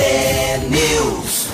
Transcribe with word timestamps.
T-News. 0.00 1.50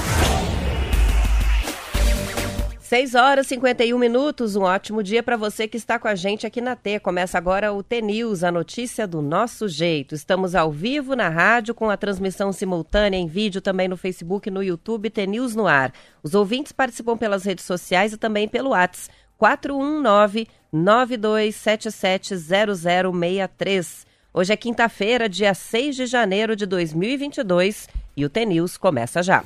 6 2.79 3.15
horas 3.17 3.47
e 3.47 3.49
51 3.49 3.99
minutos, 3.99 4.55
um 4.55 4.63
ótimo 4.63 5.03
dia 5.03 5.21
para 5.21 5.37
você 5.37 5.67
que 5.67 5.77
está 5.77 5.99
com 5.99 6.07
a 6.07 6.15
gente 6.15 6.47
aqui 6.47 6.61
na 6.61 6.77
T. 6.77 7.01
Começa 7.01 7.37
agora 7.37 7.73
o 7.73 7.83
T-News, 7.83 8.45
a 8.45 8.53
notícia 8.53 9.05
do 9.05 9.21
nosso 9.21 9.67
jeito. 9.67 10.15
Estamos 10.15 10.55
ao 10.55 10.71
vivo 10.71 11.17
na 11.17 11.29
rádio 11.29 11.75
com 11.75 11.91
a 11.91 11.97
transmissão 11.97 12.53
simultânea 12.53 13.19
em 13.19 13.27
vídeo 13.27 13.61
também 13.61 13.89
no 13.89 13.97
Facebook 13.97 14.49
e 14.49 14.53
no 14.53 14.63
YouTube 14.63 15.11
T-News 15.11 15.57
no 15.57 15.67
ar. 15.67 15.93
Os 16.23 16.37
ouvintes 16.37 16.71
participam 16.71 17.17
pelas 17.17 17.43
redes 17.43 17.65
sociais 17.65 18.13
e 18.13 18.17
também 18.17 18.47
pelo 18.47 18.71
WhatsApp 18.71 19.13
419 19.37 20.47
9277 20.73 22.37
0063. 22.37 24.07
Hoje 24.33 24.53
é 24.53 24.57
quinta-feira, 24.57 25.29
dia 25.29 25.53
6 25.53 25.97
de 25.97 26.07
janeiro 26.07 26.55
de 26.55 26.65
2022 26.65 28.06
e 28.17 28.25
o 28.25 28.31
T-News 28.31 28.77
começa 28.79 29.23
já. 29.23 29.45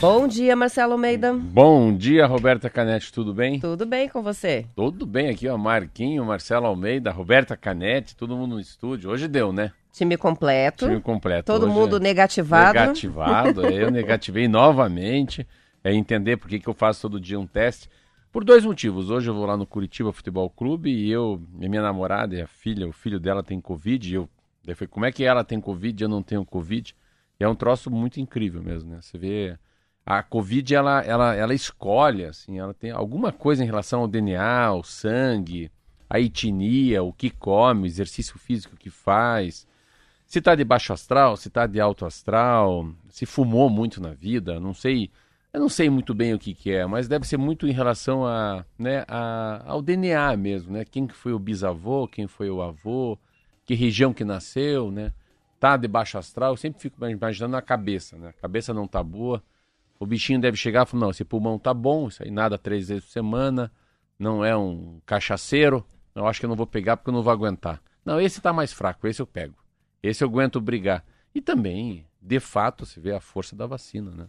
Bom 0.00 0.28
dia, 0.28 0.54
Marcelo 0.54 0.92
Almeida. 0.92 1.32
Bom 1.32 1.92
dia, 1.92 2.24
Roberta 2.26 2.70
Canete, 2.70 3.12
tudo 3.12 3.34
bem? 3.34 3.58
Tudo 3.58 3.84
bem 3.84 4.08
com 4.08 4.22
você? 4.22 4.66
Tudo 4.76 5.04
bem 5.04 5.30
aqui, 5.30 5.48
ó, 5.48 5.58
Marquinho, 5.58 6.24
Marcelo 6.24 6.66
Almeida, 6.66 7.10
Roberta 7.10 7.56
Canete, 7.56 8.14
todo 8.14 8.36
mundo 8.36 8.54
no 8.54 8.60
estúdio. 8.60 9.10
Hoje 9.10 9.26
deu, 9.26 9.52
né? 9.52 9.72
Time 9.90 10.16
completo. 10.16 10.86
Time 10.86 11.00
completo. 11.00 11.50
Todo 11.50 11.66
Hoje 11.66 11.74
mundo 11.74 11.96
é 11.96 12.00
negativado. 12.00 12.78
Negativado, 12.78 13.66
é, 13.66 13.82
eu 13.82 13.90
negativei 13.90 14.46
novamente. 14.48 15.44
É 15.82 15.92
entender 15.92 16.36
por 16.36 16.48
que, 16.48 16.60
que 16.60 16.68
eu 16.68 16.74
faço 16.74 17.02
todo 17.02 17.18
dia 17.18 17.40
um 17.40 17.46
teste. 17.46 17.88
Por 18.30 18.44
dois 18.44 18.64
motivos. 18.64 19.10
Hoje 19.10 19.30
eu 19.30 19.34
vou 19.34 19.46
lá 19.46 19.56
no 19.56 19.66
Curitiba 19.66 20.12
Futebol 20.12 20.48
Clube 20.50 20.90
e 20.90 21.10
eu, 21.10 21.40
e 21.60 21.68
minha 21.68 21.82
namorada 21.82 22.36
e 22.36 22.40
a 22.40 22.46
filha, 22.46 22.86
o 22.86 22.92
filho 22.92 23.18
dela 23.18 23.42
tem 23.42 23.60
Covid. 23.60 24.08
E 24.08 24.14
eu, 24.14 24.28
daí 24.68 24.74
foi, 24.74 24.86
como 24.86 25.06
é 25.06 25.12
que 25.12 25.24
ela 25.24 25.42
tem 25.42 25.60
Covid 25.60 26.02
e 26.02 26.04
eu 26.04 26.08
não 26.08 26.22
tenho 26.22 26.44
Covid? 26.44 26.94
E 27.40 27.44
é 27.44 27.48
um 27.48 27.54
troço 27.54 27.90
muito 27.90 28.20
incrível 28.20 28.62
mesmo, 28.62 28.90
né? 28.90 28.98
Você 29.00 29.16
vê 29.16 29.58
a 30.04 30.22
Covid 30.22 30.74
ela, 30.74 31.00
ela, 31.02 31.34
ela 31.34 31.54
escolhe, 31.54 32.24
assim, 32.24 32.58
ela 32.58 32.74
tem 32.74 32.90
alguma 32.90 33.32
coisa 33.32 33.62
em 33.62 33.66
relação 33.66 34.00
ao 34.00 34.08
DNA, 34.08 34.64
ao 34.66 34.82
sangue, 34.82 35.70
a 36.08 36.20
etnia, 36.20 37.02
o 37.02 37.12
que 37.12 37.30
come, 37.30 37.82
o 37.82 37.86
exercício 37.86 38.38
físico 38.38 38.76
que 38.76 38.90
faz, 38.90 39.66
se 40.26 40.38
está 40.38 40.54
de 40.54 40.64
baixo 40.64 40.92
astral, 40.92 41.36
se 41.36 41.48
está 41.48 41.66
de 41.66 41.80
alto 41.80 42.04
astral, 42.04 42.90
se 43.08 43.24
fumou 43.24 43.70
muito 43.70 44.02
na 44.02 44.12
vida, 44.12 44.60
não 44.60 44.74
sei, 44.74 45.10
eu 45.52 45.60
não 45.60 45.68
sei 45.68 45.88
muito 45.88 46.14
bem 46.14 46.34
o 46.34 46.38
que, 46.38 46.54
que 46.54 46.70
é, 46.70 46.86
mas 46.86 47.08
deve 47.08 47.26
ser 47.26 47.38
muito 47.38 47.66
em 47.66 47.72
relação 47.72 48.26
a, 48.26 48.64
né, 48.78 49.04
a, 49.08 49.62
ao 49.66 49.80
DNA 49.80 50.36
mesmo, 50.36 50.72
né? 50.72 50.84
Quem 50.84 51.06
que 51.06 51.14
foi 51.14 51.32
o 51.32 51.38
bisavô, 51.38 52.06
quem 52.06 52.26
foi 52.26 52.50
o 52.50 52.60
avô, 52.60 53.18
que 53.68 53.74
região 53.74 54.14
que 54.14 54.24
nasceu, 54.24 54.90
né? 54.90 55.12
Tá 55.60 55.76
de 55.76 55.86
baixo 55.86 56.16
astral, 56.16 56.54
eu 56.54 56.56
sempre 56.56 56.80
fico 56.80 57.04
imaginando 57.06 57.54
a 57.54 57.60
cabeça, 57.60 58.16
né? 58.16 58.30
A 58.30 58.32
cabeça 58.32 58.72
não 58.72 58.88
tá 58.88 59.02
boa, 59.02 59.44
o 60.00 60.06
bichinho 60.06 60.40
deve 60.40 60.56
chegar 60.56 60.86
e 60.86 60.90
falar, 60.90 61.02
não, 61.02 61.10
esse 61.10 61.22
pulmão 61.22 61.58
tá 61.58 61.74
bom, 61.74 62.08
isso 62.08 62.22
aí 62.22 62.30
nada 62.30 62.56
três 62.56 62.88
vezes 62.88 63.04
por 63.04 63.10
semana, 63.10 63.70
não 64.18 64.42
é 64.42 64.56
um 64.56 65.02
cachaceiro, 65.04 65.84
eu 66.14 66.26
acho 66.26 66.40
que 66.40 66.46
eu 66.46 66.48
não 66.48 66.56
vou 66.56 66.66
pegar 66.66 66.96
porque 66.96 67.10
eu 67.10 67.14
não 67.14 67.22
vou 67.22 67.30
aguentar. 67.30 67.82
Não, 68.02 68.18
esse 68.18 68.40
tá 68.40 68.54
mais 68.54 68.72
fraco, 68.72 69.06
esse 69.06 69.20
eu 69.20 69.26
pego. 69.26 69.56
Esse 70.02 70.24
eu 70.24 70.28
aguento 70.28 70.62
brigar. 70.62 71.04
E 71.34 71.42
também, 71.42 72.06
de 72.22 72.40
fato, 72.40 72.86
se 72.86 72.98
vê 72.98 73.12
a 73.12 73.20
força 73.20 73.54
da 73.54 73.66
vacina, 73.66 74.10
né? 74.12 74.28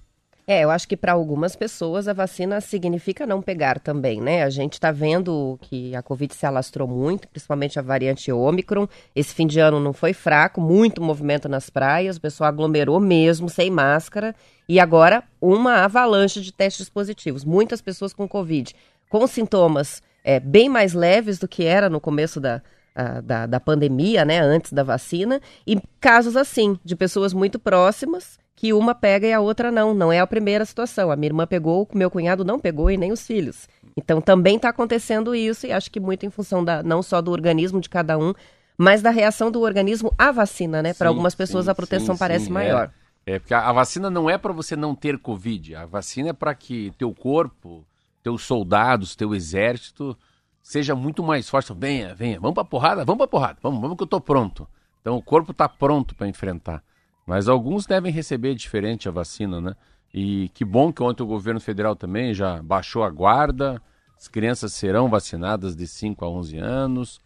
É, 0.52 0.62
eu 0.64 0.72
acho 0.72 0.88
que 0.88 0.98
para 0.98 1.12
algumas 1.12 1.56
pessoas 1.56 2.08
a 2.08 2.14
vacina 2.14 2.60
significa 2.60 3.28
não 3.28 3.40
pegar 3.40 3.80
também, 3.80 4.20
né? 4.20 4.42
A 4.42 4.50
gente 4.50 4.74
está 4.74 4.92
vendo 4.92 5.60
que 5.62 5.96
a 5.96 6.02
Covid 6.02 6.34
se 6.34 6.44
alastrou 6.44 6.88
muito, 6.88 7.28
principalmente 7.28 7.78
a 7.78 7.84
variante 7.84 8.32
Ômicron. 8.32 8.88
Esse 9.16 9.32
fim 9.36 9.46
de 9.46 9.60
ano 9.60 9.80
não 9.80 9.94
foi 9.94 10.12
fraco, 10.12 10.60
muito 10.60 11.04
movimento 11.04 11.48
nas 11.48 11.70
praias, 11.70 12.18
o 12.18 12.22
pessoal 12.22 12.48
aglomerou 12.48 13.00
mesmo, 13.00 13.48
sem 13.48 13.70
máscara. 13.70 14.36
E 14.68 14.80
agora, 14.80 15.24
uma 15.40 15.84
avalanche 15.84 16.42
de 16.42 16.52
testes 16.52 16.90
positivos. 16.90 17.46
Muitas 17.46 17.80
pessoas 17.80 18.12
com 18.12 18.28
Covid, 18.28 18.76
com 19.08 19.28
sintomas 19.28 20.02
é, 20.24 20.40
bem 20.40 20.68
mais 20.68 20.94
leves 20.94 21.38
do 21.38 21.48
que 21.48 21.64
era 21.64 21.92
no 21.92 22.02
começo 22.02 22.40
da, 22.40 22.60
a, 22.96 23.22
da, 23.22 23.46
da 23.46 23.60
pandemia, 23.60 24.26
né? 24.26 24.40
Antes 24.40 24.74
da 24.74 24.82
vacina. 24.82 25.40
E 25.68 25.80
casos 26.02 26.36
assim, 26.36 26.80
de 26.84 26.96
pessoas 26.96 27.36
muito 27.36 27.60
próximas 27.60 28.40
que 28.60 28.74
uma 28.74 28.94
pega 28.94 29.26
e 29.26 29.32
a 29.32 29.40
outra 29.40 29.72
não. 29.72 29.94
Não 29.94 30.12
é 30.12 30.20
a 30.20 30.28
primeira 30.28 30.66
situação. 30.66 31.10
A 31.10 31.16
minha 31.16 31.30
irmã 31.30 31.48
pegou, 31.48 31.88
o 31.90 31.98
meu 31.98 32.12
cunhado 32.12 32.44
não 32.44 32.60
pegou 32.60 32.92
e 32.92 32.98
nem 32.98 33.10
os 33.10 33.26
filhos. 33.26 33.70
Então 33.96 34.20
também 34.20 34.58
está 34.58 34.68
acontecendo 34.68 35.34
isso 35.34 35.66
e 35.66 35.72
acho 35.72 35.90
que 35.90 35.98
muito 35.98 36.26
em 36.26 36.30
função 36.30 36.62
da, 36.62 36.84
não 36.84 37.02
só 37.02 37.22
do 37.22 37.32
organismo 37.32 37.80
de 37.80 37.88
cada 37.88 38.18
um, 38.18 38.34
mas 38.78 39.02
da 39.02 39.12
reação 39.12 39.50
do 39.50 39.62
organismo 39.62 40.14
à 40.18 40.30
vacina, 40.30 40.84
né? 40.84 40.94
Para 40.94 41.08
algumas 41.08 41.34
pessoas 41.34 41.66
sim, 41.66 41.72
a 41.72 41.76
proteção 41.76 42.16
sim, 42.16 42.20
parece 42.20 42.46
sim, 42.46 42.52
maior. 42.52 42.92
É, 43.26 43.36
é 43.36 43.40
porque 43.40 43.54
a, 43.54 43.72
vacina 43.72 44.10
não 44.10 44.30
é 44.30 44.38
para 44.38 44.52
você 44.52 44.76
não 44.76 44.94
ter 44.94 45.18
Covid. 45.18 45.76
A 45.76 45.86
vacina 45.86 46.32
é 46.32 46.34
para 46.34 46.54
que 46.54 46.92
teu 46.98 47.14
corpo, 47.14 47.86
teus 48.22 48.44
soldados, 48.44 49.16
teu 49.16 49.34
exército 49.34 50.18
seja 50.62 50.94
muito 50.94 51.24
mais 51.24 51.48
forte. 51.48 51.74
Venha, 51.74 52.14
venha, 52.14 52.42
vamos 52.42 52.56
pra 52.56 52.66
porrada, 52.66 53.06
vamos 53.06 53.20
pra 53.20 53.28
porrada, 53.28 53.58
vamos, 53.64 53.80
vamos 53.80 53.96
que 53.96 54.04
eu 54.04 54.08
tô 54.08 54.20
pronto. 54.20 54.68
Então 55.00 55.16
o 55.16 55.22
corpo 55.22 55.54
tá 55.54 55.70
pronto 55.70 56.14
para 56.14 56.28
enfrentar. 56.28 56.84
Mas 57.30 57.48
alguns 57.48 57.86
devem 57.86 58.12
receber 58.12 58.56
diferente 58.56 59.08
a 59.08 59.12
vacina, 59.12 59.62
né? 59.62 59.76
E 60.12 60.50
que 60.50 60.66
bom 60.66 60.92
que 60.92 61.04
ontem 61.04 61.22
o 61.22 61.28
governo 61.28 61.60
federal 61.60 61.96
também 61.96 62.34
já 62.34 62.60
baixou 62.64 63.04
a 63.04 63.10
guarda. 63.12 63.80
As 64.18 64.28
crianças 64.28 64.74
serão 64.74 65.08
vacinadas 65.08 65.76
de 65.76 65.86
5 65.86 66.26
a 66.26 66.28
11 66.28 66.58
anos. 66.58 67.22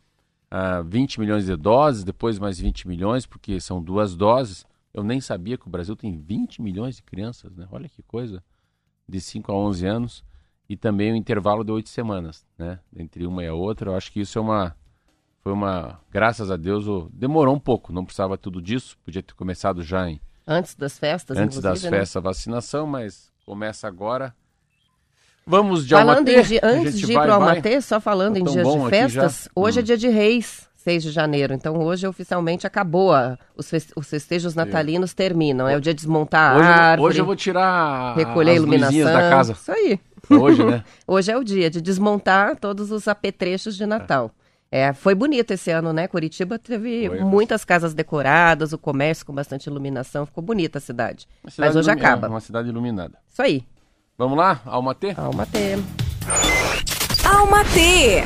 Ah, 0.52 0.82
20 0.82 1.22
milhões 1.22 1.46
de 1.46 1.56
doses, 1.56 2.04
depois 2.04 2.38
mais 2.38 2.60
20 2.60 2.86
milhões, 2.86 3.26
porque 3.26 3.62
são 3.62 3.82
duas 3.82 4.14
doses. 4.14 4.66
Eu 4.94 5.06
nem 5.06 5.22
sabia 5.22 5.58
que 5.58 5.68
o 5.68 5.72
Brasil 5.72 5.96
tem 5.96 6.18
20 6.18 6.62
milhões 6.62 6.98
de 6.98 7.04
crianças, 7.04 7.56
né? 7.56 7.66
Olha 7.72 7.88
que 7.88 8.04
coisa. 8.04 8.44
De 9.08 9.22
5 9.22 9.54
a 9.54 9.56
11 9.56 9.86
anos. 9.86 10.24
E 10.68 10.76
também 10.76 11.14
o 11.14 11.16
intervalo 11.16 11.64
de 11.64 11.72
oito 11.72 11.88
semanas, 11.88 12.46
né? 12.58 12.78
Entre 12.94 13.26
uma 13.26 13.42
e 13.42 13.48
a 13.48 13.54
outra. 13.54 13.92
Eu 13.92 13.96
acho 13.96 14.12
que 14.12 14.20
isso 14.20 14.38
é 14.38 14.42
uma 14.42 14.76
foi 15.44 15.52
uma, 15.52 16.00
graças 16.12 16.50
a 16.50 16.56
Deus, 16.56 16.88
o- 16.88 17.10
demorou 17.14 17.54
um 17.56 17.60
pouco, 17.60 17.92
não 17.92 18.06
precisava 18.06 18.38
tudo 18.38 18.62
disso, 18.62 18.98
podia 19.04 19.22
ter 19.22 19.34
começado 19.34 19.84
já 19.84 20.10
em 20.10 20.20
Antes 20.48 20.74
das 20.76 20.98
festas, 20.98 21.38
antes 21.38 21.60
das 21.62 21.84
né? 21.84 21.90
festas 21.90 22.22
vacinação, 22.24 22.86
mas 22.88 23.32
começa 23.46 23.88
agora. 23.88 24.34
Vamos 25.46 25.86
de 25.86 25.94
Falando 25.94 26.30
Almatê? 26.30 26.60
antes 26.64 26.98
de 27.00 27.12
ir 27.12 27.16
para 27.16 27.32
o. 27.32 27.34
Almatê, 27.36 27.82
só 27.82 28.00
falando 28.00 28.36
Tá 28.36 28.40
em 28.40 28.44
dias 28.44 28.68
de 28.68 28.90
festas, 28.90 29.50
hoje 29.56 29.80
é 29.80 29.82
Hum. 29.82 29.86
dia 29.86 29.98
de 29.98 30.08
Reis, 30.08 30.70
6 30.76 31.04
de 31.04 31.12
janeiro. 31.12 31.54
Então 31.54 31.78
hoje 31.82 32.08
oficialmente 32.08 32.66
acabou, 32.66 33.14
a- 33.14 33.38
os, 33.56 33.70
os 33.96 34.10
festejos 34.10 34.56
natalinos 34.56 35.14
terminam. 35.14 35.68
É 35.68 35.76
o 35.76 35.82
dia 35.82 35.94
de 35.94 35.98
desmontar 36.00 36.58
Hoje, 36.58 36.68
a 36.68 36.76
árvore, 36.76 37.10
hoje 37.10 37.22
eu 37.22 37.26
vou 37.26 37.36
tirar 37.36 38.16
recolher 38.16 38.52
as 38.52 38.58
iluminação. 38.58 39.04
da 39.06 39.30
casa. 39.30 39.54
Isso 39.54 39.72
aí. 39.72 40.00
Hoje, 40.30 40.64
né? 40.64 40.84
Hoje 41.06 41.32
é 41.32 41.38
o 41.38 41.44
dia 41.44 41.70
de 41.70 41.82
desmontar 41.82 42.56
todos 42.58 42.90
os 42.92 43.08
apetrechos 43.10 43.76
de 43.76 43.86
Natal. 43.86 44.32
É, 44.38 44.43
foi 44.94 45.14
bonito 45.14 45.52
esse 45.52 45.70
ano, 45.70 45.94
né? 45.94 46.08
Curitiba 46.08 46.58
teve 46.58 47.08
Foi. 47.08 47.20
muitas 47.22 47.64
casas 47.64 47.94
decoradas, 47.94 48.74
o 48.74 48.78
comércio 48.78 49.26
com 49.26 49.34
bastante 49.34 49.68
iluminação, 49.68 50.26
ficou 50.26 50.44
bonita 50.44 50.80
a 50.80 50.82
cidade. 50.82 51.28
Cidade 51.48 51.56
Mas 51.60 51.76
hoje 51.76 51.90
ilumi- 51.92 52.02
acaba. 52.06 52.28
é, 52.28 52.30
uma 52.30 52.40
cidade 52.40 52.70
iluminada. 52.70 53.20
Isso 53.30 53.42
aí. 53.42 53.64
Vamos 54.18 54.38
lá, 54.38 54.62
Almatê? 54.66 55.14
Almatê. 55.18 55.76
Alma 57.24 57.64
T. 57.66 58.24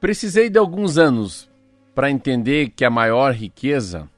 Precisei 0.00 0.50
de 0.50 0.58
alguns 0.58 0.98
anos 0.98 1.50
para 1.94 2.10
entender 2.10 2.70
que 2.70 2.84
a 2.84 2.90
maior 2.90 3.32
riqueza 3.32 4.08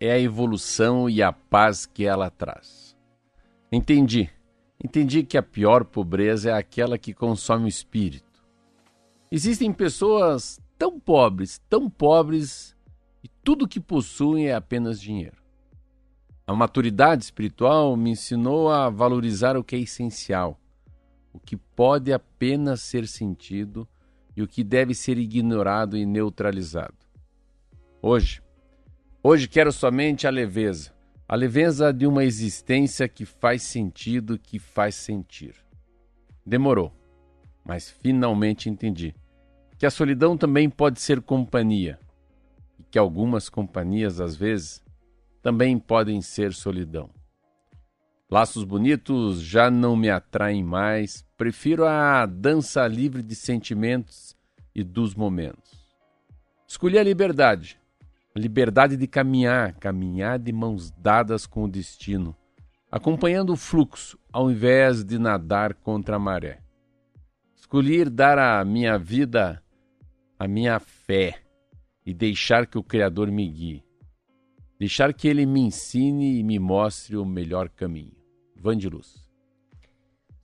é 0.00 0.12
a 0.12 0.18
evolução 0.18 1.08
e 1.08 1.22
a 1.22 1.32
paz 1.32 1.86
que 1.86 2.04
ela 2.04 2.30
traz. 2.30 2.94
Entendi. 3.72 4.30
Entendi 4.84 5.24
que 5.24 5.38
a 5.38 5.42
pior 5.42 5.82
pobreza 5.82 6.50
é 6.50 6.52
aquela 6.52 6.98
que 6.98 7.14
consome 7.14 7.64
o 7.64 7.68
espírito. 7.68 8.44
Existem 9.32 9.72
pessoas 9.72 10.60
tão 10.76 11.00
pobres, 11.00 11.58
tão 11.70 11.88
pobres, 11.88 12.76
e 13.22 13.28
tudo 13.42 13.66
que 13.66 13.80
possuem 13.80 14.48
é 14.48 14.54
apenas 14.54 15.00
dinheiro. 15.00 15.42
A 16.46 16.54
maturidade 16.54 17.24
espiritual 17.24 17.96
me 17.96 18.10
ensinou 18.10 18.70
a 18.70 18.90
valorizar 18.90 19.56
o 19.56 19.64
que 19.64 19.74
é 19.74 19.78
essencial, 19.78 20.60
o 21.32 21.40
que 21.40 21.56
pode 21.56 22.12
apenas 22.12 22.82
ser 22.82 23.08
sentido 23.08 23.88
e 24.36 24.42
o 24.42 24.46
que 24.46 24.62
deve 24.62 24.94
ser 24.94 25.16
ignorado 25.16 25.96
e 25.96 26.04
neutralizado. 26.04 26.94
Hoje, 28.02 28.42
hoje 29.22 29.48
quero 29.48 29.72
somente 29.72 30.26
a 30.26 30.30
leveza, 30.30 30.93
a 31.26 31.34
leveza 31.34 31.92
de 31.92 32.06
uma 32.06 32.24
existência 32.24 33.08
que 33.08 33.24
faz 33.24 33.62
sentido, 33.62 34.38
que 34.38 34.58
faz 34.58 34.94
sentir. 34.94 35.54
Demorou, 36.44 36.92
mas 37.64 37.90
finalmente 37.90 38.68
entendi 38.68 39.14
que 39.78 39.86
a 39.86 39.90
solidão 39.90 40.36
também 40.36 40.70
pode 40.70 41.00
ser 41.00 41.20
companhia 41.20 41.98
e 42.78 42.82
que 42.84 42.98
algumas 42.98 43.48
companhias, 43.48 44.20
às 44.20 44.36
vezes, 44.36 44.82
também 45.42 45.78
podem 45.78 46.22
ser 46.22 46.52
solidão. 46.52 47.10
Laços 48.30 48.64
bonitos 48.64 49.40
já 49.40 49.70
não 49.70 49.94
me 49.94 50.08
atraem 50.08 50.64
mais, 50.64 51.24
prefiro 51.36 51.84
a 51.84 52.24
dança 52.26 52.86
livre 52.86 53.22
de 53.22 53.34
sentimentos 53.34 54.36
e 54.74 54.82
dos 54.82 55.14
momentos. 55.14 55.72
Escolhi 56.66 56.98
a 56.98 57.02
liberdade. 57.02 57.78
Liberdade 58.36 58.96
de 58.96 59.06
caminhar, 59.06 59.74
caminhar 59.74 60.40
de 60.40 60.52
mãos 60.52 60.90
dadas 60.90 61.46
com 61.46 61.64
o 61.64 61.70
destino, 61.70 62.36
acompanhando 62.90 63.52
o 63.52 63.56
fluxo 63.56 64.18
ao 64.32 64.50
invés 64.50 65.04
de 65.04 65.20
nadar 65.20 65.74
contra 65.74 66.16
a 66.16 66.18
maré. 66.18 66.60
Escolhi 67.54 68.04
dar 68.04 68.36
a 68.36 68.64
minha 68.64 68.98
vida, 68.98 69.62
a 70.36 70.48
minha 70.48 70.80
fé 70.80 71.42
e 72.04 72.12
deixar 72.12 72.66
que 72.66 72.76
o 72.76 72.82
Criador 72.82 73.30
me 73.30 73.48
guie. 73.48 73.84
Deixar 74.80 75.14
que 75.14 75.28
ele 75.28 75.46
me 75.46 75.60
ensine 75.60 76.40
e 76.40 76.42
me 76.42 76.58
mostre 76.58 77.16
o 77.16 77.24
melhor 77.24 77.68
caminho. 77.68 78.16
Van 78.56 78.76
de 78.76 78.88
Luz. 78.88 79.23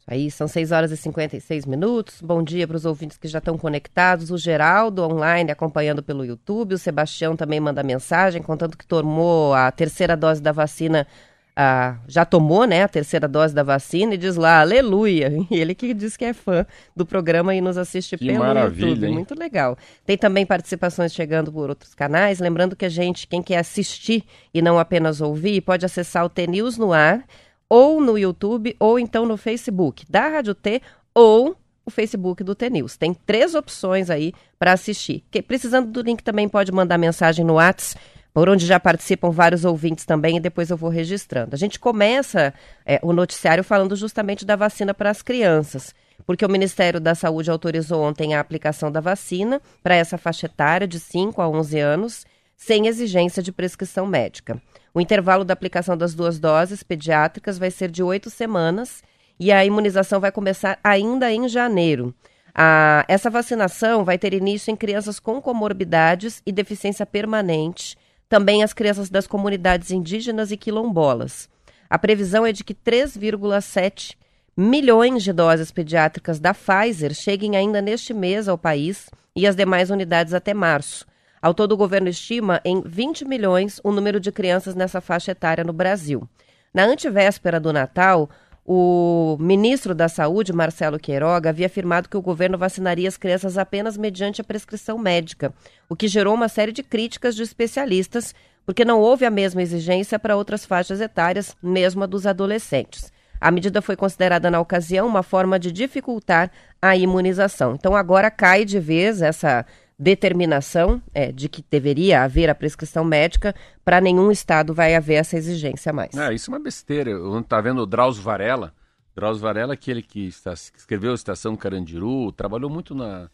Aí 0.07 0.31
são 0.31 0.49
6 0.49 0.73
horas 0.73 0.91
e 0.91 0.97
56 0.97 1.67
minutos. 1.67 2.21
Bom 2.21 2.43
dia 2.43 2.67
para 2.67 2.77
os 2.77 2.85
ouvintes 2.85 3.17
que 3.17 3.29
já 3.29 3.39
estão 3.39 3.57
conectados. 3.57 4.31
O 4.31 4.39
Geraldo 4.39 5.03
online 5.03 5.51
acompanhando 5.53 6.03
pelo 6.03 6.25
YouTube. 6.25 6.75
O 6.75 6.79
Sebastião 6.79 7.37
também 7.37 7.61
manda 7.61 7.83
mensagem 7.83 8.43
contando 8.43 8.77
que 8.77 8.87
tomou 8.87 9.55
a 9.55 9.71
terceira 9.71 10.17
dose 10.17 10.43
da 10.43 10.51
vacina. 10.53 11.07
Ah, 11.55 11.99
já 12.09 12.25
tomou, 12.25 12.65
né, 12.65 12.85
a 12.85 12.89
terceira 12.89 13.29
dose 13.29 13.55
da 13.55 13.63
vacina 13.63 14.15
e 14.15 14.17
diz 14.17 14.37
lá, 14.37 14.61
aleluia. 14.61 15.31
E 15.51 15.57
ele 15.57 15.75
que 15.75 15.93
diz 15.93 16.17
que 16.17 16.25
é 16.25 16.33
fã 16.33 16.65
do 16.97 17.05
programa 17.05 17.55
e 17.55 17.61
nos 17.61 17.77
assiste 17.77 18.17
Que 18.17 18.27
pelo 18.29 18.39
maravilha, 18.39 18.87
YouTube. 18.89 19.07
hein? 19.07 19.13
Muito 19.13 19.39
legal. 19.39 19.77
Tem 20.07 20.17
também 20.17 20.47
participações 20.47 21.13
chegando 21.13 21.53
por 21.53 21.69
outros 21.69 21.95
canais. 21.95 22.39
Lembrando 22.41 22.75
que 22.75 22.85
a 22.85 22.89
gente, 22.89 23.27
quem 23.27 23.43
quer 23.43 23.59
assistir 23.59 24.25
e 24.55 24.63
não 24.63 24.79
apenas 24.79 25.21
ouvir, 25.21 25.61
pode 25.61 25.85
acessar 25.85 26.25
o 26.25 26.29
T-News 26.31 26.79
no 26.79 26.93
ar 26.93 27.25
ou 27.71 28.01
no 28.01 28.19
YouTube, 28.19 28.75
ou 28.81 28.99
então 28.99 29.25
no 29.25 29.37
Facebook 29.37 30.05
da 30.11 30.27
Rádio 30.27 30.55
T, 30.57 30.83
ou 31.15 31.57
o 31.87 31.91
Facebook 31.91 32.43
do 32.43 32.55
T-News. 32.55 32.97
Tem 32.97 33.15
três 33.15 33.55
opções 33.55 34.11
aí 34.11 34.35
para 34.59 34.73
assistir. 34.73 35.25
Que, 35.31 35.41
precisando 35.41 35.91
do 35.91 36.03
link 36.03 36.23
também 36.23 36.49
pode 36.49 36.73
mandar 36.73 36.99
mensagem 36.99 37.45
no 37.45 37.55
Whats, 37.55 37.97
por 38.35 38.49
onde 38.49 38.67
já 38.67 38.79
participam 38.79 39.31
vários 39.31 39.65
ouvintes 39.65 40.05
também, 40.05 40.37
e 40.37 40.41
depois 40.41 40.71
eu 40.71 40.77
vou 40.77 40.91
registrando. 40.91 41.55
A 41.55 41.59
gente 41.59 41.79
começa 41.79 42.53
é, 42.85 42.99
o 43.03 43.13
noticiário 43.13 43.63
falando 43.63 43.95
justamente 43.95 44.45
da 44.45 44.57
vacina 44.57 44.93
para 44.93 45.11
as 45.11 45.23
crianças. 45.23 45.95
Porque 46.27 46.45
o 46.45 46.51
Ministério 46.51 47.01
da 47.01 47.15
Saúde 47.15 47.51
autorizou 47.51 48.03
ontem 48.03 48.35
a 48.35 48.41
aplicação 48.41 48.91
da 48.93 49.01
vacina 49.01 49.61
para 49.83 49.95
essa 49.95 50.19
faixa 50.19 50.47
etária 50.47 50.87
de 50.87 51.01
5 51.01 51.41
a 51.41 51.49
11 51.49 51.79
anos, 51.79 52.27
sem 52.57 52.87
exigência 52.87 53.43
de 53.43 53.51
prescrição 53.51 54.07
médica. 54.07 54.61
O 54.93 55.01
intervalo 55.01 55.45
da 55.45 55.53
aplicação 55.53 55.97
das 55.97 56.15
duas 56.15 56.39
doses 56.39 56.83
pediátricas 56.83 57.59
vai 57.59 57.71
ser 57.71 57.91
de 57.91 58.03
oito 58.03 58.29
semanas 58.31 59.03
e 59.39 59.53
a 59.53 59.65
imunização 59.65 60.21
vai 60.21 60.33
começar 60.33 60.79
ainda 60.83 61.33
em 61.33 61.49
janeiro. 61.49 62.15
A- 62.55 63.05
essa 63.09 63.31
vacinação 63.31 64.05
vai 64.05 64.19
ter 64.19 64.35
início 64.35 64.71
em 64.71 64.77
crianças 64.77 65.21
com 65.21 65.41
comorbidades 65.41 66.43
e 66.45 66.51
deficiência 66.53 67.07
permanente, 67.07 67.97
também 68.29 68.63
as 68.63 68.73
crianças 68.73 69.09
das 69.09 69.27
comunidades 69.27 69.91
indígenas 69.91 70.51
e 70.51 70.57
quilombolas. 70.57 71.49
A 71.89 71.99
previsão 71.99 72.45
é 72.45 72.53
de 72.53 72.63
que 72.65 72.75
3,7 72.75 74.17
milhões 74.57 75.23
de 75.23 75.33
doses 75.33 75.71
pediátricas 75.71 76.39
da 76.39 76.53
Pfizer 76.53 77.15
cheguem 77.15 77.57
ainda 77.57 77.81
neste 77.81 78.13
mês 78.13 78.49
ao 78.49 78.59
país 78.59 79.09
e 79.35 79.47
as 79.47 79.57
demais 79.57 79.91
unidades 79.91 80.35
até 80.35 80.53
março. 80.53 81.07
Ao 81.43 81.55
todo, 81.55 81.73
o 81.73 81.77
governo 81.77 82.09
estima 82.09 82.61
em 82.65 82.83
20 82.85 83.25
milhões 83.25 83.81
o 83.83 83.91
número 83.91 84.21
de 84.21 84.31
crianças 84.31 84.75
nessa 84.75 85.01
faixa 85.01 85.33
etária 85.33 85.65
no 85.65 85.73
Brasil. 85.73 86.29
Na 86.73 86.85
antevéspera 86.85 87.59
do 87.59 87.73
Natal, 87.73 88.29
o 88.65 89.39
ministro 89.41 89.95
da 89.95 90.07
Saúde, 90.07 90.53
Marcelo 90.53 90.99
Queiroga, 90.99 91.49
havia 91.49 91.65
afirmado 91.65 92.11
que 92.11 92.17
o 92.17 92.23
governo 92.23 92.59
vacinaria 92.59 93.09
as 93.09 93.17
crianças 93.17 93.57
apenas 93.57 93.97
mediante 93.97 94.43
a 94.43 94.45
prescrição 94.45 94.99
médica, 94.99 95.53
o 95.89 95.97
que 95.97 96.07
gerou 96.07 96.35
uma 96.35 96.49
série 96.49 96.73
de 96.73 96.83
críticas 96.83 97.35
de 97.35 97.43
especialistas, 97.43 98.35
porque 98.67 98.85
não 98.85 99.01
houve 99.01 99.25
a 99.25 99.31
mesma 99.31 99.63
exigência 99.63 100.19
para 100.19 100.37
outras 100.37 100.67
faixas 100.67 101.01
etárias, 101.01 101.57
mesmo 101.63 102.05
a 102.05 102.07
dos 102.07 102.27
adolescentes. 102.27 103.11
A 103.41 103.51
medida 103.51 103.81
foi 103.81 103.97
considerada 103.97 104.51
na 104.51 104.61
ocasião 104.61 105.07
uma 105.07 105.23
forma 105.23 105.59
de 105.59 105.73
dificultar 105.73 106.51
a 106.83 106.95
imunização. 106.95 107.75
Então 107.75 107.97
agora 107.97 108.31
cai 108.31 108.67
de 108.67 108.79
vez 108.79 109.23
essa 109.23 109.65
determinação 110.03 111.01
é, 111.13 111.31
de 111.31 111.47
que 111.47 111.63
deveria 111.71 112.23
haver 112.25 112.49
a 112.49 112.55
prescrição 112.55 113.05
médica, 113.05 113.55
para 113.85 114.01
nenhum 114.01 114.31
estado 114.31 114.73
vai 114.73 114.95
haver 114.95 115.17
essa 115.17 115.37
exigência 115.37 115.93
mais. 115.93 116.17
Ah, 116.17 116.33
isso 116.33 116.51
é 116.51 116.55
uma 116.55 116.59
besteira. 116.63 117.11
Eu 117.11 117.43
tá 117.43 117.61
vendo 117.61 117.83
o 117.83 117.87
Drauzio 117.87 118.23
Varela. 118.23 118.73
Drauzio 119.15 119.43
Varela, 119.43 119.75
aquele 119.75 120.01
que, 120.03 120.27
está, 120.27 120.55
escreveu 120.55 121.13
Estação 121.15 121.55
Carandiru, 121.55 122.33
trabalhou 122.33 122.71
muito 122.71 122.95
na, 122.95 123.29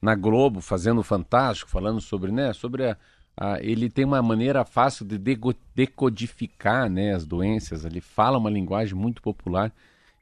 na 0.00 0.14
Globo, 0.14 0.60
fazendo 0.60 1.02
Fantástico, 1.02 1.68
falando 1.68 2.00
sobre, 2.00 2.30
né, 2.30 2.52
sobre 2.52 2.88
a, 2.90 2.96
a- 3.36 3.58
ele 3.60 3.90
tem 3.90 4.04
uma 4.04 4.22
maneira 4.22 4.64
fácil 4.64 5.04
de 5.04 5.18
decodificar, 5.74 6.88
né, 6.88 7.14
as 7.14 7.26
doenças. 7.26 7.84
Ele 7.84 8.00
fala 8.00 8.38
uma 8.38 8.50
linguagem 8.50 8.94
muito 8.94 9.20
popular. 9.20 9.72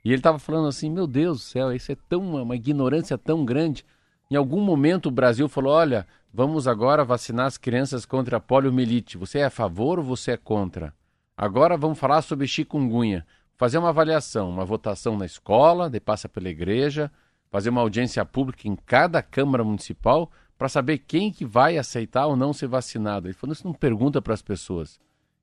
E 0.03 0.09
ele 0.09 0.17
estava 0.21 0.39
falando 0.39 0.67
assim, 0.69 0.89
meu 0.91 1.07
Deus 1.07 1.39
do 1.39 1.43
céu, 1.45 1.73
isso 1.75 1.93
é 1.93 1.97
tão 2.09 2.21
uma 2.43 2.57
ignorância 2.57 3.19
tão 3.19 3.45
grande. 3.45 3.85
Em 4.31 4.37
algum 4.37 4.61
momento 4.61 5.07
o 5.07 5.11
Brasil 5.11 5.49
falou, 5.49 5.73
olha, 5.73 6.07
vamos 6.33 6.69
agora 6.69 7.05
vacinar 7.05 7.47
as 7.47 7.59
crianças 7.59 8.07
contra 8.07 8.37
a 8.37 8.41
poliomielite. 8.41 9.19
Você 9.19 9.41
é 9.41 9.47
a 9.47 9.51
favor 9.51 9.99
ou 9.99 10.05
você 10.05 10.31
é 10.31 10.37
contra? 10.37 10.95
Agora 11.37 11.77
vamos 11.77 11.99
falar 11.99 12.23
sobre 12.23 12.47
chikungunya. 12.47 13.27
Fazer 13.57 13.79
uma 13.79 13.89
avaliação, 13.89 14.49
uma 14.49 14.65
votação 14.65 15.19
na 15.19 15.27
escola, 15.27 15.91
de 15.91 15.99
passa 15.99 16.29
pela 16.29 16.49
igreja, 16.49 17.11
fazer 17.51 17.71
uma 17.71 17.81
audiência 17.81 18.25
pública 18.25 18.69
em 18.69 18.77
cada 18.77 19.21
Câmara 19.21 19.65
Municipal 19.65 20.31
para 20.57 20.69
saber 20.69 20.99
quem 20.99 21.33
que 21.33 21.45
vai 21.45 21.77
aceitar 21.77 22.27
ou 22.27 22.37
não 22.37 22.53
ser 22.53 22.69
vacinado. 22.69 23.27
Ele 23.27 23.35
falou, 23.35 23.53
isso 23.53 23.67
não 23.67 23.75
pergunta 23.75 24.23
para 24.23 24.35
as 24.35 24.43
pessoas. 24.43 25.01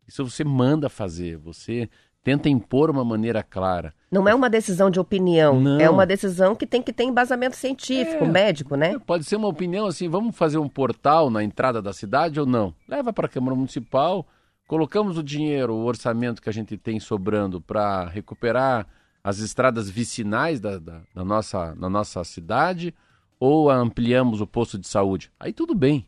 Isso 0.07 0.23
você 0.23 0.45
manda 0.45 0.87
fazer, 0.87 1.35
você 1.35 1.89
tenta 2.23 2.49
impor 2.49 2.89
uma 2.89 3.03
maneira 3.05 3.41
clara. 3.43 3.93
Não 4.11 4.27
é 4.27 4.33
uma 4.33 4.49
decisão 4.49 4.89
de 4.89 4.99
opinião, 4.99 5.59
Não. 5.59 5.79
é 5.79 5.89
uma 5.89 6.05
decisão 6.05 6.55
que 6.55 6.65
tem 6.65 6.81
que 6.81 6.93
ter 6.93 7.03
embasamento 7.03 7.55
científico, 7.55 8.23
É. 8.23 8.27
médico, 8.27 8.75
né? 8.75 8.97
Pode 8.99 9.23
ser 9.25 9.35
uma 9.35 9.47
opinião 9.47 9.85
assim, 9.85 10.07
vamos 10.07 10.35
fazer 10.35 10.57
um 10.57 10.69
portal 10.69 11.29
na 11.29 11.43
entrada 11.43 11.81
da 11.81 11.91
cidade 11.93 12.39
ou 12.39 12.45
não? 12.45 12.73
Leva 12.87 13.11
para 13.11 13.25
a 13.27 13.29
Câmara 13.29 13.55
Municipal, 13.55 14.25
colocamos 14.67 15.17
o 15.17 15.23
dinheiro, 15.23 15.73
o 15.73 15.85
orçamento 15.85 16.41
que 16.41 16.49
a 16.49 16.53
gente 16.53 16.77
tem 16.77 16.99
sobrando 16.99 17.59
para 17.61 18.05
recuperar 18.07 18.87
as 19.23 19.39
estradas 19.39 19.89
vicinais 19.89 20.59
da, 20.61 20.77
da, 20.79 21.01
da 21.13 21.25
nossa, 21.25 21.73
da 21.75 21.89
nossa 21.89 22.23
cidade 22.23 22.93
ou 23.39 23.69
ampliamos 23.69 24.39
o 24.41 24.47
posto 24.47 24.77
de 24.79 24.87
saúde. 24.87 25.29
Aí 25.39 25.51
tudo 25.51 25.75
bem. 25.75 26.05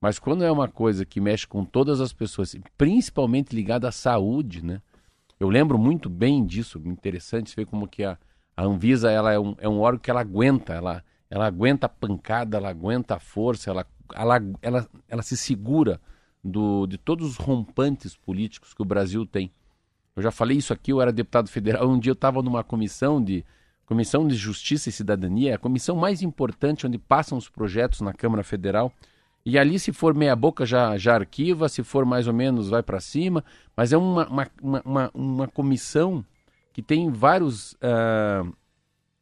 Mas 0.00 0.18
quando 0.18 0.44
é 0.44 0.50
uma 0.50 0.68
coisa 0.68 1.04
que 1.04 1.20
mexe 1.20 1.46
com 1.46 1.64
todas 1.64 2.00
as 2.00 2.12
pessoas, 2.12 2.54
principalmente 2.76 3.54
ligada 3.54 3.88
à 3.88 3.92
saúde, 3.92 4.64
né? 4.64 4.80
Eu 5.38 5.48
lembro 5.48 5.78
muito 5.78 6.08
bem 6.08 6.44
disso, 6.44 6.80
interessante 6.84 7.54
ver 7.56 7.66
como 7.66 7.88
que 7.88 8.04
a, 8.04 8.18
a 8.56 8.64
Anvisa 8.64 9.10
ela 9.10 9.32
é, 9.32 9.38
um, 9.38 9.54
é 9.58 9.68
um 9.68 9.80
órgão 9.80 10.00
que 10.00 10.10
ela 10.10 10.20
aguenta, 10.20 10.74
ela, 10.74 11.04
ela 11.28 11.46
aguenta 11.46 11.86
a 11.86 11.88
pancada, 11.88 12.56
ela 12.56 12.70
aguenta 12.70 13.16
a 13.16 13.20
força, 13.20 13.70
ela, 13.70 13.86
ela, 14.14 14.40
ela, 14.62 14.88
ela 15.08 15.22
se 15.22 15.36
segura 15.36 16.00
do, 16.42 16.86
de 16.86 16.98
todos 16.98 17.26
os 17.26 17.36
rompantes 17.36 18.16
políticos 18.16 18.72
que 18.72 18.82
o 18.82 18.86
Brasil 18.86 19.26
tem. 19.26 19.52
Eu 20.14 20.22
já 20.22 20.30
falei 20.30 20.56
isso 20.56 20.72
aqui, 20.72 20.92
eu 20.92 21.00
era 21.00 21.12
deputado 21.12 21.48
federal, 21.48 21.88
um 21.88 21.98
dia 21.98 22.10
eu 22.10 22.14
estava 22.14 22.40
numa 22.40 22.62
comissão 22.62 23.22
de 23.22 23.44
Comissão 23.86 24.26
de 24.26 24.34
Justiça 24.34 24.88
e 24.88 24.92
Cidadania, 24.92 25.56
a 25.56 25.58
comissão 25.58 25.94
mais 25.94 26.22
importante 26.22 26.86
onde 26.86 26.96
passam 26.96 27.36
os 27.36 27.50
projetos 27.50 28.00
na 28.00 28.14
Câmara 28.14 28.42
Federal. 28.42 28.90
E 29.44 29.58
ali, 29.58 29.78
se 29.78 29.92
for 29.92 30.14
meia 30.14 30.34
boca, 30.34 30.64
já, 30.64 30.96
já 30.96 31.14
arquiva, 31.14 31.68
se 31.68 31.82
for 31.82 32.06
mais 32.06 32.26
ou 32.26 32.32
menos, 32.32 32.70
vai 32.70 32.82
para 32.82 33.00
cima. 33.00 33.44
Mas 33.76 33.92
é 33.92 33.96
uma, 33.96 34.26
uma, 34.26 34.50
uma, 34.84 35.10
uma, 35.12 35.48
comissão 35.48 36.24
que 36.72 36.80
tem 36.82 37.10
vários. 37.10 37.76
ah, 37.82 38.44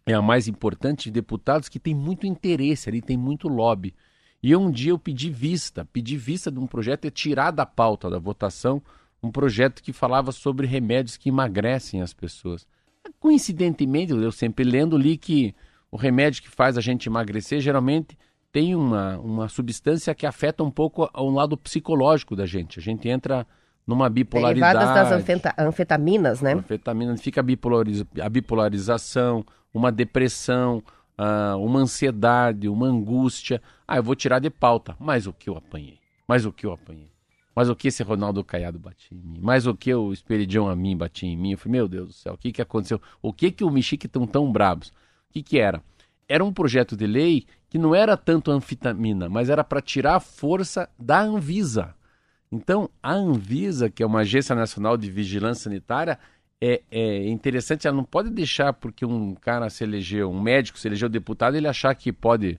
é 0.06 0.14
a 0.14 0.22
mais 0.22 0.48
importante, 0.48 1.10
deputados 1.10 1.68
que 1.68 1.78
tem 1.78 1.94
muito 1.94 2.26
interesse 2.26 2.88
ali, 2.88 3.00
tem 3.00 3.16
muito 3.16 3.48
lobby. 3.48 3.94
E 4.42 4.54
um 4.56 4.70
dia 4.70 4.90
eu 4.90 4.98
pedi 4.98 5.30
vista, 5.30 5.84
pedi 5.92 6.16
vista 6.16 6.50
de 6.50 6.58
um 6.58 6.66
projeto 6.66 7.04
e 7.04 7.10
tirar 7.10 7.52
da 7.52 7.64
pauta 7.64 8.10
da 8.10 8.18
votação 8.18 8.82
um 9.22 9.30
projeto 9.30 9.80
que 9.82 9.92
falava 9.92 10.32
sobre 10.32 10.66
remédios 10.66 11.16
que 11.16 11.28
emagrecem 11.28 12.02
as 12.02 12.12
pessoas. 12.12 12.66
Coincidentemente, 13.20 14.12
eu 14.12 14.32
sempre 14.32 14.64
lendo, 14.64 14.98
li 14.98 15.16
que 15.16 15.54
o 15.90 15.96
remédio 15.96 16.42
que 16.42 16.50
faz 16.50 16.76
a 16.76 16.80
gente 16.80 17.08
emagrecer 17.08 17.60
geralmente 17.60 18.18
tem 18.52 18.76
uma, 18.76 19.18
uma 19.18 19.48
substância 19.48 20.14
que 20.14 20.26
afeta 20.26 20.62
um 20.62 20.70
pouco 20.70 21.08
o 21.14 21.30
lado 21.30 21.56
psicológico 21.56 22.36
da 22.36 22.44
gente. 22.44 22.78
A 22.78 22.82
gente 22.82 23.08
entra 23.08 23.46
numa 23.86 24.08
bipolaridade. 24.10 24.78
Derivadas 24.78 25.10
das 25.10 25.20
anfeta- 25.20 25.54
anfetaminas, 25.58 26.40
né? 26.42 26.52
Anfetamina, 26.52 27.16
fica 27.16 27.40
a, 27.40 27.42
bipolariza- 27.42 28.06
a 28.20 28.28
bipolarização, 28.28 29.44
uma 29.72 29.90
depressão, 29.90 30.82
ah, 31.16 31.56
uma 31.56 31.80
ansiedade, 31.80 32.68
uma 32.68 32.86
angústia. 32.86 33.60
Ah, 33.88 33.96
eu 33.96 34.02
vou 34.02 34.14
tirar 34.14 34.38
de 34.38 34.50
pauta. 34.50 34.94
Mas 35.00 35.26
o 35.26 35.32
que 35.32 35.48
eu 35.48 35.56
apanhei? 35.56 35.98
Mas 36.28 36.44
o 36.44 36.52
que 36.52 36.66
eu 36.66 36.72
apanhei? 36.72 37.10
Mas 37.54 37.68
o 37.68 37.76
que 37.76 37.88
esse 37.88 38.02
Ronaldo 38.02 38.42
Caiado 38.44 38.78
batia 38.78 39.16
em 39.16 39.20
mim? 39.20 39.38
Mas 39.42 39.66
o 39.66 39.74
que 39.74 39.92
o 39.94 40.12
Esperidião 40.12 40.68
a 40.68 40.76
mim 40.76 40.96
batia 40.96 41.28
em 41.28 41.36
mim? 41.36 41.52
Eu 41.52 41.58
falei, 41.58 41.72
meu 41.72 41.88
Deus 41.88 42.08
do 42.08 42.12
céu, 42.14 42.34
o 42.34 42.38
que 42.38 42.50
que 42.52 42.62
aconteceu? 42.62 43.00
O 43.20 43.32
que 43.32 43.50
que 43.50 43.62
o 43.64 43.70
Mexique 43.70 44.06
estão 44.06 44.26
tão 44.26 44.50
bravos? 44.50 44.88
O 44.88 45.32
que 45.32 45.42
que 45.42 45.58
era? 45.58 45.82
Era 46.28 46.44
um 46.44 46.52
projeto 46.52 46.96
de 46.96 47.06
lei 47.06 47.44
que 47.68 47.78
não 47.78 47.94
era 47.94 48.16
tanto 48.16 48.50
anfetamina, 48.50 49.28
mas 49.28 49.48
era 49.48 49.64
para 49.64 49.80
tirar 49.80 50.16
a 50.16 50.20
força 50.20 50.88
da 50.98 51.20
Anvisa. 51.20 51.94
Então, 52.50 52.90
a 53.02 53.12
Anvisa, 53.12 53.88
que 53.88 54.02
é 54.02 54.06
uma 54.06 54.20
agência 54.20 54.54
nacional 54.54 54.96
de 54.96 55.10
vigilância 55.10 55.64
sanitária, 55.64 56.18
é, 56.60 56.82
é, 56.90 57.26
interessante, 57.28 57.88
ela 57.88 57.96
não 57.96 58.04
pode 58.04 58.30
deixar 58.30 58.72
porque 58.72 59.04
um 59.04 59.34
cara 59.34 59.68
se 59.70 59.82
elegeu, 59.82 60.30
um 60.30 60.40
médico 60.40 60.78
se 60.78 60.86
elegeu 60.86 61.08
deputado, 61.08 61.56
ele 61.56 61.66
achar 61.66 61.94
que 61.94 62.12
pode 62.12 62.58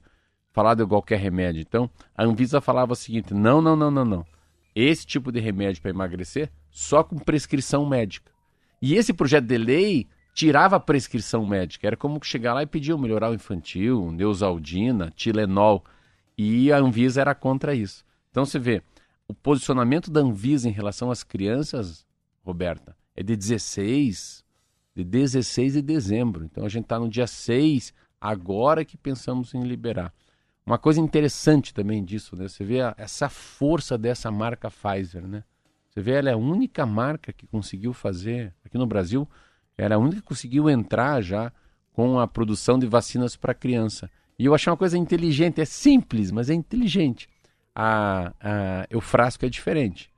falar 0.51 0.73
de 0.73 0.85
qualquer 0.85 1.19
remédio. 1.19 1.61
Então, 1.61 1.89
a 2.17 2.23
Anvisa 2.23 2.59
falava 2.59 2.93
o 2.93 2.95
seguinte: 2.95 3.33
não, 3.33 3.61
não, 3.61 3.75
não, 3.75 3.91
não, 3.91 4.03
não. 4.03 4.25
Esse 4.75 5.05
tipo 5.05 5.31
de 5.31 5.39
remédio 5.39 5.81
para 5.81 5.91
emagrecer 5.91 6.49
só 6.71 7.03
com 7.03 7.17
prescrição 7.17 7.85
médica. 7.85 8.31
E 8.81 8.95
esse 8.95 9.13
projeto 9.13 9.45
de 9.45 9.57
lei 9.57 10.07
tirava 10.33 10.75
a 10.75 10.79
prescrição 10.79 11.45
médica. 11.45 11.87
Era 11.87 11.95
como 11.95 12.23
chegar 12.23 12.53
lá 12.53 12.63
e 12.63 12.67
pedir 12.67 12.93
um 12.93 12.97
melhoral 12.97 13.33
infantil, 13.33 14.11
Neusaldina, 14.11 15.11
Tilenol. 15.15 15.83
E 16.37 16.71
a 16.71 16.77
Anvisa 16.77 17.21
era 17.21 17.35
contra 17.35 17.75
isso. 17.75 18.03
Então 18.31 18.45
você 18.45 18.57
vê, 18.57 18.81
o 19.27 19.33
posicionamento 19.33 20.09
da 20.09 20.21
Anvisa 20.21 20.67
em 20.67 20.71
relação 20.71 21.11
às 21.11 21.23
crianças, 21.23 22.05
Roberta, 22.43 22.95
é 23.15 23.21
de 23.21 23.35
16, 23.35 24.43
de 24.95 25.03
16 25.03 25.73
de 25.73 25.81
dezembro. 25.81 26.43
Então 26.45 26.65
a 26.65 26.69
gente 26.69 26.85
está 26.85 26.99
no 26.99 27.07
dia 27.07 27.27
6, 27.27 27.93
agora 28.19 28.83
que 28.83 28.97
pensamos 28.97 29.53
em 29.53 29.63
liberar. 29.63 30.11
Uma 30.65 30.77
coisa 30.77 30.99
interessante 30.99 31.73
também 31.73 32.03
disso, 32.03 32.35
né? 32.35 32.47
Você 32.47 32.63
vê 32.63 32.81
a, 32.81 32.95
essa 32.97 33.29
força 33.29 33.97
dessa 33.97 34.31
marca 34.31 34.71
Pfizer, 34.71 35.27
né? 35.27 35.43
Você 35.89 36.01
vê, 36.01 36.13
ela 36.13 36.29
é 36.29 36.33
a 36.33 36.37
única 36.37 36.85
marca 36.85 37.31
que 37.31 37.45
conseguiu 37.45 37.93
fazer, 37.93 38.53
aqui 38.65 38.77
no 38.77 38.87
Brasil, 38.87 39.29
era 39.77 39.95
a 39.95 39.97
única 39.97 40.17
que 40.17 40.27
conseguiu 40.27 40.69
entrar 40.69 41.21
já 41.21 41.51
com 41.93 42.19
a 42.19 42.27
produção 42.27 42.77
de 42.77 42.87
vacinas 42.87 43.35
para 43.35 43.53
criança. 43.53 44.09
E 44.37 44.45
eu 44.45 44.55
achei 44.55 44.71
uma 44.71 44.77
coisa 44.77 44.97
inteligente, 44.97 45.61
é 45.61 45.65
simples, 45.65 46.31
mas 46.31 46.49
é 46.49 46.53
inteligente. 46.53 47.29
A, 47.75 48.33
a, 48.41 48.87
o 48.95 49.01
frasco 49.01 49.45
é 49.45 49.49
diferente. 49.49 50.11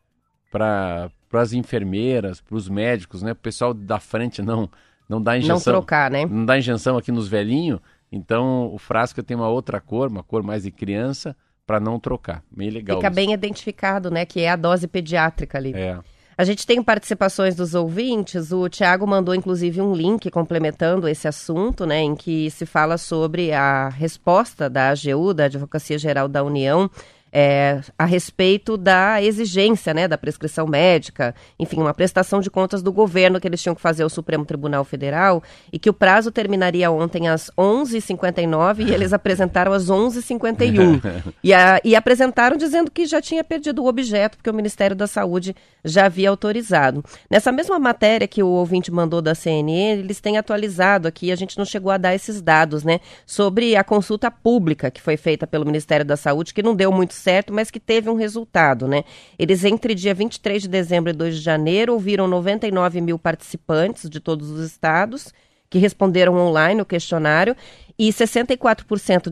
Para 0.49 1.11
as 1.33 1.53
enfermeiras, 1.53 2.39
para 2.39 2.55
os 2.55 2.69
médicos, 2.69 3.21
né? 3.21 3.33
O 3.33 3.35
pessoal 3.35 3.73
da 3.73 3.99
frente 3.99 4.41
não 4.41 4.69
não 5.07 5.21
dá 5.21 5.37
injeção. 5.37 5.55
Não 5.55 5.61
trocar, 5.61 6.09
né? 6.09 6.25
Não 6.25 6.45
dá 6.45 6.57
injeção 6.57 6.97
aqui 6.97 7.11
nos 7.11 7.27
velhinhos. 7.27 7.79
Então 8.11 8.73
o 8.73 8.77
frasco 8.77 9.21
tem 9.21 9.35
uma 9.35 9.49
outra 9.49 9.79
cor, 9.79 10.09
uma 10.09 10.23
cor 10.23 10.41
mais 10.41 10.63
de 10.63 10.71
criança, 10.71 11.35
para 11.65 11.79
não 11.79 11.99
trocar. 11.99 12.43
Bem 12.49 12.69
legal. 12.69 12.97
Fica 12.97 13.09
isso. 13.09 13.15
bem 13.15 13.33
identificado, 13.33 14.09
né? 14.09 14.25
Que 14.25 14.41
é 14.41 14.49
a 14.49 14.55
dose 14.55 14.87
pediátrica 14.87 15.57
ali. 15.57 15.73
É. 15.73 15.99
A 16.37 16.43
gente 16.43 16.67
tem 16.67 16.83
participações 16.83 17.55
dos 17.55 17.73
ouvintes. 17.73 18.51
O 18.51 18.67
Tiago 18.67 19.07
mandou, 19.07 19.33
inclusive, 19.33 19.81
um 19.81 19.93
link 19.93 20.29
complementando 20.29 21.07
esse 21.07 21.27
assunto, 21.27 21.85
né, 21.85 22.01
em 22.01 22.15
que 22.15 22.51
se 22.51 22.65
fala 22.65 22.97
sobre 22.97 23.53
a 23.53 23.87
resposta 23.89 24.69
da 24.69 24.89
AGU, 24.89 25.33
da 25.33 25.45
Advocacia 25.45 25.97
Geral 25.97 26.27
da 26.27 26.43
União, 26.43 26.89
é, 27.37 27.81
a 27.99 28.05
respeito 28.05 28.77
da 28.77 29.21
exigência 29.21 29.93
né, 29.93 30.07
da 30.07 30.17
prescrição 30.17 30.65
médica, 30.65 31.35
enfim, 31.59 31.81
uma 31.81 31.93
prestação 31.93 32.39
de 32.39 32.49
contas 32.49 32.81
do 32.81 32.93
governo 32.93 33.41
que 33.41 33.47
eles 33.47 33.61
tinham 33.61 33.75
que 33.75 33.81
fazer 33.81 34.03
ao 34.03 34.09
Supremo 34.09 34.45
Tribunal 34.45 34.85
Federal 34.85 35.43
e 35.69 35.77
que 35.77 35.89
o 35.89 35.93
prazo 35.93 36.31
terminaria 36.31 36.89
ontem 36.89 37.27
às 37.27 37.51
11h59 37.57 38.87
e 38.87 38.93
eles 38.93 39.11
apresentaram 39.11 39.73
às 39.73 39.87
11h51. 39.87 41.33
e, 41.43 41.53
a, 41.53 41.81
e 41.83 41.93
apresentaram 41.93 42.55
dizendo 42.55 42.89
que 42.89 43.05
já 43.05 43.21
tinha 43.21 43.43
perdido 43.43 43.83
o 43.83 43.87
objeto, 43.87 44.37
porque 44.37 44.49
o 44.49 44.53
Ministério 44.53 44.95
da 44.95 45.05
Saúde 45.05 45.53
já 45.83 46.05
havia 46.05 46.29
autorizado. 46.29 47.03
Nessa 47.29 47.51
mesma 47.51 47.77
matéria 47.77 48.29
que 48.29 48.41
o 48.41 48.47
ouvinte 48.47 48.89
mandou 48.89 49.21
da 49.21 49.35
CNN, 49.35 49.99
eles 49.99 50.21
têm 50.21 50.37
atualizado 50.37 51.05
aqui, 51.05 51.33
a 51.33 51.35
gente 51.35 51.57
não 51.57 51.65
chegou 51.65 51.91
a 51.91 51.97
dar 51.97 52.15
esses 52.15 52.41
dados, 52.41 52.85
né, 52.85 53.01
sobre 53.25 53.75
a 53.75 53.83
consulta 53.83 54.31
pública 54.31 54.89
que 54.89 55.01
foi 55.01 55.17
feita 55.17 55.45
pelo 55.45 55.65
Ministério 55.65 56.05
da 56.05 56.15
Saúde, 56.15 56.53
que 56.53 56.63
não 56.63 56.73
deu 56.73 56.93
muito 56.93 57.13
certo, 57.25 57.51
mas 57.51 57.71
que 57.71 57.79
teve 57.79 58.07
um 58.07 58.15
resultado, 58.15 58.87
né? 58.87 59.03
Eles, 59.37 59.63
entre 59.65 59.95
dia 59.95 60.13
23 60.13 60.61
de 60.61 60.67
dezembro 60.67 61.09
e 61.09 61.13
2 61.13 61.37
de 61.37 61.41
janeiro, 61.41 61.93
ouviram 61.93 62.27
99 62.27 63.01
mil 63.01 63.17
participantes 63.17 64.07
de 64.07 64.19
todos 64.19 64.51
os 64.51 64.63
estados 64.63 65.33
que 65.67 65.79
responderam 65.79 66.37
online 66.37 66.81
o 66.81 66.85
questionário 66.85 67.55
e 67.97 68.09
64% 68.09 69.31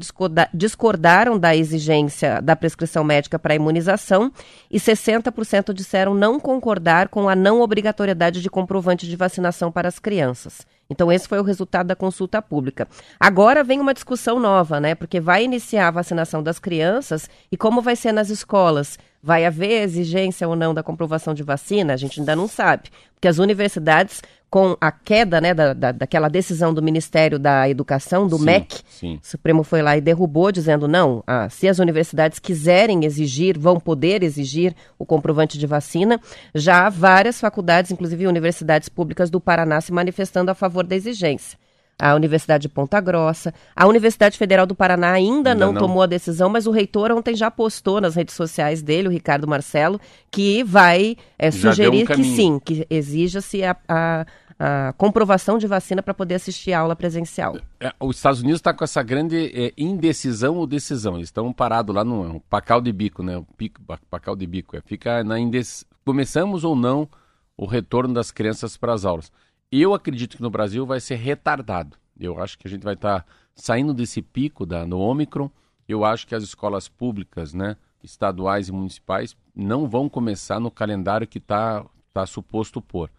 discordaram 0.53 1.38
da 1.38 1.55
exigência 1.55 2.41
da 2.41 2.55
prescrição 2.55 3.03
médica 3.03 3.38
para 3.38 3.55
imunização 3.55 4.31
e 4.71 4.79
60% 4.79 5.71
disseram 5.71 6.13
não 6.13 6.39
concordar 6.39 7.09
com 7.09 7.29
a 7.29 7.35
não 7.35 7.62
obrigatoriedade 7.62 8.41
de 8.41 8.50
comprovante 8.50 9.07
de 9.07 9.15
vacinação 9.15 9.71
para 9.71 9.88
as 9.88 10.00
crianças. 10.00 10.65
Então, 10.93 11.12
esse 11.12 11.27
foi 11.27 11.39
o 11.39 11.43
resultado 11.43 11.88
da 11.88 11.95
consulta 11.95 12.39
pública. 12.39 12.88
Agora 13.19 13.63
vem 13.63 13.79
uma 13.79 13.95
discussão 13.95 14.39
nova, 14.39 14.79
né? 14.79 14.93
Porque 14.93 15.19
vai 15.19 15.43
iniciar 15.43 15.88
a 15.88 15.91
vacinação 15.91 16.43
das 16.43 16.59
crianças 16.59 17.27
e 17.51 17.57
como 17.57 17.81
vai 17.81 17.95
ser 17.95 18.12
nas 18.12 18.29
escolas? 18.29 19.00
Vai 19.21 19.43
haver 19.43 19.81
exigência 19.81 20.47
ou 20.47 20.55
não 20.55 20.73
da 20.73 20.83
comprovação 20.83 21.33
de 21.33 21.41
vacina? 21.41 21.93
A 21.93 21.97
gente 21.97 22.19
ainda 22.19 22.35
não 22.35 22.47
sabe. 22.47 22.89
Porque 23.15 23.27
as 23.27 23.39
universidades 23.39 24.21
com 24.53 24.77
a 24.79 24.91
queda 24.91 25.41
né, 25.41 25.51
da, 25.51 25.74
da, 25.74 25.91
daquela 25.91 26.29
decisão 26.29 26.72
do 26.72 26.79
Ministério 26.79 27.39
da 27.39 27.67
Educação, 27.67 28.27
do 28.27 28.38
sim, 28.38 28.45
MEC, 28.45 28.81
sim. 28.88 29.15
o 29.15 29.25
Supremo 29.25 29.63
foi 29.63 29.81
lá 29.81 29.98
e 29.98 30.01
derrubou, 30.01 30.51
dizendo: 30.51 30.88
não, 30.88 31.24
ah, 31.25 31.50
se 31.50 31.67
as 31.67 31.79
universidades 31.79 32.38
quiserem 32.38 33.03
exigir, 33.03 33.57
vão 33.57 33.79
poder 33.79 34.22
exigir 34.22 34.75
o 35.00 35.07
comprovante 35.07 35.57
de 35.57 35.65
vacina. 35.65 36.22
Já 36.53 36.86
há 36.86 36.89
várias 36.91 37.41
faculdades, 37.41 37.89
inclusive 37.89 38.27
universidades 38.27 38.89
públicas 38.89 39.31
do 39.31 39.41
Paraná, 39.41 39.81
se 39.81 39.91
manifestando 39.91 40.51
a 40.51 40.53
favor 40.53 40.86
da 40.86 40.95
exigência 40.95 41.57
a 42.00 42.15
Universidade 42.15 42.63
de 42.63 42.69
Ponta 42.69 43.00
Grossa. 43.00 43.53
A 43.75 43.88
Universidade 43.88 44.38
Federal 44.38 44.65
do 44.65 44.75
Paraná 44.75 45.12
ainda, 45.12 45.51
ainda 45.51 45.55
não, 45.55 45.72
não, 45.72 45.79
tomou 45.79 46.01
a 46.01 46.05
decisão, 46.05 46.50
mas 46.50 46.67
o 46.67 46.72
reitor 46.72 47.12
ontem 47.12 47.36
já 47.36 47.50
postou 47.50 48.01
nas 48.01 48.15
redes 48.15 48.36
sociais 48.36 48.81
dele, 48.81 49.07
o 49.07 49.12
Ricardo 49.12 49.48
Marcelo, 49.48 50.00
que 50.29 50.63
vai 50.63 51.15
é, 51.38 51.51
sugerir 51.51 52.03
um 52.03 52.15
que 52.15 52.24
sim, 52.24 52.60
que 52.60 52.86
exija-se 52.89 53.63
a, 53.63 53.75
a, 53.88 54.25
a, 54.60 54.93
comprovação 54.98 55.57
de 55.57 55.67
vacina 55.67 56.01
para 56.01 56.13
poder 56.13 56.36
assistir 56.36 56.74
a 56.74 56.79
aula 56.79 56.95
presencial. 56.95 57.57
É, 57.79 57.93
os 58.00 58.17
Estados 58.17 58.41
Unidos 58.41 58.60
está 58.60 58.74
com 58.74 58.83
essa 58.83 59.01
grande 59.03 59.51
é, 59.53 59.74
indecisão 59.77 60.57
ou 60.57 60.67
decisão. 60.67 61.15
Eles 61.15 61.27
estão 61.27 61.51
parados 61.51 61.95
lá 61.95 62.03
no, 62.03 62.33
no 62.33 62.39
pacal 62.41 62.81
de 62.81 62.91
bico, 62.91 63.24
né? 63.24 63.38
O 63.38 63.43
pico, 63.43 63.81
pacal 64.10 64.36
de 64.36 64.45
bico. 64.45 64.75
É, 64.75 64.81
fica 64.81 65.24
na 65.24 65.39
indecisão. 65.39 65.88
Começamos 66.05 66.63
ou 66.63 66.75
não 66.75 67.07
o 67.55 67.65
retorno 67.65 68.13
das 68.13 68.31
crianças 68.31 68.77
para 68.77 68.93
as 68.93 69.05
aulas. 69.05 69.31
Eu 69.72 69.93
acredito 69.93 70.38
que 70.38 70.43
no 70.43 70.50
Brasil 70.50 70.86
vai 70.86 71.00
ser 71.00 71.15
retardado. 71.15 71.98
Eu 72.19 72.41
acho 72.41 72.57
que 72.57 72.67
a 72.67 72.69
gente 72.69 72.83
vai 72.83 72.93
estar 72.93 73.22
tá 73.22 73.25
saindo 73.55 73.93
desse 73.93 74.22
pico 74.22 74.65
da, 74.65 74.86
no 74.86 75.00
Ômicron. 75.00 75.50
Eu 75.88 76.05
acho 76.05 76.27
que 76.27 76.36
as 76.36 76.43
escolas 76.43 76.88
públicas, 76.88 77.53
né, 77.53 77.75
estaduais 78.03 78.69
e 78.69 78.72
municipais, 78.72 79.36
não 79.55 79.88
vão 79.88 80.07
começar 80.07 80.60
no 80.60 80.72
calendário 80.72 81.27
que 81.27 81.38
está 81.38 81.86
tá 82.13 82.25
suposto 82.25 82.81
pôr. 82.81 83.10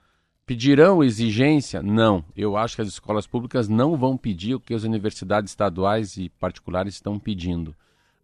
Pedirão 0.47 1.03
exigência? 1.03 1.83
Não. 1.83 2.23
Eu 2.37 2.57
acho 2.57 2.77
que 2.77 2.83
as 2.83 2.89
escolas 2.89 3.27
públicas 3.27 3.67
não 3.67 3.97
vão 3.97 4.17
pedir 4.17 4.55
o 4.55 4.61
que 4.61 4.75
as 4.75 4.83
universidades 4.83 5.51
estaduais 5.51 6.19
e 6.19 6.29
particulares 6.29 6.95
estão 6.95 7.19
pedindo. 7.19 7.75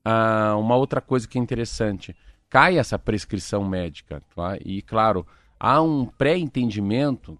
Ah, 0.05 0.55
uma 0.59 0.77
outra 0.77 1.01
coisa 1.01 1.27
que 1.27 1.39
é 1.39 1.41
interessante, 1.41 2.15
cai 2.49 2.79
essa 2.79 2.99
prescrição 2.99 3.65
médica, 3.65 4.23
tá? 4.35 4.59
E 4.65 4.83
claro, 4.83 5.27
há 5.59 5.81
um 5.81 6.05
pré-entendimento, 6.05 7.39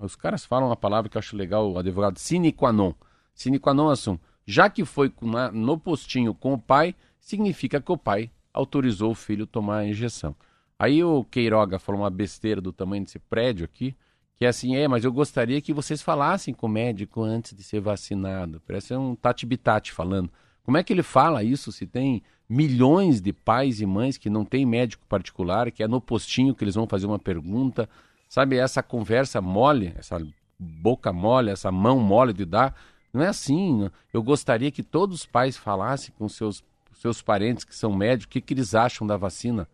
os 0.00 0.16
caras 0.16 0.44
falam 0.44 0.68
uma 0.68 0.76
palavra 0.76 1.08
que 1.08 1.16
eu 1.16 1.20
acho 1.20 1.36
legal, 1.36 1.70
o 1.70 1.78
advogado, 1.78 2.18
sine 2.18 2.52
qua 2.52 2.72
non. 2.72 2.94
Sine 3.34 3.58
qua 3.58 3.74
non, 3.74 3.90
assim, 3.90 4.18
já 4.46 4.70
que 4.70 4.84
foi 4.84 5.12
no 5.52 5.78
postinho 5.78 6.34
com 6.34 6.54
o 6.54 6.58
pai, 6.58 6.94
significa 7.18 7.80
que 7.80 7.92
o 7.92 7.98
pai 7.98 8.30
autorizou 8.52 9.10
o 9.10 9.16
filho 9.16 9.46
tomar 9.46 9.78
a 9.78 9.86
injeção. 9.86 10.34
Aí 10.78 11.02
o 11.02 11.24
Queiroga 11.24 11.78
falou 11.78 12.02
uma 12.02 12.10
besteira 12.10 12.60
do 12.60 12.72
tamanho 12.72 13.04
desse 13.04 13.18
prédio 13.18 13.64
aqui, 13.64 13.96
que 14.36 14.44
é 14.44 14.48
assim, 14.48 14.76
é, 14.76 14.86
mas 14.86 15.02
eu 15.02 15.10
gostaria 15.10 15.60
que 15.62 15.72
vocês 15.72 16.02
falassem 16.02 16.52
com 16.52 16.66
o 16.66 16.70
médico 16.70 17.22
antes 17.22 17.54
de 17.54 17.62
ser 17.62 17.80
vacinado. 17.80 18.60
Parece 18.66 18.94
um 18.94 19.14
Tati 19.14 19.46
Bitati 19.46 19.92
falando. 19.92 20.30
Como 20.62 20.76
é 20.76 20.84
que 20.84 20.92
ele 20.92 21.02
fala 21.02 21.42
isso 21.42 21.72
se 21.72 21.86
tem 21.86 22.22
milhões 22.48 23.20
de 23.20 23.32
pais 23.32 23.80
e 23.80 23.86
mães 23.86 24.18
que 24.18 24.28
não 24.28 24.44
têm 24.44 24.66
médico 24.66 25.06
particular, 25.08 25.70
que 25.70 25.82
é 25.82 25.88
no 25.88 26.00
postinho 26.00 26.54
que 26.54 26.62
eles 26.62 26.74
vão 26.74 26.86
fazer 26.86 27.06
uma 27.06 27.18
pergunta? 27.18 27.88
Sabe, 28.28 28.56
essa 28.56 28.82
conversa 28.82 29.40
mole, 29.40 29.94
essa 29.96 30.20
boca 30.58 31.12
mole, 31.12 31.50
essa 31.50 31.72
mão 31.72 31.98
mole 31.98 32.32
de 32.34 32.44
dar, 32.44 32.74
não 33.12 33.22
é 33.22 33.28
assim. 33.28 33.88
Eu 34.12 34.22
gostaria 34.22 34.70
que 34.70 34.82
todos 34.82 35.20
os 35.20 35.26
pais 35.26 35.56
falassem 35.56 36.12
com 36.18 36.28
seus, 36.28 36.62
seus 36.94 37.22
parentes 37.22 37.64
que 37.64 37.74
são 37.74 37.94
médicos 37.94 38.26
o 38.26 38.28
que, 38.28 38.40
que 38.42 38.52
eles 38.52 38.74
acham 38.74 39.06
da 39.06 39.16
vacina. 39.16 39.66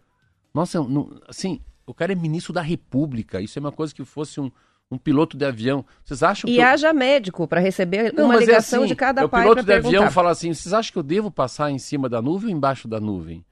Nossa, 0.54 0.80
não, 0.80 1.20
assim, 1.26 1.60
o 1.86 1.94
cara 1.94 2.12
é 2.12 2.14
ministro 2.14 2.52
da 2.52 2.62
República. 2.62 3.40
Isso 3.40 3.58
é 3.58 3.60
uma 3.60 3.72
coisa 3.72 3.94
que 3.94 4.04
fosse 4.04 4.40
um, 4.40 4.50
um 4.90 4.98
piloto 4.98 5.36
de 5.36 5.44
avião. 5.44 5.84
Vocês 6.04 6.22
acham 6.22 6.48
e 6.48 6.54
que. 6.54 6.58
E 6.58 6.62
haja 6.62 6.88
eu... 6.88 6.94
médico 6.94 7.46
para 7.46 7.60
receber 7.60 8.12
não, 8.12 8.26
uma 8.26 8.36
é 8.36 8.38
ligação 8.38 8.80
é 8.80 8.84
assim, 8.84 8.88
de 8.88 8.96
cada 8.96 9.24
o 9.24 9.28
pai. 9.28 9.40
O 9.40 9.44
piloto 9.44 9.64
de 9.64 9.72
avião 9.72 10.10
fala 10.10 10.30
assim: 10.30 10.52
vocês 10.52 10.72
acham 10.72 10.92
que 10.92 10.98
eu 10.98 11.02
devo 11.02 11.30
passar 11.30 11.70
em 11.70 11.78
cima 11.78 12.08
da 12.08 12.20
nuvem 12.20 12.50
ou 12.50 12.56
embaixo 12.56 12.88
da 12.88 13.00
nuvem? 13.00 13.44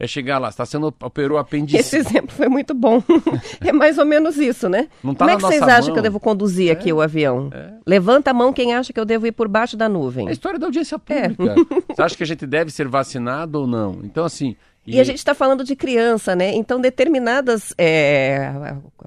é 0.00 0.06
chegar 0.06 0.38
lá, 0.38 0.48
está 0.48 0.64
sendo 0.64 0.94
operou 1.02 1.38
apendicite. 1.38 1.80
Esse 1.80 1.96
exemplo 1.96 2.30
foi 2.30 2.48
muito 2.48 2.72
bom. 2.72 3.02
é 3.60 3.72
mais 3.72 3.98
ou 3.98 4.04
menos 4.04 4.36
isso, 4.36 4.68
né? 4.68 4.88
Não 5.02 5.12
tá 5.12 5.24
Como 5.24 5.30
é 5.30 5.36
que 5.36 5.42
vocês 5.42 5.62
acham 5.62 5.92
que 5.92 5.98
eu 5.98 6.02
devo 6.02 6.20
conduzir 6.20 6.70
aqui 6.70 6.92
o 6.92 7.00
avião? 7.00 7.50
Levanta 7.84 8.30
a 8.30 8.34
mão 8.34 8.52
quem 8.52 8.74
acha 8.74 8.92
que 8.92 9.00
eu 9.00 9.04
devo 9.04 9.26
ir 9.26 9.32
por 9.32 9.48
baixo 9.48 9.76
da 9.76 9.88
nuvem. 9.88 10.26
É 10.26 10.30
a 10.30 10.32
história 10.32 10.58
da 10.58 10.66
audiência 10.66 11.00
É. 11.08 11.28
pública. 11.28 11.82
Você 11.88 12.02
acha 12.02 12.16
que 12.16 12.22
a 12.22 12.26
gente 12.26 12.46
deve 12.46 12.70
ser 12.70 12.86
vacinado 12.86 13.60
ou 13.60 13.66
não? 13.66 14.00
Então, 14.04 14.24
assim. 14.24 14.56
E 14.96 15.00
a 15.00 15.04
gente 15.04 15.18
está 15.18 15.34
falando 15.34 15.62
de 15.64 15.76
criança, 15.76 16.34
né? 16.34 16.52
Então, 16.54 16.80
determinadas 16.80 17.74
é, 17.76 18.50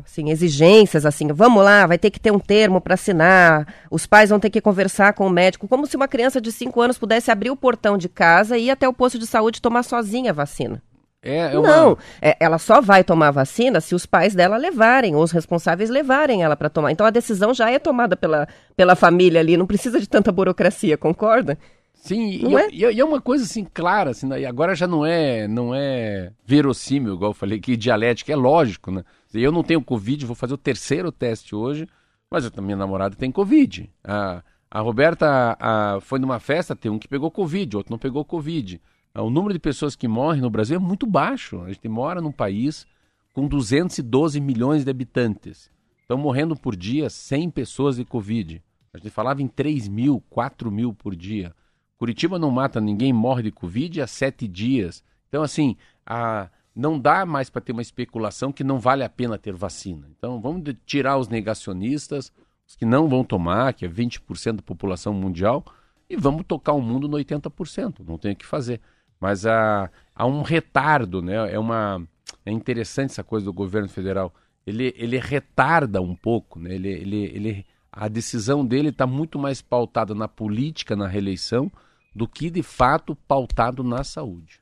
assim, 0.03 0.29
exigências, 0.29 1.05
assim, 1.05 1.27
vamos 1.33 1.63
lá, 1.63 1.88
vai 1.88 1.97
ter 1.97 2.11
que 2.11 2.19
ter 2.19 2.31
um 2.31 2.39
termo 2.39 2.79
para 2.79 2.93
assinar, 2.93 3.67
os 3.89 4.05
pais 4.05 4.29
vão 4.29 4.39
ter 4.39 4.50
que 4.50 4.61
conversar 4.61 5.13
com 5.13 5.25
o 5.25 5.29
médico, 5.29 5.67
como 5.67 5.88
se 5.88 5.95
uma 5.95 6.07
criança 6.07 6.39
de 6.39 6.51
5 6.51 6.79
anos 6.81 6.97
pudesse 6.97 7.31
abrir 7.31 7.50
o 7.50 7.55
portão 7.55 7.97
de 7.97 8.07
casa 8.09 8.57
e 8.57 8.65
ir 8.65 8.71
até 8.71 8.88
o 8.88 8.93
posto 8.93 9.17
de 9.17 9.25
saúde 9.27 9.61
tomar 9.61 9.83
sozinha 9.83 10.31
a 10.31 10.33
vacina. 10.33 10.81
É, 11.23 11.53
é 11.53 11.59
uma- 11.59 11.67
Não, 11.67 11.97
é, 12.21 12.35
ela 12.39 12.57
só 12.57 12.81
vai 12.81 13.03
tomar 13.03 13.27
a 13.27 13.31
vacina 13.31 13.79
se 13.79 13.93
os 13.93 14.07
pais 14.07 14.33
dela 14.33 14.57
levarem, 14.57 15.15
ou 15.15 15.23
os 15.23 15.31
responsáveis 15.31 15.89
levarem 15.89 16.43
ela 16.43 16.55
para 16.55 16.69
tomar. 16.69 16.91
Então, 16.91 17.05
a 17.05 17.11
decisão 17.11 17.53
já 17.53 17.69
é 17.69 17.77
tomada 17.77 18.15
pela, 18.15 18.47
pela 18.75 18.95
família 18.95 19.39
ali, 19.39 19.55
não 19.55 19.67
precisa 19.67 20.00
de 20.00 20.07
tanta 20.09 20.31
burocracia, 20.31 20.97
concorda? 20.97 21.57
Sim, 22.01 22.31
e, 22.31 22.41
Não 22.43 22.58
é? 22.58 22.67
e- 22.72 22.79
e 22.96 23.00
é 23.00 23.05
uma 23.05 23.22
coisa 23.22 23.43
assim 23.43 23.63
clara, 23.63 24.10
assim, 24.10 24.25
né? 24.27 24.41
e 24.41 24.46
agora 24.46 24.74
já 24.74 24.88
não 24.88 25.05
é, 25.05 25.48
não 25.48 25.74
é 25.74 26.31
verossímil, 26.43 27.13
igual 27.13 27.29
eu 27.29 27.36
falei, 27.36 27.60
que 27.60 27.77
dialética, 27.77 28.34
é 28.34 28.36
lógico, 28.36 28.89
né? 28.91 29.03
Eu 29.31 29.51
não 29.51 29.63
tenho 29.63 29.81
Covid, 29.84 30.25
vou 30.25 30.36
fazer 30.36 30.55
o 30.55 30.58
terceiro 30.58 31.12
teste 31.12 31.55
hoje, 31.55 31.88
mas 32.29 32.46
a 32.46 32.62
minha 32.62 32.75
namorada 32.75 33.15
tem 33.15 33.31
Covid. 33.31 33.88
A, 34.03 34.43
a 34.70 34.79
Roberta 34.81 35.55
a- 35.60 36.00
foi 36.01 36.17
numa 36.17 36.39
festa, 36.39 36.75
tem 36.75 36.91
um 36.91 36.98
que 36.98 37.08
pegou 37.08 37.29
Covid, 37.29 37.77
outro 37.77 37.91
não 37.91 38.00
pegou 38.00 38.25
Covid. 38.25 38.81
Ah, 39.13 39.22
O 39.22 39.29
número 39.29 39.53
de 39.53 39.60
pessoas 39.60 39.96
que 39.96 40.08
morrem 40.08 40.41
no 40.41 40.50
Brasil 40.50 40.77
é 40.77 40.79
muito 40.79 41.05
baixo. 41.05 41.62
A 41.62 41.67
gente 41.72 41.88
mora 41.88 42.20
num 42.20 42.31
país 42.31 42.88
com 43.31 43.48
212 43.48 44.41
milhões 44.41 44.84
de 44.84 44.89
habitantes. 44.89 45.70
Estão 46.01 46.17
morrendo 46.17 46.55
por 46.55 46.75
dia 46.75 47.10
100 47.12 47.50
pessoas 47.51 47.98
de 47.98 48.05
Covid. 48.05 48.62
A 48.93 48.98
gente 48.98 49.10
falava 49.12 49.41
em 49.41 49.48
3 49.48 49.88
mil, 49.88 50.22
4 50.29 50.72
mil 50.72 50.93
por 50.93 51.15
dia. 51.15 51.53
Curitiba 52.01 52.39
não 52.39 52.50
mata 52.50 52.81
ninguém, 52.81 53.13
morre 53.13 53.43
de 53.43 53.51
Covid 53.51 54.01
há 54.01 54.08
sete 54.08 54.48
dias. 54.48 55.03
Então, 55.29 55.43
assim, 55.43 55.77
a- 56.03 56.50
não 56.75 56.98
dá 56.98 57.27
mais 57.27 57.48
para 57.48 57.62
ter 57.62 57.74
uma 57.74 57.81
especulação 57.84 58.51
que 58.51 58.63
não 58.63 58.79
vale 58.79 59.03
a 59.03 59.10
pena 59.10 59.38
ter 59.38 59.53
vacina. 59.53 60.10
Então, 60.17 60.41
vamos 60.41 60.63
tirar 60.84 61.20
os 61.20 61.27
negacionistas, 61.27 62.34
os 62.67 62.75
que 62.75 62.86
não 62.86 63.08
vão 63.08 63.24
tomar, 63.24 63.75
que 63.75 63.86
é 63.86 63.88
20% 63.88 64.55
da 64.55 64.62
população 64.63 65.13
mundial, 65.13 65.63
e 66.10 66.15
vamos 66.15 66.43
tocar 66.48 66.74
o 66.74 66.81
mundo 66.81 67.08
no 67.08 67.17
80%. 67.17 68.03
Não 68.03 68.17
tem 68.17 68.31
o 68.31 68.36
que 68.36 68.48
fazer. 68.48 68.81
Mas 69.20 69.46
há, 69.46 69.88
há 70.15 70.25
um 70.25 70.41
retardo, 70.41 71.22
né? 71.22 71.53
É, 71.53 71.60
uma, 71.60 72.01
é 72.43 72.51
interessante 72.51 73.12
essa 73.12 73.24
coisa 73.24 73.46
do 73.46 73.53
governo 73.53 73.88
federal. 73.89 74.34
Ele, 74.65 74.91
ele 74.98 75.20
retarda 75.20 76.01
um 76.01 76.15
pouco, 76.15 76.60
né? 76.60 76.74
Ele, 76.74 76.89
ele, 76.89 77.24
ele, 77.25 77.65
a 77.91 78.08
decisão 78.08 78.65
dele 78.65 78.89
está 78.89 79.05
muito 79.05 79.38
mais 79.38 79.62
pautada 79.62 80.15
na 80.15 80.27
política, 80.27 80.96
na 80.96 81.08
reeleição, 81.08 81.72
do 82.15 82.27
que 82.27 82.49
de 82.49 82.63
fato 82.63 83.15
pautado 83.27 83.83
na 83.83 84.03
saúde. 84.03 84.59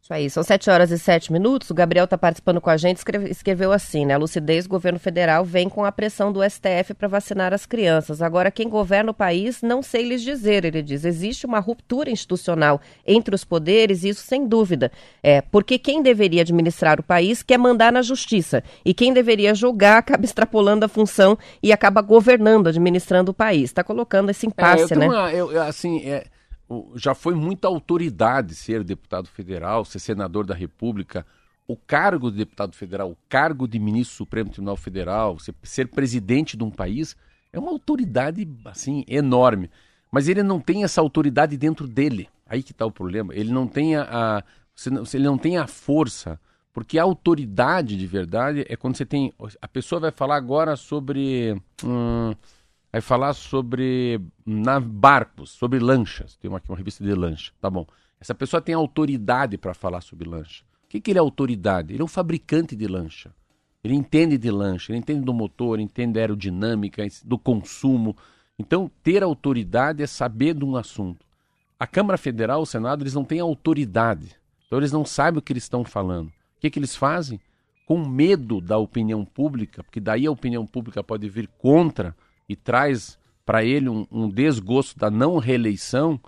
Isso 0.00 0.12
aí, 0.12 0.28
são 0.28 0.42
7 0.42 0.68
horas 0.68 0.90
e 0.90 0.98
7 0.98 1.32
minutos. 1.32 1.70
O 1.70 1.74
Gabriel 1.74 2.04
está 2.04 2.18
participando 2.18 2.60
com 2.60 2.68
a 2.68 2.76
gente, 2.76 2.98
escreve- 2.98 3.30
escreveu 3.30 3.72
assim, 3.72 4.04
né? 4.04 4.12
A 4.12 4.18
lucidez, 4.18 4.66
governo 4.66 4.98
federal 4.98 5.46
vem 5.46 5.66
com 5.66 5.82
a 5.82 5.90
pressão 5.90 6.30
do 6.30 6.42
STF 6.44 6.92
para 6.92 7.08
vacinar 7.08 7.54
as 7.54 7.64
crianças. 7.64 8.20
Agora, 8.20 8.50
quem 8.50 8.68
governa 8.68 9.12
o 9.12 9.14
país, 9.14 9.62
não 9.62 9.82
sei 9.82 10.06
lhes 10.06 10.20
dizer, 10.20 10.66
ele 10.66 10.82
diz. 10.82 11.06
Existe 11.06 11.46
uma 11.46 11.58
ruptura 11.58 12.10
institucional 12.10 12.82
entre 13.06 13.34
os 13.34 13.44
poderes, 13.46 14.04
isso 14.04 14.22
sem 14.26 14.46
dúvida. 14.46 14.92
É, 15.22 15.40
porque 15.40 15.78
quem 15.78 16.02
deveria 16.02 16.42
administrar 16.42 17.00
o 17.00 17.02
país 17.02 17.42
quer 17.42 17.56
mandar 17.56 17.90
na 17.90 18.02
justiça. 18.02 18.62
E 18.84 18.92
quem 18.92 19.10
deveria 19.10 19.54
julgar 19.54 19.96
acaba 19.96 20.26
extrapolando 20.26 20.84
a 20.84 20.88
função 20.88 21.38
e 21.62 21.72
acaba 21.72 22.02
governando, 22.02 22.66
administrando 22.66 23.30
o 23.30 23.34
país. 23.34 23.70
Está 23.70 23.82
colocando 23.82 24.28
esse 24.28 24.44
É, 24.44 24.48
eu 24.48 24.50
impasse, 24.50 24.94
né? 24.94 25.08
uma- 25.08 25.32
eu- 25.32 25.62
assim, 25.62 26.04
é, 26.04 26.26
já 26.96 27.14
foi 27.14 27.34
muita 27.34 27.68
autoridade 27.68 28.54
ser 28.54 28.82
deputado 28.82 29.28
federal, 29.28 29.84
ser 29.84 29.98
senador 29.98 30.46
da 30.46 30.54
República. 30.54 31.26
O 31.66 31.76
cargo 31.76 32.30
de 32.30 32.38
deputado 32.38 32.74
federal, 32.74 33.10
o 33.10 33.16
cargo 33.28 33.66
de 33.66 33.78
ministro 33.78 34.14
do 34.14 34.18
Supremo 34.18 34.50
Tribunal 34.50 34.76
Federal, 34.76 35.38
ser, 35.62 35.88
presidente 35.88 36.56
de 36.56 36.64
um 36.64 36.70
país, 36.70 37.16
é 37.52 37.58
uma 37.58 37.70
autoridade 37.70 38.46
assim 38.64 39.04
enorme. 39.08 39.70
Mas 40.10 40.28
ele 40.28 40.42
não 40.42 40.60
tem 40.60 40.84
essa 40.84 41.00
autoridade 41.00 41.56
dentro 41.56 41.86
dele. 41.86 42.28
Aí 42.46 42.62
que 42.62 42.72
está 42.72 42.84
o 42.84 42.90
problema. 42.90 43.34
Ele 43.34 43.50
não 43.50 43.66
tem 43.66 43.96
a, 43.96 44.44
ele 45.12 45.24
não 45.24 45.38
tem 45.38 45.56
a 45.56 45.66
força, 45.66 46.38
porque 46.72 46.98
a 46.98 47.02
autoridade 47.02 47.96
de 47.96 48.06
verdade 48.06 48.64
é 48.68 48.76
quando 48.76 48.96
você 48.96 49.06
tem. 49.06 49.32
A 49.62 49.68
pessoa 49.68 50.00
vai 50.00 50.10
falar 50.10 50.36
agora 50.36 50.76
sobre. 50.76 51.60
hum, 51.82 52.34
vai 52.94 53.00
falar 53.00 53.34
sobre 53.34 54.20
na, 54.46 54.78
barcos, 54.78 55.50
sobre 55.50 55.80
lanchas. 55.80 56.36
Tem 56.36 56.48
uma, 56.48 56.58
aqui 56.58 56.70
uma 56.70 56.76
revista 56.76 57.02
de 57.02 57.12
lancha, 57.12 57.52
tá 57.60 57.68
bom. 57.68 57.84
Essa 58.20 58.36
pessoa 58.36 58.60
tem 58.60 58.72
autoridade 58.72 59.58
para 59.58 59.74
falar 59.74 60.00
sobre 60.00 60.28
lancha. 60.28 60.62
O 60.84 60.88
que, 60.88 61.00
que 61.00 61.10
ele 61.10 61.18
é 61.18 61.20
autoridade? 61.20 61.92
Ele 61.92 62.02
é 62.02 62.04
um 62.04 62.08
fabricante 62.08 62.76
de 62.76 62.86
lancha. 62.86 63.34
Ele 63.82 63.96
entende 63.96 64.38
de 64.38 64.48
lancha, 64.48 64.92
ele 64.92 65.00
entende 65.00 65.22
do 65.22 65.34
motor, 65.34 65.80
entende 65.80 66.12
da 66.12 66.20
aerodinâmica, 66.20 67.04
do 67.24 67.36
consumo. 67.36 68.16
Então, 68.56 68.88
ter 69.02 69.24
autoridade 69.24 70.00
é 70.00 70.06
saber 70.06 70.54
de 70.54 70.64
um 70.64 70.76
assunto. 70.76 71.26
A 71.76 71.88
Câmara 71.88 72.16
Federal, 72.16 72.62
o 72.62 72.66
Senado, 72.66 73.02
eles 73.02 73.14
não 73.14 73.24
têm 73.24 73.40
autoridade. 73.40 74.36
Então, 74.68 74.78
eles 74.78 74.92
não 74.92 75.04
sabem 75.04 75.40
o 75.40 75.42
que 75.42 75.52
eles 75.52 75.64
estão 75.64 75.84
falando. 75.84 76.28
O 76.28 76.60
que, 76.60 76.70
que 76.70 76.78
eles 76.78 76.94
fazem? 76.94 77.40
Com 77.84 78.08
medo 78.08 78.60
da 78.60 78.78
opinião 78.78 79.24
pública, 79.24 79.82
porque 79.82 79.98
daí 79.98 80.26
a 80.26 80.30
opinião 80.30 80.64
pública 80.64 81.02
pode 81.02 81.28
vir 81.28 81.48
contra 81.58 82.14
e 82.48 82.56
traz 82.56 83.18
para 83.44 83.64
ele 83.64 83.88
um, 83.88 84.06
um 84.10 84.28
desgosto 84.28 84.98
da 84.98 85.10
não 85.10 85.38
reeleição, 85.38 86.20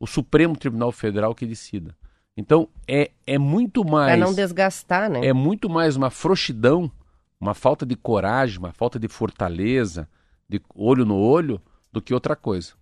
o 0.00 0.06
Supremo 0.06 0.56
Tribunal 0.56 0.90
Federal 0.90 1.34
que 1.34 1.46
decida. 1.46 1.96
Então, 2.36 2.68
é, 2.88 3.10
é 3.26 3.38
muito 3.38 3.82
Para 3.82 3.92
mais. 3.92 4.20
não 4.20 4.34
desgastar, 4.34 5.10
né? 5.10 5.24
É 5.26 5.32
muito 5.32 5.68
mais 5.68 5.96
uma 5.96 6.10
frouxidão, 6.10 6.90
uma 7.38 7.54
falta 7.54 7.84
de 7.84 7.94
coragem, 7.94 8.58
uma 8.58 8.72
falta 8.72 8.98
de 8.98 9.06
fortaleza, 9.06 10.08
de 10.48 10.60
olho 10.74 11.04
no 11.04 11.16
olho, 11.16 11.60
do 11.92 12.00
que 12.00 12.14
outra 12.14 12.34
coisa. 12.34 12.72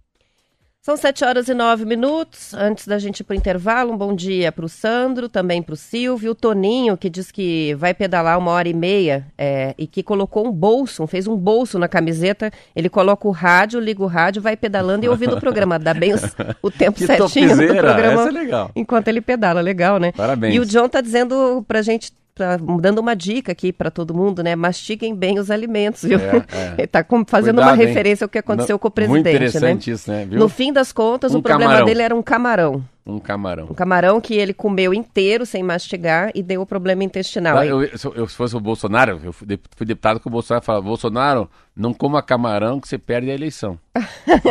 São 0.82 0.96
7 0.96 1.26
horas 1.26 1.46
e 1.46 1.52
9 1.52 1.84
minutos. 1.84 2.54
Antes 2.54 2.88
da 2.88 2.98
gente 2.98 3.20
ir 3.20 3.24
para 3.24 3.34
o 3.34 3.36
intervalo, 3.36 3.92
um 3.92 3.98
bom 3.98 4.14
dia 4.14 4.50
para 4.50 4.64
o 4.64 4.68
Sandro, 4.68 5.28
também 5.28 5.60
para 5.60 5.74
o 5.74 5.76
Silvio. 5.76 6.30
O 6.30 6.34
Toninho, 6.34 6.96
que 6.96 7.10
diz 7.10 7.30
que 7.30 7.74
vai 7.74 7.92
pedalar 7.92 8.38
uma 8.38 8.50
hora 8.52 8.66
e 8.66 8.72
meia 8.72 9.26
é, 9.36 9.74
e 9.76 9.86
que 9.86 10.02
colocou 10.02 10.46
um 10.48 10.50
bolso, 10.50 11.06
fez 11.06 11.26
um 11.26 11.36
bolso 11.36 11.78
na 11.78 11.86
camiseta. 11.86 12.50
Ele 12.74 12.88
coloca 12.88 13.28
o 13.28 13.30
rádio, 13.30 13.78
liga 13.78 14.02
o 14.02 14.06
rádio, 14.06 14.40
vai 14.40 14.56
pedalando 14.56 15.04
e 15.04 15.08
ouvindo 15.10 15.36
o 15.36 15.40
programa. 15.40 15.78
Dá 15.78 15.92
bem 15.92 16.14
os- 16.14 16.22
o 16.62 16.70
tempo 16.72 16.98
certinho 16.98 17.50
do 17.54 17.66
programa. 17.66 18.22
essa 18.22 18.28
é 18.30 18.32
legal. 18.32 18.70
Enquanto 18.74 19.08
ele 19.08 19.20
pedala, 19.20 19.60
legal, 19.60 19.98
né? 19.98 20.12
Parabéns. 20.12 20.54
E 20.54 20.60
o 20.60 20.64
John 20.64 20.88
tá 20.88 21.02
dizendo 21.02 21.62
pra 21.68 21.82
gente, 21.82 22.10
pra- 22.40 22.56
dando 22.80 22.98
uma 23.00 23.14
dica 23.14 23.52
aqui 23.52 23.72
para 23.72 23.90
todo 23.90 24.14
mundo, 24.14 24.42
né? 24.42 24.56
Mastiguem 24.56 25.14
bem 25.14 25.38
os 25.38 25.50
alimentos, 25.50 26.02
viu? 26.02 26.18
É, 26.18 26.36
é. 26.52 26.74
Ele 26.78 26.86
tá 26.88 27.04
com- 27.04 27.24
fazendo 27.26 27.56
Cuidado, 27.56 27.74
uma 27.76 27.82
hein? 27.82 27.88
referência 27.88 28.24
ao 28.24 28.28
que 28.28 28.38
aconteceu 28.38 28.74
Não- 28.74 28.78
com 28.78 28.88
o 28.88 28.90
presidente, 28.90 29.22
Muito 29.24 29.40
né? 29.40 29.46
interessante 29.46 29.90
isso, 29.90 30.10
né? 30.10 30.26
Viu? 30.28 30.38
No 30.38 30.48
fim 30.48 30.72
das 30.72 30.92
contas, 30.92 31.34
Um 31.34 31.38
o 31.38 31.42
problema 31.42 31.64
camarão. 31.72 31.86
dele 31.86 32.02
era 32.02 32.14
um 32.14 32.22
camarão. 32.22 32.82
Um 33.06 33.18
camarão. 33.18 33.64
Um 33.64 33.74
camarão 33.74 34.20
que 34.20 34.34
ele 34.34 34.52
comeu 34.54 34.94
inteiro 34.94 35.44
sem 35.44 35.62
mastigar 35.62 36.30
e 36.34 36.42
deu 36.42 36.60
o 36.62 36.66
problema 36.66 37.02
intestinal. 37.02 37.62
Eu, 37.64 37.98
se 37.98 38.06
eu- 38.06 38.28
se 38.28 38.36
fosse 38.36 38.54
o 38.56 38.60
Bolsonaro, 38.60 39.20
eu 39.24 39.32
fui 39.32 39.46
de- 39.48 39.58
fui 39.76 39.86
deputado 39.86 40.20
com 40.20 40.28
o 40.28 40.32
Bolsonaro 40.32 40.64
falava, 40.64 40.84
Bolsonaro, 40.84 41.50
não 41.74 41.92
coma 41.92 42.22
camarão 42.22 42.78
que 42.78 42.86
você 42.86 42.98
perde 42.98 43.30
a 43.30 43.34
eleição. 43.34 43.78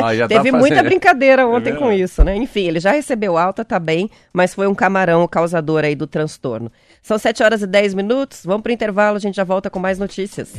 Ah, 0.04 0.14
já 0.14 0.28
tá 0.28 0.42
Teve 0.42 0.52
muita 0.52 0.84
brincadeira 0.84 1.48
ontem 1.48 1.72
com 1.74 1.80
verdade. 1.88 2.02
isso, 2.02 2.24
né? 2.24 2.36
Enfim, 2.36 2.68
ele 2.68 2.80
já 2.82 2.92
recebeu 2.92 3.38
alta, 3.38 3.64
tá 3.64 3.80
bem, 3.80 4.10
mas 4.34 4.54
foi 4.54 4.68
um 4.68 4.76
camarão 4.76 5.24
o 5.24 5.28
causador 5.28 5.84
aí 5.86 5.96
do 5.96 6.06
transtorno. 6.08 6.70
São 7.10 7.18
7 7.18 7.42
horas 7.42 7.64
e 7.64 7.66
10 7.66 7.96
minutos, 7.96 8.42
vamos 8.46 8.62
pro 8.62 8.72
intervalo, 8.72 9.18
a 9.18 9.20
gente 9.20 9.34
já 9.34 9.44
volta 9.44 9.68
com 9.68 9.80
mais 9.80 9.98
notícias. 9.98 10.54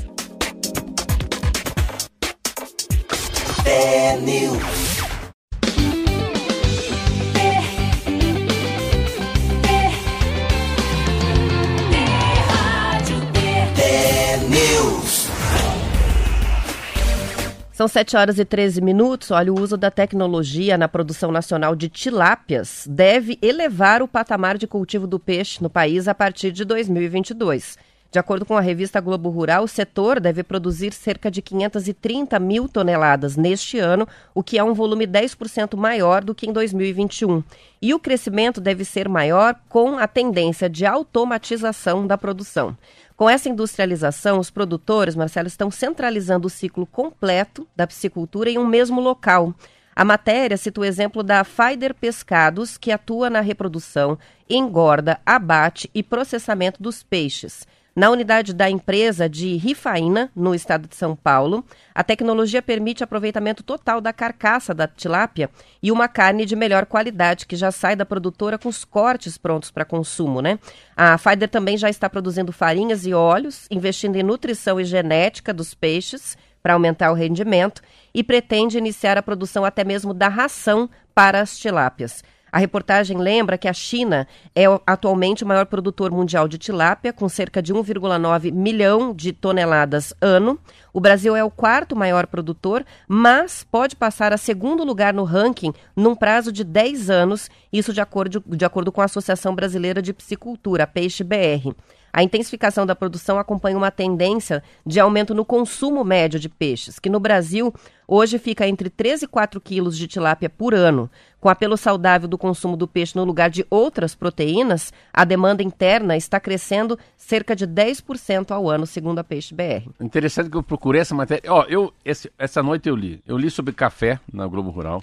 São 17.80 17.88
7 17.88 18.14
horas 18.14 18.38
e 18.38 18.44
13 18.44 18.82
minutos. 18.82 19.30
Olha, 19.30 19.50
o 19.50 19.58
uso 19.58 19.74
da 19.74 19.90
tecnologia 19.90 20.76
na 20.76 20.86
produção 20.86 21.32
nacional 21.32 21.74
de 21.74 21.88
tilápias 21.88 22.86
deve 22.86 23.38
elevar 23.40 24.02
o 24.02 24.06
patamar 24.06 24.58
de 24.58 24.66
cultivo 24.66 25.06
do 25.06 25.18
peixe 25.18 25.62
no 25.62 25.70
país 25.70 26.06
a 26.06 26.14
partir 26.14 26.52
de 26.52 26.62
2022. 26.62 27.78
De 28.12 28.18
acordo 28.18 28.44
com 28.44 28.54
a 28.54 28.60
revista 28.60 29.00
Globo 29.00 29.30
Rural, 29.30 29.64
o 29.64 29.68
setor 29.68 30.20
deve 30.20 30.42
produzir 30.42 30.92
cerca 30.92 31.30
de 31.30 31.40
530 31.40 32.38
mil 32.38 32.68
toneladas 32.68 33.34
neste 33.34 33.78
ano, 33.78 34.06
o 34.34 34.42
que 34.42 34.58
é 34.58 34.62
um 34.62 34.74
volume 34.74 35.06
10% 35.06 35.74
maior 35.74 36.22
do 36.22 36.34
que 36.34 36.50
em 36.50 36.52
2021. 36.52 37.42
E 37.80 37.94
o 37.94 37.98
crescimento 37.98 38.60
deve 38.60 38.84
ser 38.84 39.08
maior 39.08 39.56
com 39.70 39.96
a 39.96 40.06
tendência 40.06 40.68
de 40.68 40.84
automatização 40.84 42.06
da 42.06 42.18
produção. 42.18 42.76
Com 43.20 43.28
essa 43.28 43.50
industrialização, 43.50 44.38
os 44.38 44.48
produtores, 44.48 45.14
Marcelo, 45.14 45.46
estão 45.46 45.70
centralizando 45.70 46.46
o 46.46 46.50
ciclo 46.50 46.86
completo 46.86 47.68
da 47.76 47.86
piscicultura 47.86 48.48
em 48.48 48.56
um 48.56 48.66
mesmo 48.66 48.98
local. 48.98 49.54
A 49.94 50.02
matéria 50.06 50.56
cita 50.56 50.80
o 50.80 50.84
exemplo 50.86 51.22
da 51.22 51.44
Faider 51.44 51.92
Pescados, 51.92 52.78
que 52.78 52.90
atua 52.90 53.28
na 53.28 53.42
reprodução, 53.42 54.18
engorda, 54.48 55.20
abate 55.26 55.90
e 55.94 56.02
processamento 56.02 56.82
dos 56.82 57.02
peixes. 57.02 57.68
Na 57.94 58.08
unidade 58.08 58.54
da 58.54 58.70
empresa 58.70 59.28
de 59.28 59.56
Rifaína, 59.56 60.30
no 60.34 60.54
estado 60.54 60.86
de 60.86 60.94
São 60.94 61.16
Paulo, 61.16 61.64
a 61.92 62.04
tecnologia 62.04 62.62
permite 62.62 63.02
aproveitamento 63.02 63.64
total 63.64 64.00
da 64.00 64.12
carcaça 64.12 64.72
da 64.72 64.86
tilápia 64.86 65.50
e 65.82 65.90
uma 65.90 66.06
carne 66.06 66.46
de 66.46 66.54
melhor 66.54 66.86
qualidade 66.86 67.46
que 67.46 67.56
já 67.56 67.72
sai 67.72 67.96
da 67.96 68.06
produtora 68.06 68.56
com 68.58 68.68
os 68.68 68.84
cortes 68.84 69.36
prontos 69.36 69.70
para 69.70 69.84
consumo, 69.84 70.40
né? 70.40 70.58
A 70.96 71.18
Fider 71.18 71.48
também 71.48 71.76
já 71.76 71.90
está 71.90 72.08
produzindo 72.08 72.52
farinhas 72.52 73.04
e 73.06 73.12
óleos, 73.12 73.66
investindo 73.70 74.16
em 74.16 74.22
nutrição 74.22 74.80
e 74.80 74.84
genética 74.84 75.52
dos 75.52 75.74
peixes 75.74 76.38
para 76.62 76.74
aumentar 76.74 77.10
o 77.10 77.14
rendimento 77.14 77.82
e 78.14 78.22
pretende 78.22 78.78
iniciar 78.78 79.18
a 79.18 79.22
produção 79.22 79.64
até 79.64 79.82
mesmo 79.82 80.14
da 80.14 80.28
ração 80.28 80.88
para 81.14 81.40
as 81.40 81.58
tilápias. 81.58 82.22
A 82.52 82.58
reportagem 82.58 83.16
lembra 83.18 83.58
que 83.58 83.68
a 83.68 83.72
China 83.72 84.26
é 84.54 84.64
atualmente 84.86 85.44
o 85.44 85.46
maior 85.46 85.66
produtor 85.66 86.10
mundial 86.10 86.48
de 86.48 86.58
tilápia, 86.58 87.12
com 87.12 87.28
cerca 87.28 87.62
de 87.62 87.72
1,9 87.72 88.52
milhão 88.52 89.14
de 89.14 89.32
toneladas 89.32 90.12
ano. 90.20 90.58
O 90.92 91.00
Brasil 91.00 91.36
é 91.36 91.44
o 91.44 91.50
quarto 91.50 91.94
maior 91.94 92.26
produtor, 92.26 92.84
mas 93.06 93.64
pode 93.64 93.94
passar 93.94 94.32
a 94.32 94.36
segundo 94.36 94.84
lugar 94.84 95.14
no 95.14 95.24
ranking 95.24 95.72
num 95.94 96.14
prazo 96.14 96.50
de 96.50 96.64
10 96.64 97.10
anos, 97.10 97.48
isso 97.72 97.92
de 97.92 98.00
acordo, 98.00 98.42
de 98.46 98.64
acordo 98.64 98.90
com 98.90 99.00
a 99.00 99.04
Associação 99.04 99.54
Brasileira 99.54 100.02
de 100.02 100.12
Piscicultura, 100.12 100.86
Peixe 100.86 101.22
BR. 101.22 101.72
A 102.12 102.22
intensificação 102.22 102.84
da 102.84 102.94
produção 102.94 103.38
acompanha 103.38 103.76
uma 103.76 103.90
tendência 103.90 104.62
de 104.84 104.98
aumento 104.98 105.34
no 105.34 105.44
consumo 105.44 106.04
médio 106.04 106.40
de 106.40 106.48
peixes, 106.48 106.98
que 106.98 107.08
no 107.08 107.20
Brasil 107.20 107.72
hoje 108.06 108.38
fica 108.38 108.66
entre 108.66 108.90
3 108.90 109.22
e 109.22 109.26
4 109.28 109.60
quilos 109.60 109.96
de 109.96 110.08
tilápia 110.08 110.50
por 110.50 110.74
ano. 110.74 111.08
Com 111.40 111.48
apelo 111.48 111.76
saudável 111.76 112.28
do 112.28 112.36
consumo 112.36 112.76
do 112.76 112.88
peixe 112.88 113.16
no 113.16 113.24
lugar 113.24 113.48
de 113.48 113.64
outras 113.70 114.14
proteínas, 114.14 114.92
a 115.12 115.24
demanda 115.24 115.62
interna 115.62 116.16
está 116.16 116.40
crescendo 116.40 116.98
cerca 117.16 117.54
de 117.54 117.66
10% 117.66 118.50
ao 118.50 118.68
ano, 118.68 118.86
segundo 118.86 119.20
a 119.20 119.24
Peixe 119.24 119.54
BR. 119.54 119.88
Interessante 120.00 120.50
que 120.50 120.56
eu 120.56 120.62
procurei 120.62 121.00
essa 121.00 121.14
matéria. 121.14 121.50
Ó, 121.52 121.64
eu 121.68 121.92
esse, 122.04 122.30
essa 122.36 122.62
noite 122.62 122.88
eu 122.88 122.96
li. 122.96 123.22
Eu 123.26 123.38
li 123.38 123.50
sobre 123.50 123.72
café 123.72 124.18
na 124.32 124.46
Globo 124.46 124.70
Rural. 124.70 125.00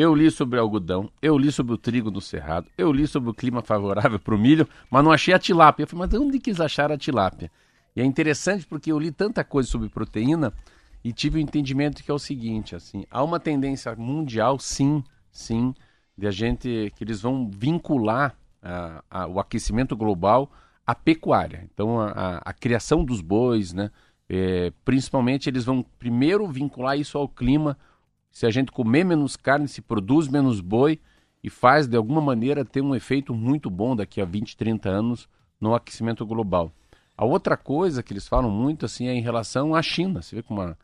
Eu 0.00 0.14
li 0.14 0.30
sobre 0.30 0.58
algodão, 0.58 1.10
eu 1.20 1.36
li 1.36 1.52
sobre 1.52 1.74
o 1.74 1.76
trigo 1.76 2.10
no 2.10 2.22
cerrado, 2.22 2.70
eu 2.78 2.90
li 2.90 3.06
sobre 3.06 3.28
o 3.28 3.34
clima 3.34 3.60
favorável 3.60 4.18
para 4.18 4.34
o 4.34 4.38
milho, 4.38 4.66
mas 4.90 5.04
não 5.04 5.12
achei 5.12 5.34
a 5.34 5.38
tilápia. 5.38 5.82
Eu 5.82 5.86
falei, 5.86 6.06
mas 6.06 6.18
onde 6.18 6.38
quis 6.38 6.58
achar 6.58 6.90
a 6.90 6.96
tilápia? 6.96 7.50
E 7.94 8.00
é 8.00 8.04
interessante 8.06 8.66
porque 8.66 8.90
eu 8.90 8.98
li 8.98 9.12
tanta 9.12 9.44
coisa 9.44 9.68
sobre 9.68 9.90
proteína 9.90 10.54
e 11.04 11.12
tive 11.12 11.36
o 11.36 11.38
um 11.38 11.42
entendimento 11.42 12.02
que 12.02 12.10
é 12.10 12.14
o 12.14 12.18
seguinte, 12.18 12.74
assim, 12.74 13.04
há 13.10 13.22
uma 13.22 13.38
tendência 13.38 13.94
mundial, 13.94 14.58
sim, 14.58 15.04
sim, 15.30 15.74
de 16.16 16.26
a 16.26 16.30
gente 16.30 16.90
que 16.96 17.04
eles 17.04 17.20
vão 17.20 17.50
vincular 17.50 18.34
a, 18.62 19.04
a, 19.10 19.26
o 19.26 19.38
aquecimento 19.38 19.94
global 19.94 20.50
à 20.86 20.94
pecuária. 20.94 21.68
Então, 21.74 22.00
a, 22.00 22.40
a 22.42 22.54
criação 22.54 23.04
dos 23.04 23.20
bois, 23.20 23.74
né? 23.74 23.90
É, 24.30 24.72
principalmente 24.82 25.50
eles 25.50 25.66
vão 25.66 25.84
primeiro 25.98 26.48
vincular 26.48 26.98
isso 26.98 27.18
ao 27.18 27.28
clima 27.28 27.76
se 28.30 28.46
a 28.46 28.50
gente 28.50 28.70
comer 28.70 29.04
menos 29.04 29.36
carne, 29.36 29.68
se 29.68 29.82
produz 29.82 30.28
menos 30.28 30.60
boi 30.60 31.00
e 31.42 31.50
faz 31.50 31.86
de 31.86 31.96
alguma 31.96 32.20
maneira 32.20 32.64
ter 32.64 32.80
um 32.80 32.94
efeito 32.94 33.34
muito 33.34 33.70
bom 33.70 33.96
daqui 33.96 34.20
a 34.20 34.24
20, 34.24 34.56
30 34.56 34.88
anos 34.88 35.28
no 35.60 35.74
aquecimento 35.74 36.24
global. 36.24 36.72
A 37.16 37.24
outra 37.24 37.56
coisa 37.56 38.02
que 38.02 38.12
eles 38.12 38.26
falam 38.26 38.50
muito 38.50 38.86
assim 38.86 39.06
é 39.06 39.14
em 39.14 39.20
relação 39.20 39.74
à 39.74 39.82
China. 39.82 40.22
Você 40.22 40.36
vê 40.36 40.42
como 40.42 40.62
a, 40.62 40.76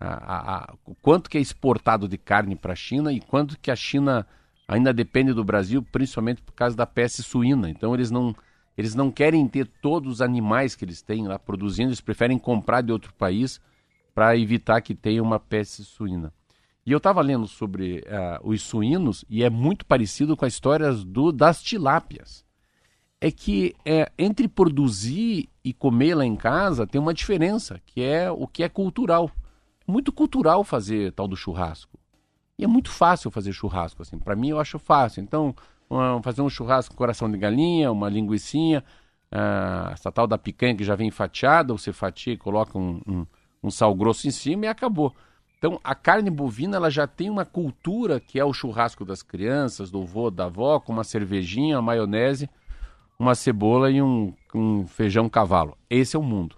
a, 0.00 0.56
a, 0.56 0.74
o 0.86 0.94
quanto 0.94 1.28
que 1.28 1.36
é 1.36 1.40
exportado 1.40 2.08
de 2.08 2.16
carne 2.16 2.56
para 2.56 2.72
a 2.72 2.76
China 2.76 3.12
e 3.12 3.20
quanto 3.20 3.58
que 3.58 3.70
a 3.70 3.76
China 3.76 4.26
ainda 4.66 4.92
depende 4.92 5.32
do 5.32 5.44
Brasil, 5.44 5.82
principalmente 5.82 6.40
por 6.40 6.52
causa 6.52 6.76
da 6.76 6.86
peste 6.86 7.22
suína. 7.22 7.68
Então 7.68 7.94
eles 7.94 8.10
não 8.10 8.34
eles 8.76 8.94
não 8.94 9.10
querem 9.10 9.46
ter 9.46 9.66
todos 9.82 10.14
os 10.14 10.22
animais 10.22 10.74
que 10.74 10.84
eles 10.84 11.02
têm 11.02 11.28
lá 11.28 11.38
produzindo, 11.38 11.90
eles 11.90 12.00
preferem 12.00 12.38
comprar 12.38 12.80
de 12.80 12.90
outro 12.90 13.12
país 13.12 13.60
para 14.14 14.36
evitar 14.36 14.80
que 14.80 14.94
tenha 14.94 15.22
uma 15.22 15.38
peste 15.38 15.84
suína. 15.84 16.32
E 16.84 16.90
eu 16.90 16.98
estava 16.98 17.20
lendo 17.20 17.46
sobre 17.46 17.98
uh, 18.00 18.48
os 18.48 18.62
suínos 18.62 19.24
e 19.28 19.44
é 19.44 19.50
muito 19.50 19.86
parecido 19.86 20.36
com 20.36 20.44
as 20.44 20.52
histórias 20.52 21.04
do, 21.04 21.30
das 21.30 21.62
tilápias. 21.62 22.44
É 23.20 23.30
que 23.30 23.74
é, 23.84 24.10
entre 24.18 24.48
produzir 24.48 25.48
e 25.64 25.72
comer 25.72 26.16
lá 26.16 26.24
em 26.24 26.34
casa 26.34 26.86
tem 26.86 27.00
uma 27.00 27.14
diferença, 27.14 27.80
que 27.86 28.02
é 28.02 28.28
o 28.30 28.48
que 28.48 28.64
é 28.64 28.68
cultural. 28.68 29.30
Muito 29.86 30.12
cultural 30.12 30.64
fazer 30.64 31.12
tal 31.12 31.28
do 31.28 31.36
churrasco. 31.36 31.98
E 32.58 32.64
é 32.64 32.66
muito 32.66 32.90
fácil 32.90 33.30
fazer 33.30 33.52
churrasco, 33.52 34.02
assim. 34.02 34.18
Para 34.18 34.34
mim 34.34 34.48
eu 34.48 34.58
acho 34.58 34.78
fácil. 34.78 35.22
Então, 35.22 35.54
fazer 36.22 36.42
um 36.42 36.48
churrasco 36.48 36.94
com 36.94 36.98
coração 36.98 37.30
de 37.30 37.38
galinha, 37.38 37.92
uma 37.92 38.08
linguiçinha, 38.08 38.82
uh, 39.32 39.92
essa 39.92 40.10
tal 40.10 40.26
da 40.26 40.38
picanha 40.38 40.74
que 40.74 40.84
já 40.84 40.94
vem 40.94 41.10
fatiada, 41.10 41.72
você 41.72 41.92
fatia 41.92 42.32
e 42.32 42.36
coloca 42.36 42.78
um, 42.78 43.00
um, 43.06 43.26
um 43.62 43.70
sal 43.70 43.94
grosso 43.94 44.26
em 44.26 44.30
cima 44.30 44.66
e 44.66 44.68
acabou. 44.68 45.14
Então, 45.62 45.78
a 45.84 45.94
carne 45.94 46.28
bovina 46.28 46.76
ela 46.76 46.90
já 46.90 47.06
tem 47.06 47.30
uma 47.30 47.44
cultura 47.44 48.18
que 48.18 48.36
é 48.36 48.44
o 48.44 48.52
churrasco 48.52 49.04
das 49.04 49.22
crianças, 49.22 49.92
do 49.92 50.04
vô, 50.04 50.28
da 50.28 50.46
avó, 50.46 50.80
com 50.80 50.92
uma 50.92 51.04
cervejinha, 51.04 51.76
uma 51.76 51.82
maionese, 51.82 52.50
uma 53.16 53.36
cebola 53.36 53.88
e 53.88 54.02
um, 54.02 54.34
um 54.52 54.84
feijão 54.88 55.28
cavalo. 55.28 55.78
Esse 55.88 56.16
é 56.16 56.18
o 56.18 56.22
mundo. 56.22 56.56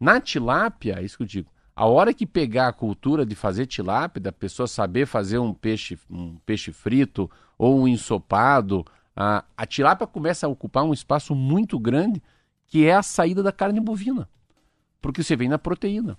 Na 0.00 0.18
tilápia, 0.18 0.94
é 0.98 1.02
isso 1.02 1.18
que 1.18 1.24
eu 1.24 1.26
digo, 1.26 1.50
a 1.76 1.84
hora 1.84 2.14
que 2.14 2.24
pegar 2.24 2.68
a 2.68 2.72
cultura 2.72 3.26
de 3.26 3.34
fazer 3.34 3.66
tilápia, 3.66 4.18
da 4.18 4.32
pessoa 4.32 4.66
saber 4.66 5.04
fazer 5.04 5.38
um 5.38 5.52
peixe, 5.52 5.98
um 6.08 6.38
peixe 6.46 6.72
frito 6.72 7.30
ou 7.58 7.78
um 7.78 7.86
ensopado, 7.86 8.82
a, 9.14 9.44
a 9.58 9.66
tilápia 9.66 10.06
começa 10.06 10.46
a 10.46 10.48
ocupar 10.48 10.84
um 10.84 10.94
espaço 10.94 11.34
muito 11.34 11.78
grande 11.78 12.22
que 12.66 12.86
é 12.86 12.94
a 12.94 13.02
saída 13.02 13.42
da 13.42 13.52
carne 13.52 13.78
bovina. 13.78 14.26
Porque 15.02 15.22
você 15.22 15.36
vem 15.36 15.50
na 15.50 15.58
proteína. 15.58 16.16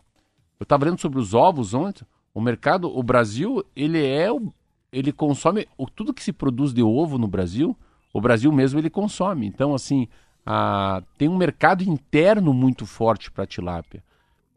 Eu 0.59 0.63
estava 0.63 0.85
lendo 0.85 1.01
sobre 1.01 1.17
os 1.17 1.33
ovos 1.33 1.73
ontem. 1.73 2.05
O 2.33 2.41
mercado, 2.41 2.95
o 2.95 3.01
Brasil, 3.01 3.63
ele 3.75 4.05
é 4.05 4.31
o, 4.31 4.53
ele 4.91 5.11
consome 5.11 5.67
o, 5.77 5.87
tudo 5.87 6.13
que 6.13 6.23
se 6.23 6.31
produz 6.31 6.73
de 6.73 6.83
ovo 6.83 7.17
no 7.17 7.27
Brasil, 7.27 7.75
o 8.13 8.21
Brasil 8.21 8.51
mesmo 8.51 8.79
ele 8.79 8.89
consome. 8.89 9.47
Então, 9.47 9.73
assim, 9.73 10.07
a, 10.45 11.01
tem 11.17 11.27
um 11.27 11.37
mercado 11.37 11.83
interno 11.83 12.53
muito 12.53 12.85
forte 12.85 13.31
para 13.31 13.45
tilápia. 13.45 14.03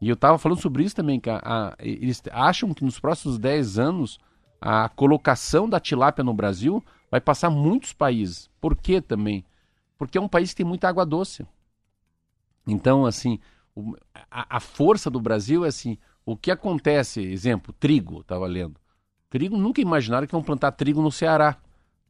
E 0.01 0.09
eu 0.09 0.15
estava 0.15 0.37
falando 0.37 0.59
sobre 0.59 0.83
isso 0.83 0.95
também, 0.95 1.19
que 1.19 1.29
a, 1.29 1.39
a, 1.43 1.75
eles 1.79 2.21
acham 2.31 2.73
que 2.73 2.83
nos 2.83 2.99
próximos 2.99 3.37
10 3.37 3.79
anos 3.79 4.19
a 4.59 4.89
colocação 4.89 5.67
da 5.67 5.79
tilápia 5.79 6.23
no 6.23 6.33
Brasil 6.33 6.83
vai 7.11 7.21
passar 7.21 7.49
muitos 7.49 7.93
países. 7.93 8.49
Por 8.59 8.75
quê 8.75 9.01
também? 9.01 9.45
Porque 9.97 10.17
é 10.17 10.21
um 10.21 10.27
país 10.27 10.49
que 10.49 10.57
tem 10.57 10.65
muita 10.65 10.89
água 10.89 11.05
doce. 11.05 11.45
Então, 12.65 13.05
assim, 13.05 13.39
o, 13.75 13.95
a, 14.31 14.57
a 14.57 14.59
força 14.59 15.09
do 15.09 15.19
Brasil 15.19 15.63
é 15.65 15.67
assim, 15.67 15.97
o 16.25 16.37
que 16.37 16.51
acontece, 16.51 17.21
exemplo, 17.21 17.73
trigo, 17.73 18.21
estava 18.21 18.45
lendo. 18.47 18.79
Trigo, 19.29 19.57
nunca 19.57 19.81
imaginaram 19.81 20.27
que 20.27 20.35
iam 20.35 20.43
plantar 20.43 20.71
trigo 20.71 21.01
no 21.01 21.11
Ceará, 21.11 21.57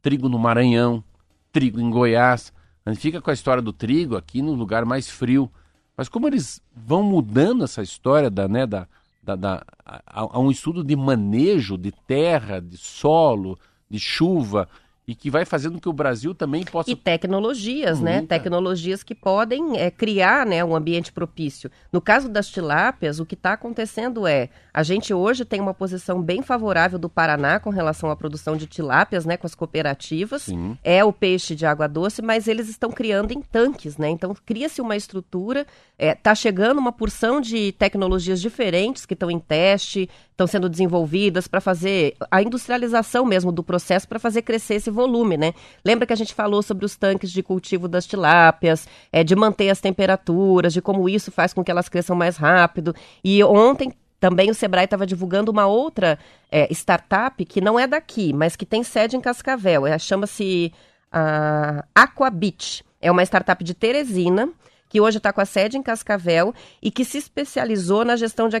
trigo 0.02 0.28
no 0.28 0.38
Maranhão, 0.38 1.02
trigo 1.50 1.80
em 1.80 1.90
Goiás. 1.90 2.52
A 2.84 2.92
gente 2.92 3.00
fica 3.00 3.20
com 3.20 3.30
a 3.30 3.34
história 3.34 3.62
do 3.62 3.72
trigo 3.72 4.16
aqui 4.16 4.42
no 4.42 4.52
lugar 4.52 4.84
mais 4.84 5.08
frio. 5.08 5.50
Mas 5.96 6.08
como 6.08 6.26
eles 6.26 6.60
vão 6.74 7.02
mudando 7.02 7.64
essa 7.64 7.82
história 7.82 8.28
da, 8.28 8.46
né, 8.46 8.66
da, 8.66 8.86
da, 9.22 9.36
da 9.36 9.64
a, 9.84 10.02
a 10.06 10.38
um 10.38 10.50
estudo 10.50 10.84
de 10.84 10.94
manejo 10.94 11.78
de 11.78 11.92
terra, 11.92 12.60
de 12.60 12.76
solo, 12.76 13.58
de 13.88 13.98
chuva, 13.98 14.68
e 15.06 15.14
que 15.14 15.30
vai 15.30 15.44
fazendo 15.44 15.80
que 15.80 15.88
o 15.88 15.92
Brasil 15.92 16.34
também 16.34 16.64
possa. 16.64 16.90
E 16.90 16.96
tecnologias, 16.96 18.00
né? 18.00 18.22
Tecnologias 18.22 19.02
que 19.02 19.14
podem 19.14 19.78
é, 19.78 19.90
criar 19.90 20.46
né, 20.46 20.64
um 20.64 20.74
ambiente 20.74 21.12
propício. 21.12 21.70
No 21.92 22.00
caso 22.00 22.28
das 22.28 22.48
tilápias, 22.48 23.20
o 23.20 23.26
que 23.26 23.34
está 23.34 23.52
acontecendo 23.52 24.26
é 24.26 24.48
a 24.72 24.82
gente 24.82 25.12
hoje 25.12 25.44
tem 25.44 25.60
uma 25.60 25.74
posição 25.74 26.22
bem 26.22 26.42
favorável 26.42 26.98
do 26.98 27.08
Paraná 27.08 27.60
com 27.60 27.70
relação 27.70 28.10
à 28.10 28.16
produção 28.16 28.56
de 28.56 28.66
tilápias, 28.66 29.26
né? 29.26 29.36
Com 29.36 29.46
as 29.46 29.54
cooperativas. 29.54 30.42
Sim. 30.42 30.78
É 30.82 31.04
o 31.04 31.12
peixe 31.12 31.54
de 31.54 31.66
água 31.66 31.86
doce, 31.86 32.22
mas 32.22 32.48
eles 32.48 32.68
estão 32.68 32.90
criando 32.90 33.32
em 33.32 33.42
tanques, 33.42 33.98
né? 33.98 34.08
Então 34.08 34.34
cria-se 34.44 34.80
uma 34.80 34.96
estrutura, 34.96 35.66
está 35.98 36.30
é, 36.30 36.34
chegando 36.34 36.78
uma 36.78 36.92
porção 36.92 37.40
de 37.40 37.72
tecnologias 37.72 38.40
diferentes 38.40 39.04
que 39.04 39.14
estão 39.14 39.30
em 39.30 39.38
teste, 39.38 40.08
estão 40.34 40.48
sendo 40.48 40.68
desenvolvidas 40.68 41.46
para 41.46 41.60
fazer 41.60 42.16
a 42.28 42.42
industrialização 42.42 43.24
mesmo 43.24 43.52
do 43.52 43.62
processo 43.62 44.08
para 44.08 44.18
fazer 44.18 44.42
crescer 44.42 44.74
esse 44.74 44.90
volume, 44.90 45.36
né? 45.36 45.54
Lembra 45.84 46.06
que 46.06 46.12
a 46.12 46.16
gente 46.16 46.34
falou 46.34 46.60
sobre 46.60 46.84
os 46.84 46.96
tanques 46.96 47.30
de 47.30 47.40
cultivo 47.40 47.86
das 47.86 48.04
tilápias, 48.04 48.88
é, 49.12 49.22
de 49.22 49.36
manter 49.36 49.70
as 49.70 49.80
temperaturas, 49.80 50.72
de 50.72 50.82
como 50.82 51.08
isso 51.08 51.30
faz 51.30 51.54
com 51.54 51.62
que 51.62 51.70
elas 51.70 51.88
cresçam 51.88 52.16
mais 52.16 52.36
rápido. 52.36 52.94
E 53.22 53.44
ontem 53.44 53.92
também 54.18 54.50
o 54.50 54.54
Sebrae 54.54 54.86
estava 54.86 55.06
divulgando 55.06 55.52
uma 55.52 55.66
outra 55.66 56.18
é, 56.50 56.66
startup 56.72 57.44
que 57.44 57.60
não 57.60 57.78
é 57.78 57.86
daqui, 57.86 58.32
mas 58.32 58.56
que 58.56 58.66
tem 58.66 58.82
sede 58.82 59.16
em 59.16 59.20
Cascavel. 59.20 59.86
É, 59.86 59.96
Chama-se 60.00 60.72
uh, 61.14 61.84
Aquabit. 61.94 62.84
É 63.00 63.10
uma 63.10 63.22
startup 63.22 63.62
de 63.62 63.72
Teresina 63.72 64.50
que 64.94 65.00
hoje 65.00 65.18
está 65.18 65.32
com 65.32 65.40
a 65.40 65.44
sede 65.44 65.76
em 65.76 65.82
Cascavel 65.82 66.54
e 66.80 66.88
que 66.88 67.04
se 67.04 67.18
especializou 67.18 68.04
na 68.04 68.14
gestão 68.14 68.48
de 68.48 68.54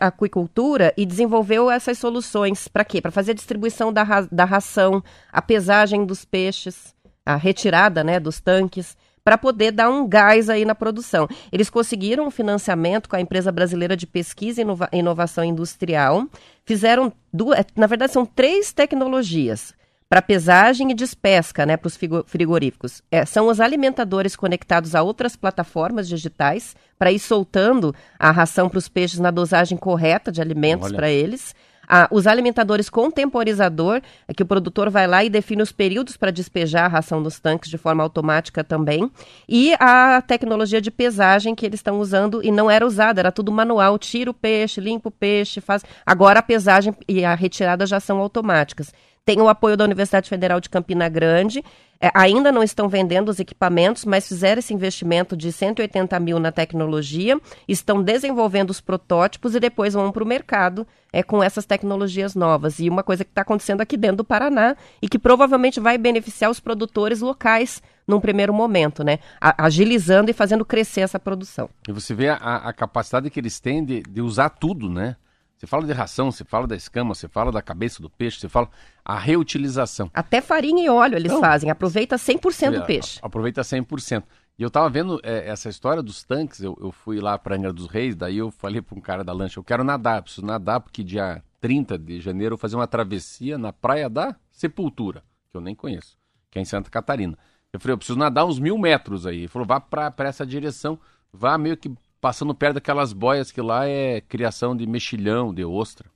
aquicultura 0.00 0.94
e 0.96 1.04
desenvolveu 1.04 1.70
essas 1.70 1.98
soluções. 1.98 2.68
Para 2.68 2.86
quê? 2.86 3.02
Para 3.02 3.10
fazer 3.10 3.32
a 3.32 3.34
distribuição 3.34 3.92
da, 3.92 4.02
ra 4.02 4.26
da 4.32 4.46
ração, 4.46 5.04
a 5.30 5.42
pesagem 5.42 6.06
dos 6.06 6.24
peixes, 6.24 6.94
a 7.22 7.36
retirada 7.36 8.02
né, 8.02 8.18
dos 8.18 8.40
tanques 8.40 8.96
para 9.22 9.36
poder 9.36 9.70
dar 9.72 9.90
um 9.90 10.08
gás 10.08 10.48
aí 10.48 10.64
na 10.64 10.74
produção. 10.74 11.28
Eles 11.52 11.68
conseguiram 11.68 12.26
um 12.26 12.30
financiamento 12.30 13.06
com 13.06 13.16
a 13.16 13.20
empresa 13.20 13.52
brasileira 13.52 13.94
de 13.94 14.06
pesquisa 14.06 14.62
e 14.62 14.98
inovação 14.98 15.44
industrial. 15.44 16.26
Fizeram 16.64 17.12
duas, 17.30 17.62
na 17.76 17.86
verdade 17.86 18.10
são 18.10 18.24
três 18.24 18.72
tecnologias 18.72 19.74
para 20.08 20.22
pesagem 20.22 20.90
e 20.90 20.94
despesca, 20.94 21.66
né, 21.66 21.76
para 21.76 21.86
os 21.86 21.98
frigoríficos. 22.26 23.02
É, 23.10 23.26
são 23.26 23.48
os 23.48 23.60
alimentadores 23.60 24.34
conectados 24.34 24.94
a 24.94 25.02
outras 25.02 25.36
plataformas 25.36 26.08
digitais 26.08 26.74
para 26.98 27.12
ir 27.12 27.18
soltando 27.18 27.94
a 28.18 28.30
ração 28.30 28.68
para 28.68 28.78
os 28.78 28.88
peixes 28.88 29.18
na 29.18 29.30
dosagem 29.30 29.76
correta 29.76 30.32
de 30.32 30.40
alimentos 30.40 30.90
para 30.92 31.10
eles. 31.10 31.54
Ah, 31.90 32.06
os 32.10 32.26
alimentadores 32.26 32.90
com 32.90 33.10
temporizador, 33.10 34.02
é 34.26 34.34
que 34.34 34.42
o 34.42 34.46
produtor 34.46 34.90
vai 34.90 35.06
lá 35.06 35.24
e 35.24 35.30
define 35.30 35.62
os 35.62 35.72
períodos 35.72 36.18
para 36.18 36.30
despejar 36.30 36.84
a 36.84 36.88
ração 36.88 37.18
nos 37.18 37.40
tanques 37.40 37.70
de 37.70 37.78
forma 37.78 38.02
automática 38.02 38.62
também. 38.62 39.10
E 39.48 39.72
a 39.80 40.20
tecnologia 40.20 40.82
de 40.82 40.90
pesagem 40.90 41.54
que 41.54 41.64
eles 41.64 41.78
estão 41.78 41.98
usando 41.98 42.44
e 42.44 42.50
não 42.50 42.70
era 42.70 42.86
usada, 42.86 43.22
era 43.22 43.32
tudo 43.32 43.50
manual. 43.50 43.98
Tira 43.98 44.30
o 44.30 44.34
peixe, 44.34 44.82
limpa 44.82 45.08
o 45.08 45.12
peixe, 45.12 45.62
faz. 45.62 45.82
Agora 46.04 46.40
a 46.40 46.42
pesagem 46.42 46.94
e 47.08 47.24
a 47.24 47.34
retirada 47.34 47.86
já 47.86 47.98
são 47.98 48.18
automáticas. 48.18 48.92
Tem 49.28 49.42
o 49.42 49.48
apoio 49.50 49.76
da 49.76 49.84
Universidade 49.84 50.26
Federal 50.26 50.58
de 50.58 50.70
Campina 50.70 51.06
Grande. 51.06 51.62
É, 52.00 52.10
ainda 52.14 52.50
não 52.50 52.62
estão 52.62 52.88
vendendo 52.88 53.28
os 53.28 53.38
equipamentos, 53.38 54.06
mas 54.06 54.26
fizeram 54.26 54.58
esse 54.58 54.72
investimento 54.72 55.36
de 55.36 55.52
180 55.52 56.18
mil 56.18 56.38
na 56.38 56.50
tecnologia, 56.50 57.38
estão 57.68 58.02
desenvolvendo 58.02 58.70
os 58.70 58.80
protótipos 58.80 59.54
e 59.54 59.60
depois 59.60 59.92
vão 59.92 60.10
para 60.10 60.24
o 60.24 60.26
mercado 60.26 60.86
é, 61.12 61.22
com 61.22 61.42
essas 61.42 61.66
tecnologias 61.66 62.34
novas. 62.34 62.78
E 62.78 62.88
uma 62.88 63.02
coisa 63.02 63.22
que 63.22 63.30
está 63.30 63.42
acontecendo 63.42 63.82
aqui 63.82 63.98
dentro 63.98 64.16
do 64.16 64.24
Paraná 64.24 64.74
e 65.02 65.06
que 65.06 65.18
provavelmente 65.18 65.78
vai 65.78 65.98
beneficiar 65.98 66.50
os 66.50 66.58
produtores 66.58 67.20
locais 67.20 67.82
num 68.06 68.20
primeiro 68.20 68.54
momento, 68.54 69.04
né? 69.04 69.18
agilizando 69.38 70.30
e 70.30 70.32
fazendo 70.32 70.64
crescer 70.64 71.02
essa 71.02 71.20
produção. 71.20 71.68
E 71.86 71.92
você 71.92 72.14
vê 72.14 72.30
a, 72.30 72.36
a 72.36 72.72
capacidade 72.72 73.28
que 73.28 73.38
eles 73.38 73.60
têm 73.60 73.84
de, 73.84 74.00
de 74.08 74.22
usar 74.22 74.48
tudo, 74.48 74.88
né? 74.88 75.16
Você 75.58 75.66
fala 75.66 75.84
de 75.84 75.92
ração, 75.92 76.30
você 76.30 76.44
fala 76.44 76.68
da 76.68 76.76
escama, 76.76 77.14
você 77.14 77.26
fala 77.26 77.50
da 77.50 77.60
cabeça 77.60 78.00
do 78.00 78.08
peixe, 78.08 78.38
você 78.38 78.48
fala 78.48 78.70
a 79.04 79.18
reutilização. 79.18 80.08
Até 80.14 80.40
farinha 80.40 80.84
e 80.84 80.88
óleo 80.88 81.16
eles 81.16 81.32
fazem, 81.32 81.68
aproveita 81.68 82.14
100% 82.14 82.78
do 82.78 82.86
peixe. 82.86 83.18
Aproveita 83.20 83.62
100%. 83.62 84.22
E 84.56 84.62
eu 84.62 84.70
tava 84.70 84.88
vendo 84.88 85.20
é, 85.24 85.48
essa 85.48 85.68
história 85.68 86.00
dos 86.00 86.22
tanques, 86.22 86.60
eu, 86.62 86.76
eu 86.80 86.92
fui 86.92 87.20
lá 87.20 87.36
para 87.36 87.56
Angra 87.56 87.72
dos 87.72 87.88
Reis, 87.88 88.14
daí 88.14 88.38
eu 88.38 88.52
falei 88.52 88.80
para 88.80 88.96
um 88.96 89.00
cara 89.00 89.24
da 89.24 89.32
lancha, 89.32 89.58
eu 89.58 89.64
quero 89.64 89.82
nadar, 89.82 90.22
preciso 90.22 90.46
nadar 90.46 90.80
porque 90.80 91.02
dia 91.02 91.42
30 91.60 91.98
de 91.98 92.20
janeiro 92.20 92.54
eu 92.54 92.56
vou 92.56 92.60
fazer 92.60 92.76
uma 92.76 92.86
travessia 92.86 93.58
na 93.58 93.72
Praia 93.72 94.08
da 94.08 94.36
Sepultura, 94.52 95.24
que 95.50 95.56
eu 95.56 95.60
nem 95.60 95.74
conheço, 95.74 96.16
que 96.50 96.58
é 96.58 96.62
em 96.62 96.64
Santa 96.64 96.88
Catarina. 96.88 97.36
Eu 97.72 97.80
falei, 97.80 97.94
eu 97.94 97.98
preciso 97.98 98.18
nadar 98.18 98.44
uns 98.44 98.58
mil 98.58 98.78
metros 98.78 99.26
aí. 99.26 99.38
Ele 99.38 99.48
falou, 99.48 99.66
vá 99.66 99.80
para 99.80 100.12
essa 100.20 100.46
direção, 100.46 100.98
vá 101.32 101.58
meio 101.58 101.76
que 101.76 101.92
passando 102.20 102.54
perto 102.54 102.74
daquelas 102.74 103.12
boias 103.12 103.50
que 103.50 103.60
lá 103.60 103.86
é 103.86 104.20
criação 104.20 104.76
de 104.76 104.86
mexilhão, 104.86 105.52
de 105.52 105.64
ostra. 105.64 106.10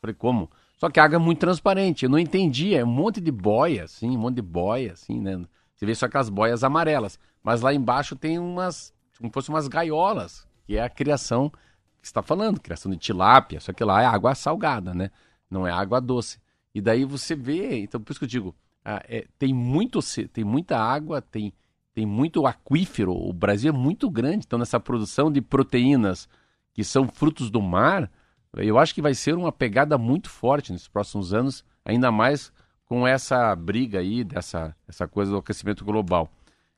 Falei, 0.00 0.14
como? 0.14 0.50
Só 0.76 0.90
que 0.90 0.98
a 0.98 1.04
água 1.04 1.16
é 1.16 1.18
muito 1.18 1.38
transparente. 1.38 2.04
Eu 2.04 2.10
não 2.10 2.18
entendi. 2.18 2.74
É 2.74 2.84
um 2.84 2.88
monte 2.88 3.20
de 3.20 3.30
boia, 3.30 3.84
assim, 3.84 4.16
um 4.16 4.20
monte 4.20 4.36
de 4.36 4.42
boia, 4.42 4.92
assim, 4.92 5.20
né? 5.20 5.44
Você 5.74 5.86
vê 5.86 5.94
só 5.94 6.06
aquelas 6.06 6.28
boias 6.28 6.64
amarelas. 6.64 7.18
Mas 7.42 7.60
lá 7.60 7.72
embaixo 7.72 8.16
tem 8.16 8.38
umas, 8.38 8.92
como 9.16 9.30
se 9.30 9.34
fossem 9.34 9.54
umas 9.54 9.68
gaiolas, 9.68 10.46
que 10.64 10.76
é 10.76 10.82
a 10.82 10.90
criação 10.90 11.50
que 11.50 12.06
está 12.06 12.22
falando, 12.22 12.60
criação 12.60 12.90
de 12.90 12.98
tilápia. 12.98 13.60
Só 13.60 13.72
que 13.72 13.84
lá 13.84 14.02
é 14.02 14.06
água 14.06 14.34
salgada, 14.34 14.92
né? 14.92 15.10
Não 15.50 15.66
é 15.66 15.70
água 15.70 16.00
doce. 16.00 16.40
E 16.74 16.80
daí 16.80 17.04
você 17.04 17.36
vê, 17.36 17.80
então 17.80 18.00
por 18.00 18.12
isso 18.12 18.18
que 18.18 18.24
eu 18.24 18.28
digo, 18.28 18.54
ah, 18.84 19.02
é, 19.06 19.26
tem 19.38 19.52
muito, 19.52 20.00
tem 20.32 20.42
muita 20.42 20.78
água, 20.78 21.20
tem 21.20 21.52
tem 21.94 22.06
muito 22.06 22.46
aquífero, 22.46 23.12
o 23.12 23.32
Brasil 23.32 23.72
é 23.72 23.76
muito 23.76 24.10
grande, 24.10 24.44
então 24.46 24.58
nessa 24.58 24.80
produção 24.80 25.30
de 25.30 25.40
proteínas 25.40 26.28
que 26.72 26.82
são 26.82 27.06
frutos 27.06 27.50
do 27.50 27.60
mar, 27.60 28.10
eu 28.56 28.78
acho 28.78 28.94
que 28.94 29.02
vai 29.02 29.14
ser 29.14 29.34
uma 29.34 29.52
pegada 29.52 29.98
muito 29.98 30.30
forte 30.30 30.72
nos 30.72 30.88
próximos 30.88 31.34
anos, 31.34 31.64
ainda 31.84 32.10
mais 32.10 32.52
com 32.86 33.06
essa 33.06 33.54
briga 33.56 34.00
aí, 34.00 34.24
dessa 34.24 34.74
essa 34.86 35.06
coisa 35.06 35.30
do 35.30 35.38
aquecimento 35.38 35.84
global. 35.84 36.30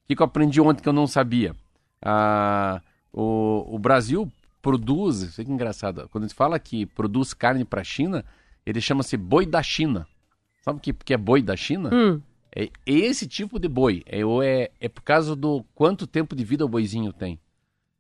O 0.05 0.07
que, 0.07 0.21
eu 0.21 0.25
aprendi 0.25 0.61
ontem 0.61 0.83
que 0.83 0.89
eu 0.89 0.93
não 0.93 1.07
sabia? 1.07 1.55
Ah, 2.03 2.81
o, 3.13 3.75
o 3.75 3.79
Brasil 3.79 4.31
produz, 4.61 5.23
isso 5.23 5.45
que 5.45 5.51
engraçado, 5.51 6.09
quando 6.11 6.25
a 6.25 6.27
gente 6.27 6.37
fala 6.37 6.59
que 6.59 6.87
produz 6.87 7.35
carne 7.35 7.65
para 7.65 7.81
a 7.81 7.85
China, 7.85 8.25
ele 8.65 8.81
chama-se 8.81 9.17
boi 9.17 9.47
da 9.47 9.63
China. 9.63 10.07
Sabe 10.63 10.79
o 10.79 10.81
que, 10.81 10.93
que 10.93 11.13
é 11.15 11.17
boi 11.17 11.43
da 11.43 11.57
China? 11.57 11.91
Hum. 11.93 12.21
É 12.55 12.71
esse 12.87 13.27
tipo 13.27 13.59
de 13.59 13.69
boi. 13.69 14.05
É, 14.07 14.21
é, 14.21 14.71
é 14.81 14.89
por 14.89 15.03
causa 15.03 15.35
do 15.35 15.65
quanto 15.75 16.07
tempo 16.07 16.37
de 16.37 16.45
vida 16.45 16.65
o 16.65 16.69
boizinho 16.69 17.13
tem. 17.13 17.41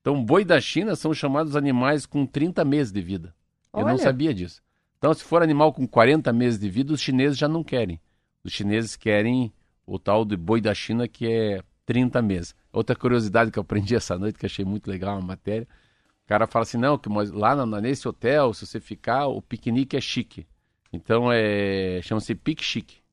Então, 0.01 0.23
boi 0.23 0.45
da 0.45 0.61
China 0.61 0.95
são 0.95 1.12
chamados 1.12 1.57
animais 1.57 2.07
com 2.07 2.25
30 2.25 2.64
meses 2.64 2.93
de 2.93 3.01
vida. 3.01 3.35
Olha. 3.73 3.83
Eu 3.83 3.88
não 3.88 3.99
sabia 3.99 4.33
disso. 4.33 4.62
Então, 4.99 5.12
se 5.12 5.25
for 5.25 5.43
animal 5.43 5.73
com 5.73 5.87
40 5.87 6.33
meses 6.33 6.61
de 6.61 6.69
vida, 6.69 6.93
os 6.93 7.01
chineses 7.01 7.37
já 7.37 7.49
não 7.49 7.64
querem. 7.64 8.01
Os 8.45 8.53
chineses 8.53 8.97
querem 8.97 9.53
o 9.87 9.99
tal 9.99 10.25
de 10.25 10.37
boi 10.37 10.61
da 10.61 10.73
China, 10.73 11.09
que 11.09 11.27
é 11.27 11.62
30 11.85 12.23
meses. 12.23 12.55
Outra 12.73 12.95
curiosidade 12.95 13.51
que 13.51 13.59
eu 13.59 13.62
aprendi 13.62 13.97
essa 13.97 14.17
noite, 14.17 14.38
que 14.38 14.47
achei 14.47 14.64
muito 14.64 14.88
legal, 14.88 15.19
uma 15.19 15.27
matéria. 15.27 15.67
O 16.25 16.29
cara 16.29 16.47
fala 16.47 16.62
assim, 16.62 16.79
não, 16.79 16.97
que 16.97 17.09
lá 17.33 17.67
nesse 17.81 18.07
hotel, 18.07 18.55
se 18.55 18.67
você 18.67 18.79
ficar, 18.79 19.27
o 19.27 19.43
piquenique 19.43 19.97
é 19.97 20.01
chique. 20.01 20.47
Então, 20.93 21.31
é 21.31 22.01
chama-se 22.03 22.35
pique 22.35 22.62
chique. 22.62 23.04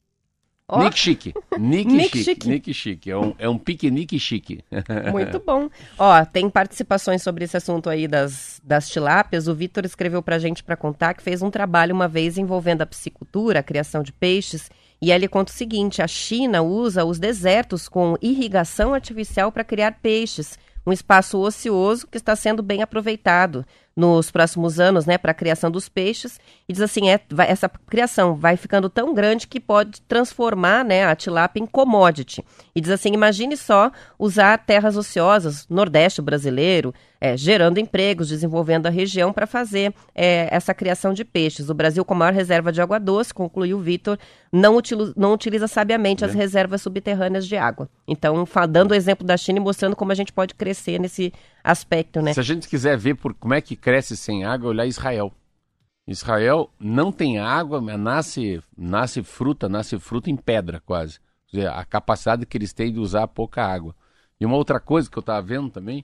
Oh. 0.73 0.81
Nick 0.81 0.97
Chique. 0.97 1.33
Nick, 1.59 1.91
Nick 1.91 2.17
Chique. 2.17 2.23
Chique. 2.23 2.47
Nick 2.47 2.73
Chique. 2.73 3.11
É 3.11 3.17
um, 3.17 3.35
é 3.37 3.49
um 3.49 3.57
piquenique 3.57 4.17
chique. 4.17 4.63
Muito 5.11 5.37
bom. 5.45 5.69
Ó, 5.99 6.23
tem 6.23 6.49
participações 6.49 7.21
sobre 7.21 7.43
esse 7.43 7.57
assunto 7.57 7.89
aí 7.89 8.07
das, 8.07 8.61
das 8.63 8.89
tilápias. 8.89 9.49
O 9.49 9.53
Vitor 9.53 9.83
escreveu 9.83 10.23
pra 10.23 10.39
gente 10.39 10.63
para 10.63 10.77
contar 10.77 11.13
que 11.13 11.21
fez 11.21 11.41
um 11.41 11.51
trabalho 11.51 11.93
uma 11.93 12.07
vez 12.07 12.37
envolvendo 12.37 12.83
a 12.83 12.85
piscicultura, 12.85 13.59
a 13.59 13.63
criação 13.63 14.01
de 14.01 14.13
peixes. 14.13 14.71
E 15.01 15.11
aí 15.11 15.17
ele 15.17 15.27
conta 15.27 15.51
o 15.51 15.55
seguinte: 15.55 16.01
a 16.01 16.07
China 16.07 16.61
usa 16.61 17.03
os 17.03 17.19
desertos 17.19 17.89
com 17.89 18.15
irrigação 18.21 18.93
artificial 18.93 19.51
para 19.51 19.65
criar 19.65 19.99
peixes. 20.01 20.57
Um 20.87 20.93
espaço 20.93 21.37
ocioso 21.37 22.07
que 22.07 22.17
está 22.17 22.35
sendo 22.35 22.63
bem 22.63 22.81
aproveitado 22.81 23.65
nos 23.95 24.31
próximos 24.31 24.79
anos, 24.79 25.05
né, 25.05 25.17
para 25.17 25.31
a 25.31 25.35
criação 25.35 25.69
dos 25.69 25.89
peixes. 25.89 26.39
E 26.67 26.73
diz 26.73 26.81
assim, 26.81 27.09
é, 27.09 27.19
vai, 27.29 27.49
essa 27.49 27.69
criação 27.69 28.35
vai 28.35 28.55
ficando 28.55 28.89
tão 28.89 29.13
grande 29.13 29.47
que 29.47 29.59
pode 29.59 30.01
transformar, 30.01 30.85
né, 30.85 31.05
a 31.05 31.15
tilápia 31.15 31.61
em 31.61 31.65
commodity. 31.65 32.43
E 32.75 32.81
diz 32.81 32.91
assim, 32.91 33.13
imagine 33.13 33.57
só 33.57 33.91
usar 34.17 34.57
terras 34.59 34.95
ociosas, 34.95 35.67
nordeste 35.69 36.21
brasileiro, 36.21 36.93
é, 37.21 37.37
gerando 37.37 37.77
empregos, 37.77 38.29
desenvolvendo 38.29 38.87
a 38.87 38.89
região 38.89 39.31
para 39.31 39.45
fazer 39.45 39.93
é, 40.15 40.49
essa 40.51 40.73
criação 40.73 41.13
de 41.13 41.23
peixes. 41.23 41.69
O 41.69 41.73
Brasil, 41.75 42.03
com 42.03 42.15
maior 42.15 42.33
reserva 42.33 42.71
de 42.71 42.81
água 42.81 42.99
doce, 42.99 43.31
concluiu 43.31 43.77
o 43.77 43.79
Vitor, 43.79 44.17
não, 44.51 44.75
utiliza, 44.75 45.13
não 45.15 45.31
utiliza 45.31 45.67
sabiamente 45.67 46.25
as 46.25 46.33
reservas 46.33 46.81
subterrâneas 46.81 47.45
de 47.45 47.55
água. 47.55 47.87
Então, 48.07 48.43
dando 48.67 48.91
o 48.91 48.95
exemplo 48.95 49.25
da 49.25 49.37
China 49.37 49.59
e 49.59 49.61
mostrando 49.61 49.95
como 49.95 50.11
a 50.11 50.15
gente 50.15 50.33
pode 50.33 50.55
crescer 50.55 50.99
nesse 50.99 51.31
aspecto, 51.63 52.23
né? 52.23 52.33
Se 52.33 52.39
a 52.39 52.43
gente 52.43 52.67
quiser 52.67 52.97
ver 52.97 53.13
por 53.13 53.35
como 53.35 53.53
é 53.53 53.61
que 53.61 53.75
cresce 53.75 54.17
sem 54.17 54.43
água, 54.43 54.69
olhar 54.69 54.87
Israel. 54.87 55.31
Israel 56.07 56.71
não 56.79 57.11
tem 57.11 57.37
água, 57.37 57.79
mas 57.79 57.99
nasce, 57.99 58.59
nasce 58.75 59.21
fruta, 59.21 59.69
nasce 59.69 59.99
fruta 59.99 60.31
em 60.31 60.35
pedra 60.35 60.81
quase. 60.83 61.19
Dizer, 61.51 61.67
a 61.67 61.85
capacidade 61.85 62.47
que 62.47 62.57
eles 62.57 62.73
têm 62.73 62.91
de 62.91 62.99
usar 62.99 63.27
pouca 63.27 63.63
água. 63.63 63.95
E 64.39 64.45
uma 64.45 64.55
outra 64.55 64.79
coisa 64.79 65.07
que 65.07 65.17
eu 65.17 65.21
estava 65.21 65.39
vendo 65.45 65.69
também 65.69 66.03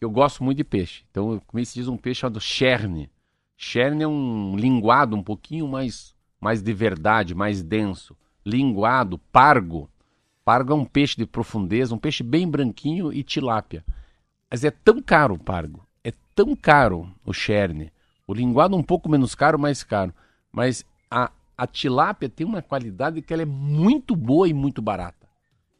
eu 0.00 0.10
gosto 0.10 0.44
muito 0.44 0.58
de 0.58 0.64
peixe. 0.64 1.04
Então 1.10 1.32
eu 1.32 1.40
comi 1.46 1.62
esses 1.62 1.88
um 1.88 1.96
peixe 1.96 2.20
chamado 2.20 2.40
cherne. 2.40 3.10
Cherne 3.56 4.04
é 4.04 4.08
um 4.08 4.56
linguado 4.56 5.16
um 5.16 5.22
pouquinho 5.22 5.66
mais, 5.66 6.14
mais 6.40 6.62
de 6.62 6.72
verdade, 6.72 7.34
mais 7.34 7.62
denso. 7.62 8.16
Linguado, 8.44 9.18
pargo. 9.32 9.90
Pargo 10.44 10.72
é 10.72 10.76
um 10.76 10.84
peixe 10.84 11.16
de 11.16 11.26
profundeza, 11.26 11.94
um 11.94 11.98
peixe 11.98 12.22
bem 12.22 12.48
branquinho 12.48 13.12
e 13.12 13.22
tilápia. 13.22 13.84
Mas 14.50 14.64
é 14.64 14.70
tão 14.70 15.02
caro 15.02 15.34
o 15.34 15.38
pargo, 15.38 15.86
é 16.02 16.12
tão 16.34 16.56
caro 16.56 17.12
o 17.24 17.34
cherne, 17.34 17.92
O 18.26 18.32
linguado 18.32 18.76
um 18.76 18.82
pouco 18.82 19.08
menos 19.08 19.34
caro, 19.34 19.58
mais 19.58 19.82
caro. 19.82 20.14
Mas 20.50 20.86
a, 21.10 21.30
a 21.56 21.66
tilápia 21.66 22.28
tem 22.28 22.46
uma 22.46 22.62
qualidade 22.62 23.20
que 23.20 23.32
ela 23.32 23.42
é 23.42 23.46
muito 23.46 24.16
boa 24.16 24.48
e 24.48 24.54
muito 24.54 24.80
barata. 24.80 25.28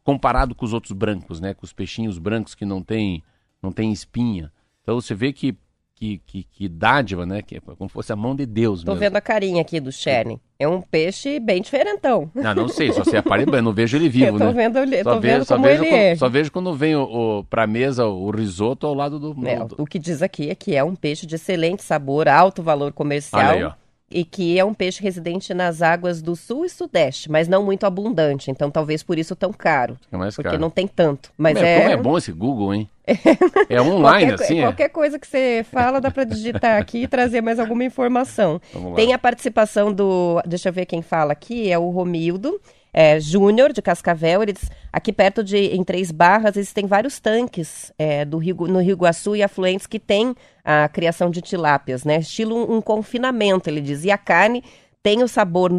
Comparado 0.04 0.54
com 0.54 0.64
os 0.64 0.72
outros 0.74 0.92
brancos, 0.92 1.40
né? 1.40 1.54
Com 1.54 1.64
os 1.64 1.72
peixinhos 1.72 2.18
brancos 2.18 2.54
que 2.54 2.66
não 2.66 2.83
tem, 2.83 3.22
não 3.62 3.73
tem 3.73 3.92
espinha. 3.92 4.53
Então 4.83 5.01
você 5.01 5.14
vê 5.14 5.33
que 5.33 5.57
que, 5.94 6.18
que, 6.25 6.44
que 6.44 6.68
dádiva, 6.68 7.27
né? 7.27 7.42
Que 7.42 7.57
é 7.57 7.61
como 7.61 7.90
se 7.90 7.92
fosse 7.92 8.12
a 8.12 8.14
mão 8.16 8.37
de 8.37 8.47
Deus 8.47 8.85
Tô 8.85 8.92
mesmo. 8.92 9.01
vendo 9.01 9.16
a 9.16 9.21
carinha 9.21 9.61
aqui 9.61 9.81
do 9.81 9.90
Cherny. 9.90 10.40
É 10.57 10.68
um 10.68 10.81
peixe 10.81 11.40
bem 11.40 11.61
diferentão. 11.61 12.31
Não, 12.37 12.55
não 12.55 12.68
sei, 12.68 12.92
só 12.92 13.03
se 13.03 13.16
apare 13.16 13.44
bem, 13.44 13.61
não 13.61 13.73
vejo 13.73 13.97
ele 13.97 14.09
vivo, 14.09 14.27
eu 14.37 14.38
tô 14.38 14.44
né? 14.44 14.53
vendo, 14.53 14.79
ele- 14.79 15.03
Só 15.03 15.14
tô 15.14 15.21
vejo, 15.21 15.35
vendo 15.35 15.44
só 15.44 15.57
como 15.57 15.66
vejo 15.66 15.83
ele 15.83 15.90
quando, 15.90 15.99
é. 16.01 16.14
Só 16.14 16.29
vejo 16.29 16.53
quando 16.53 16.73
vem 16.77 16.94
o, 16.94 17.03
o, 17.40 17.44
pra 17.44 17.66
mesa 17.66 18.07
o 18.07 18.31
risoto 18.31 18.87
ao 18.87 18.94
lado 18.94 19.18
do... 19.18 19.44
É, 19.49 19.57
do- 19.64 19.75
o 19.77 19.85
que 19.85 19.99
diz 19.99 20.23
aqui 20.23 20.49
é 20.49 20.55
que 20.55 20.77
é 20.77 20.85
um 20.85 20.94
peixe 20.94 21.27
de 21.27 21.35
excelente 21.35 21.83
sabor, 21.83 22.29
alto 22.29 22.62
valor 22.62 22.92
comercial. 22.92 23.40
Olha 23.42 23.51
aí, 23.51 23.64
ó. 23.64 23.73
E 24.11 24.25
que 24.25 24.59
é 24.59 24.64
um 24.64 24.73
peixe 24.73 25.03
residente 25.03 25.53
nas 25.53 25.83
águas 25.83 26.23
do 26.23 26.35
sul 26.35 26.64
e 26.64 26.71
sudeste, 26.71 27.31
mas 27.31 27.47
não 27.47 27.62
muito 27.62 27.85
abundante. 27.85 28.51
Então, 28.51 28.71
talvez 28.71 29.03
por 29.03 29.18
isso 29.18 29.37
tão 29.37 29.53
caro. 29.53 29.99
É 30.11 30.16
mais 30.16 30.35
Porque 30.35 30.49
caro. 30.49 30.61
não 30.61 30.71
tem 30.71 30.87
tanto. 30.87 31.31
Mas 31.37 31.55
Como 31.55 31.66
é. 31.66 31.79
Como 31.79 31.90
é 31.90 31.97
bom 31.97 32.16
esse 32.18 32.33
Google, 32.33 32.75
hein? 32.75 32.88
É 33.68 33.81
online, 33.81 34.31
qualquer, 34.31 34.44
assim? 34.44 34.59
é? 34.61 34.62
qualquer 34.62 34.88
coisa 34.88 35.18
que 35.18 35.27
você 35.27 35.64
fala, 35.71 36.01
dá 36.01 36.11
para 36.11 36.25
digitar 36.25 36.81
aqui 36.81 37.03
e 37.03 37.09
trazer 37.09 37.40
mais 37.40 37.59
alguma 37.59 37.85
informação. 37.85 38.61
Tem 38.94 39.12
a 39.12 39.18
participação 39.18 39.92
do. 39.92 40.42
Deixa 40.47 40.68
eu 40.68 40.73
ver 40.73 40.87
quem 40.87 41.03
fala 41.03 41.33
aqui, 41.33 41.71
é 41.71 41.79
o 41.79 41.90
Romildo. 41.90 42.61
É, 42.92 43.20
Júnior 43.20 43.72
de 43.72 43.83
Cascavel, 43.83 44.42
ele 44.42 44.53
diz, 44.53 44.70
aqui 44.92 45.12
perto 45.12 45.44
de 45.44 45.57
em 45.57 45.85
Três 45.85 46.11
Barras, 46.11 46.57
existem 46.57 46.87
vários 46.87 47.20
tanques 47.20 47.92
é, 47.98 48.24
do 48.24 48.38
Rio, 48.38 48.57
no 48.66 48.81
Rio 48.81 48.92
Iguaçu 48.92 49.37
e 49.37 49.42
afluentes 49.42 49.87
que 49.87 49.98
tem 49.98 50.35
a 50.64 50.88
criação 50.88 51.31
de 51.31 51.40
tilápias, 51.40 52.05
né? 52.05 52.18
Estilo 52.18 52.57
um, 52.57 52.77
um 52.77 52.81
confinamento, 52.81 53.68
ele 53.68 53.81
diz. 53.81 54.05
E 54.05 54.11
a 54.11 54.18
carne 54.18 54.62
tem 55.03 55.22
o 55.22 55.29
sabor 55.29 55.70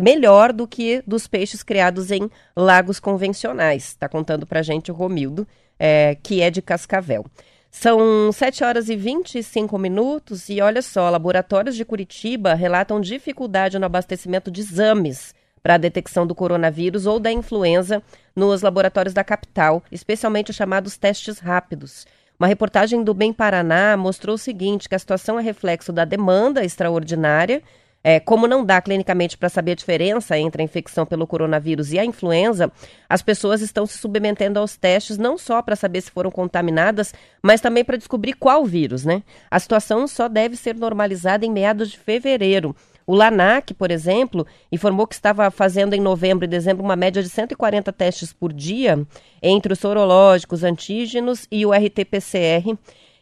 melhor 0.00 0.52
do 0.52 0.66
que 0.66 1.02
dos 1.06 1.26
peixes 1.26 1.62
criados 1.62 2.10
em 2.10 2.30
lagos 2.56 2.98
convencionais. 2.98 3.88
Está 3.88 4.08
contando 4.08 4.46
pra 4.46 4.62
gente 4.62 4.90
o 4.90 4.94
Romildo, 4.94 5.46
é, 5.78 6.16
que 6.22 6.40
é 6.40 6.50
de 6.50 6.62
Cascavel. 6.62 7.24
São 7.70 8.30
7 8.32 8.62
horas 8.62 8.88
e 8.88 8.94
25 8.94 9.76
minutos 9.78 10.48
e 10.48 10.60
olha 10.60 10.80
só, 10.80 11.10
laboratórios 11.10 11.74
de 11.74 11.84
Curitiba 11.84 12.54
relatam 12.54 13.00
dificuldade 13.00 13.78
no 13.78 13.84
abastecimento 13.84 14.48
de 14.48 14.60
exames 14.60 15.34
para 15.64 15.74
a 15.74 15.78
detecção 15.78 16.26
do 16.26 16.34
coronavírus 16.34 17.06
ou 17.06 17.18
da 17.18 17.32
influenza 17.32 18.02
nos 18.36 18.60
laboratórios 18.60 19.14
da 19.14 19.24
capital, 19.24 19.82
especialmente 19.90 20.50
os 20.50 20.56
chamados 20.56 20.98
testes 20.98 21.38
rápidos. 21.38 22.06
Uma 22.38 22.46
reportagem 22.46 23.02
do 23.02 23.14
Bem 23.14 23.32
Paraná 23.32 23.96
mostrou 23.96 24.34
o 24.34 24.38
seguinte, 24.38 24.88
que 24.88 24.94
a 24.94 24.98
situação 24.98 25.40
é 25.40 25.42
reflexo 25.42 25.90
da 25.90 26.04
demanda 26.04 26.62
extraordinária 26.62 27.62
é, 28.06 28.20
como 28.20 28.46
não 28.46 28.62
dá 28.62 28.82
clinicamente 28.82 29.38
para 29.38 29.48
saber 29.48 29.72
a 29.72 29.76
diferença 29.76 30.36
entre 30.36 30.60
a 30.60 30.64
infecção 30.64 31.06
pelo 31.06 31.26
coronavírus 31.26 31.90
e 31.90 31.98
a 31.98 32.04
influenza, 32.04 32.70
as 33.08 33.22
pessoas 33.22 33.62
estão 33.62 33.86
se 33.86 33.96
submetendo 33.96 34.58
aos 34.58 34.76
testes 34.76 35.16
não 35.16 35.38
só 35.38 35.62
para 35.62 35.74
saber 35.74 36.02
se 36.02 36.10
foram 36.10 36.30
contaminadas, 36.30 37.14
mas 37.42 37.62
também 37.62 37.82
para 37.82 37.96
descobrir 37.96 38.34
qual 38.34 38.66
vírus, 38.66 39.06
né? 39.06 39.22
A 39.50 39.58
situação 39.58 40.06
só 40.06 40.28
deve 40.28 40.54
ser 40.54 40.76
normalizada 40.76 41.46
em 41.46 41.50
meados 41.50 41.90
de 41.90 41.98
fevereiro. 41.98 42.76
O 43.06 43.14
LANAC, 43.14 43.74
por 43.74 43.90
exemplo, 43.90 44.46
informou 44.72 45.06
que 45.06 45.14
estava 45.14 45.50
fazendo 45.50 45.94
em 45.94 46.00
novembro 46.00 46.44
e 46.44 46.48
dezembro 46.48 46.82
uma 46.82 46.96
média 46.96 47.22
de 47.22 47.28
140 47.28 47.92
testes 47.92 48.32
por 48.32 48.52
dia 48.52 49.06
entre 49.42 49.72
os 49.72 49.78
sorológicos, 49.78 50.64
antígenos 50.64 51.46
e 51.50 51.66
o 51.66 51.72
RT-PCR. 51.72 52.76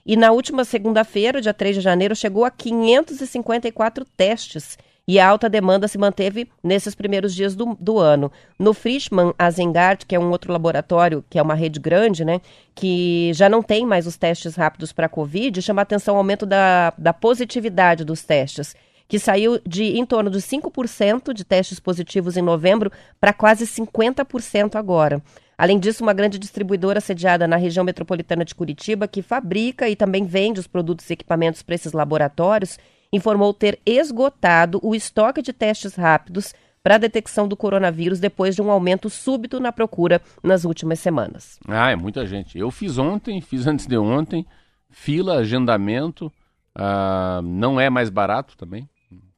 E 0.05 0.17
na 0.17 0.31
última 0.33 0.65
segunda-feira, 0.65 1.41
dia 1.41 1.55
3 1.55 1.77
de 1.77 1.83
janeiro, 1.83 2.15
chegou 2.15 2.45
a 2.45 2.51
554 2.51 4.05
testes. 4.17 4.79
E 5.07 5.19
a 5.19 5.29
alta 5.29 5.49
demanda 5.49 5.89
se 5.89 5.99
manteve 5.99 6.49
nesses 6.63 6.95
primeiros 6.95 7.35
dias 7.35 7.57
do, 7.57 7.77
do 7.79 7.99
ano. 7.99 8.31
No 8.57 8.73
Frischmann 8.73 9.35
Azengart, 9.37 10.05
que 10.07 10.15
é 10.15 10.19
um 10.19 10.31
outro 10.31 10.53
laboratório, 10.53 11.25
que 11.29 11.41
é 11.41 11.43
uma 11.43 11.57
rede 11.57 11.81
grande, 11.81 12.25
né, 12.25 12.41
que 12.73 13.33
já 13.35 13.49
não 13.49 13.63
tem 13.63 13.85
mais 13.85 14.07
os 14.07 14.17
testes 14.17 14.55
rápidos 14.55 14.93
para 14.93 15.07
a 15.07 15.09
Covid, 15.09 15.61
chama 15.61 15.83
atenção 15.83 16.15
o 16.15 16.19
aumento 16.19 16.47
da, 16.47 16.95
da 16.97 17.13
positividade 17.13 18.05
dos 18.05 18.23
testes, 18.23 18.77
que 19.13 19.19
saiu 19.19 19.61
de 19.67 19.99
em 19.99 20.07
torno 20.07 20.31
de 20.31 20.39
5% 20.39 21.35
de 21.35 21.45
testes 21.45 21.79
positivos 21.79 22.39
em 22.39 22.41
novembro 22.41 22.91
para 23.21 23.35
quase 23.35 23.67
50% 23.67 24.75
agora. 24.75 25.23
Além 25.59 25.79
disso, 25.79 26.03
uma 26.03 26.15
grande 26.15 26.39
distribuidora 26.39 26.99
sediada 26.99 27.47
na 27.47 27.57
região 27.57 27.85
metropolitana 27.85 28.43
de 28.43 28.55
Curitiba, 28.55 29.07
que 29.07 29.21
fabrica 29.21 29.87
e 29.87 29.95
também 29.95 30.25
vende 30.25 30.61
os 30.61 30.67
produtos 30.67 31.11
e 31.11 31.13
equipamentos 31.13 31.63
para 31.63 31.75
esses 31.75 31.93
laboratórios, 31.93 32.79
informou 33.13 33.53
ter 33.53 33.79
esgotado 33.85 34.81
o 34.83 34.95
estoque 34.95 35.43
de 35.43 35.53
testes 35.53 35.95
rápidos 35.95 36.55
para 36.83 36.95
a 36.95 36.99
detecção 36.99 37.47
do 37.47 37.55
coronavírus 37.55 38.19
depois 38.19 38.55
de 38.55 38.63
um 38.63 38.71
aumento 38.71 39.11
súbito 39.11 39.61
na 39.61 39.73
procura 39.73 40.23
nas 40.43 40.65
últimas 40.65 41.01
semanas. 41.01 41.61
Ah, 41.69 41.91
é 41.91 41.97
muita 41.97 42.27
gente. 42.27 42.59
Eu 42.59 42.71
fiz 42.71 42.97
ontem, 42.97 43.43
fiz 43.43 43.67
antes 43.67 43.87
de 43.87 43.99
ontem, 43.99 44.47
fila, 44.89 45.41
agendamento, 45.41 46.33
ah, 46.75 47.43
não 47.45 47.79
é 47.79 47.91
mais 47.91 48.09
barato 48.09 48.57
também. 48.57 48.89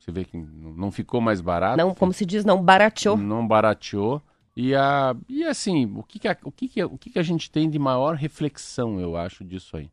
Você 0.05 0.12
vê 0.12 0.23
que 0.23 0.37
não 0.37 0.93
ficou 0.93 1.19
mais 1.19 1.40
barato. 1.40 1.79
Não, 1.79 1.95
como 1.95 2.12
se 2.12 2.27
diz, 2.27 2.45
não 2.45 2.62
barateou. 2.62 3.17
Não 3.17 3.47
barateou. 3.49 4.21
E, 4.55 4.75
a, 4.75 5.17
e 5.27 5.45
assim, 5.45 5.90
o, 5.97 6.03
que, 6.03 6.19
que, 6.19 6.29
a, 6.29 6.37
o, 6.45 6.53
que, 6.53 6.69
que, 6.69 6.85
o 6.85 6.99
que, 6.99 7.09
que 7.09 7.19
a 7.19 7.23
gente 7.23 7.51
tem 7.51 7.71
de 7.71 7.79
maior 7.79 8.14
reflexão, 8.14 9.01
eu 9.01 9.17
acho, 9.17 9.43
disso 9.43 9.79
aí? 9.79 9.90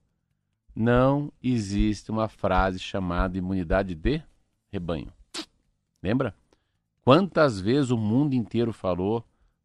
Não 0.75 1.31
existe 1.41 2.11
uma 2.11 2.27
frase 2.27 2.77
chamada 2.77 3.37
imunidade 3.37 3.95
de 3.95 4.21
rebanho. 4.69 5.13
Lembra? 6.03 6.35
Quantas 7.05 7.61
vezes 7.61 7.89
o 7.89 7.97
mundo 7.97 8.33
inteiro 8.33 8.73
falou, 8.73 9.23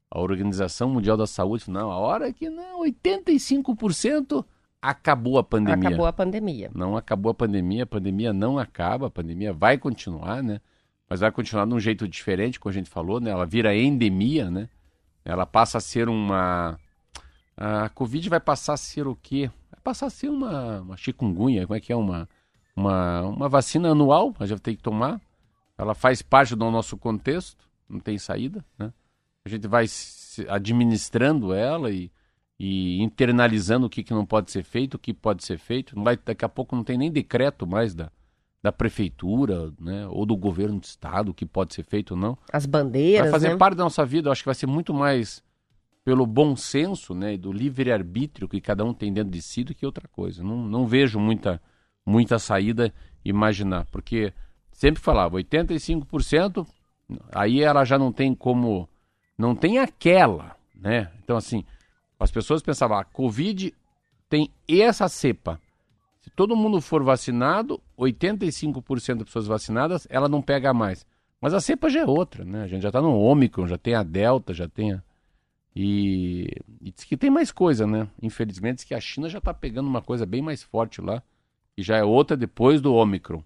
a 0.09 0.21
Organização 0.21 0.89
Mundial 0.89 1.17
da 1.17 1.27
Saúde, 1.27 1.69
não, 1.69 1.91
a 1.91 1.99
hora 1.99 2.33
que 2.33 2.49
não, 2.49 2.83
85% 2.83 4.45
acabou 4.81 5.39
a 5.39 5.45
pandemia. 5.45 5.89
Acabou 5.89 6.07
a 6.07 6.13
pandemia. 6.13 6.71
Não 6.75 6.97
acabou 6.97 7.31
a 7.31 7.35
pandemia, 7.35 7.83
a 7.83 7.87
pandemia 7.87 8.33
não 8.33 8.59
acaba, 8.59 9.07
a 9.07 9.11
pandemia 9.11 9.53
vai 9.53 9.79
continuar, 9.79 10.43
né? 10.43 10.61
Mas 11.09 11.21
vai 11.21 11.31
continuar 11.31 11.67
de 11.67 11.75
um 11.75 11.81
jeito 11.81 12.07
diferente, 12.09 12.59
como 12.59 12.71
a 12.71 12.75
gente 12.75 12.91
falou, 12.91 13.21
né? 13.21 13.31
Ela 13.31 13.47
vira 13.47 13.77
endemia, 13.77 14.51
né? 14.51 14.69
Ela 15.25 15.47
passa 15.47 15.79
a 15.79 15.81
ser 15.81 16.09
uma. 16.09 16.79
A 17.57 17.89
Covid 17.89 18.29
vai 18.29 18.41
passar 18.41 18.75
a 18.75 18.77
ser 18.77 19.07
o 19.07 19.17
quê? 19.17 19.51
Vai 19.71 19.81
passar 19.83 20.07
a 20.07 20.11
ser 20.11 20.29
uma, 20.29 20.81
uma 20.81 20.97
chikungunya, 20.97 21.67
como 21.67 21.77
é 21.77 21.81
que 21.81 21.93
é? 21.93 21.97
Uma, 21.97 22.29
uma, 22.77 23.23
uma 23.23 23.49
vacina 23.49 23.91
anual, 23.91 24.35
a 24.39 24.47
gente 24.47 24.61
tem 24.61 24.77
que 24.77 24.83
tomar. 24.83 25.21
Ela 25.79 25.95
faz 25.95 26.23
parte 26.23 26.55
do 26.55 26.71
nosso 26.71 26.97
contexto, 26.97 27.65
não 27.89 28.01
tem 28.01 28.19
saída, 28.19 28.65
né? 28.79 28.93
A 29.45 29.49
gente 29.49 29.67
vai 29.69 29.87
administrando 30.49 31.55
ela 31.55 31.91
e, 31.91 32.11
e 32.59 33.03
internalizando 33.03 33.87
o 33.87 33.91
que, 33.91 34.03
que 34.03 34.15
não 34.15 34.25
pode 34.25 34.51
ser 34.51 34.63
feito, 34.63 34.95
o 34.95 34.99
que 34.99 35.13
pode 35.13 35.45
ser 35.45 35.59
feito. 35.59 35.95
Não 35.95 36.05
vai, 36.05 36.17
daqui 36.17 36.45
a 36.45 36.49
pouco 36.49 36.75
não 36.75 36.83
tem 36.83 36.97
nem 36.97 37.11
decreto 37.11 37.67
mais 37.67 37.95
da, 37.95 38.11
da 38.63 38.73
prefeitura, 38.73 39.73
né? 39.79 40.07
Ou 40.09 40.25
do 40.25 40.37
governo 40.37 40.81
do 40.81 40.85
estado, 40.85 41.31
o 41.31 41.35
que 41.35 41.45
pode 41.45 41.75
ser 41.75 41.83
feito 41.83 42.13
ou 42.13 42.17
não 42.17 42.39
As 42.53 42.67
bandeiras, 42.67 43.23
vai 43.23 43.31
fazer 43.31 43.51
né? 43.51 43.57
parte 43.57 43.77
da 43.77 43.85
nossa 43.85 44.05
vida. 44.05 44.29
Eu 44.29 44.33
acho 44.33 44.43
que 44.43 44.49
vai 44.49 44.55
ser 44.55 44.67
muito 44.67 44.95
mais 44.95 45.45
pelo 46.07 46.25
bom 46.25 46.55
senso, 46.55 47.17
né, 47.17 47.35
e 47.35 47.37
do 47.37 47.53
livre 47.53 47.91
arbítrio 47.91 48.49
que 48.49 48.61
cada 48.61 48.85
um 48.85 48.95
tem 48.95 49.13
dentro 49.13 49.33
de 49.33 49.43
si 49.43 49.65
do 49.65 49.75
que 49.75 49.85
outra 49.85 50.07
coisa. 50.07 50.41
Não, 50.41 50.57
não 50.57 50.87
vejo 50.87 51.19
muita 51.19 51.61
muita 52.07 52.39
saída 52.39 52.95
imaginar, 53.25 53.87
porque 53.87 54.33
sempre 54.71 55.03
falava 55.03 55.37
85%, 55.37 56.65
aí 57.35 57.61
ela 57.61 57.85
já 57.85 57.99
não 57.99 58.13
tem 58.13 58.37
como 58.37 58.89
não 59.37 59.57
tem 59.57 59.81
aquela, 59.81 60.57
né? 60.73 61.11
Então 61.25 61.37
assim, 61.37 61.65
as 62.19 62.31
pessoas 62.31 62.63
pensavam, 62.63 62.99
a 62.99 63.05
COVID 63.05 63.75
tem 64.29 64.51
essa 64.69 65.09
cepa. 65.09 65.61
Se 66.21 66.31
todo 66.31 66.57
mundo 66.57 66.81
for 66.81 67.03
vacinado, 67.03 67.81
85% 67.99 69.19
das 69.19 69.25
pessoas 69.27 69.47
vacinadas, 69.47 70.07
ela 70.11 70.29
não 70.29 70.43
pega 70.43 70.75
mais. 70.75 71.07
Mas 71.41 71.55
a 71.55 71.61
cepa 71.61 71.89
já 71.89 72.01
é 72.01 72.05
outra, 72.05 72.45
né? 72.45 72.63
A 72.63 72.67
gente 72.67 72.83
já 72.83 72.91
tá 72.91 73.01
no 73.01 73.17
Ômicron, 73.17 73.67
já 73.67 73.79
tem 73.79 73.95
a 73.95 74.03
Delta, 74.03 74.53
já 74.53 74.69
tem 74.69 74.93
a... 74.95 75.03
E, 75.75 76.49
e 76.81 76.91
diz 76.91 77.05
que 77.05 77.17
tem 77.17 77.31
mais 77.31 77.53
coisa, 77.53 77.87
né? 77.87 78.09
Infelizmente, 78.21 78.77
diz 78.77 78.85
que 78.85 78.95
a 78.95 79.01
China 79.01 79.29
já 79.29 79.41
tá 79.41 79.53
pegando 79.53 79.87
uma 79.87 80.01
coisa 80.01 80.25
bem 80.25 80.41
mais 80.41 80.63
forte 80.63 81.03
lá, 81.03 81.23
e 81.77 81.83
já 81.83 81.99
é 81.99 82.03
outra 82.03 82.37
depois 82.37 82.81
do 82.81 82.95
Ômicron. 82.95 83.45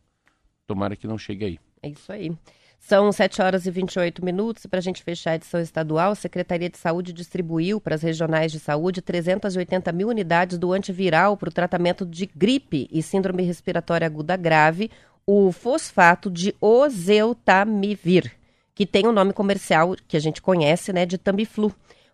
Tomara 0.67 0.95
que 0.95 1.09
não 1.09 1.19
chegue 1.19 1.45
aí. 1.45 1.61
É 1.83 1.89
isso 1.89 2.13
aí. 2.13 2.33
São 2.81 3.13
7 3.13 3.43
horas 3.43 3.67
e 3.67 3.71
28 3.71 4.25
minutos. 4.25 4.67
Para 4.67 4.79
a 4.79 4.83
gente 4.83 5.05
fechar 5.05 5.33
a 5.33 5.35
edição 5.37 5.61
estadual, 5.61 6.13
a 6.13 6.17
Secretaria 6.17 6.69
de 6.69 6.79
Saúde 6.79 7.13
distribuiu 7.13 7.79
para 7.79 7.95
as 7.95 8.03
regionais 8.03 8.51
de 8.51 8.59
saúde 8.59 9.03
380 9.03 9.93
mil 9.93 10.09
unidades 10.09 10.59
do 10.59 10.73
antiviral 10.73 11.37
para 11.37 11.51
o 11.51 11.53
tratamento 11.53 12.07
de 12.07 12.27
gripe 12.27 12.89
e 12.91 13.03
síndrome 13.03 13.45
respiratória 13.45 14.07
aguda 14.07 14.35
grave, 14.35 14.91
o 15.27 15.53
fosfato 15.53 16.31
de 16.31 16.55
oseltamivir, 16.61 18.33
que 18.75 18.87
tem 18.87 19.07
o 19.07 19.13
nome 19.13 19.35
comercial 19.35 19.95
que 20.09 20.17
a 20.17 20.21
gente 20.21 20.43
conhece, 20.43 20.93
né, 20.93 21.05
de 21.05 21.19
Tamiflu. 21.19 21.73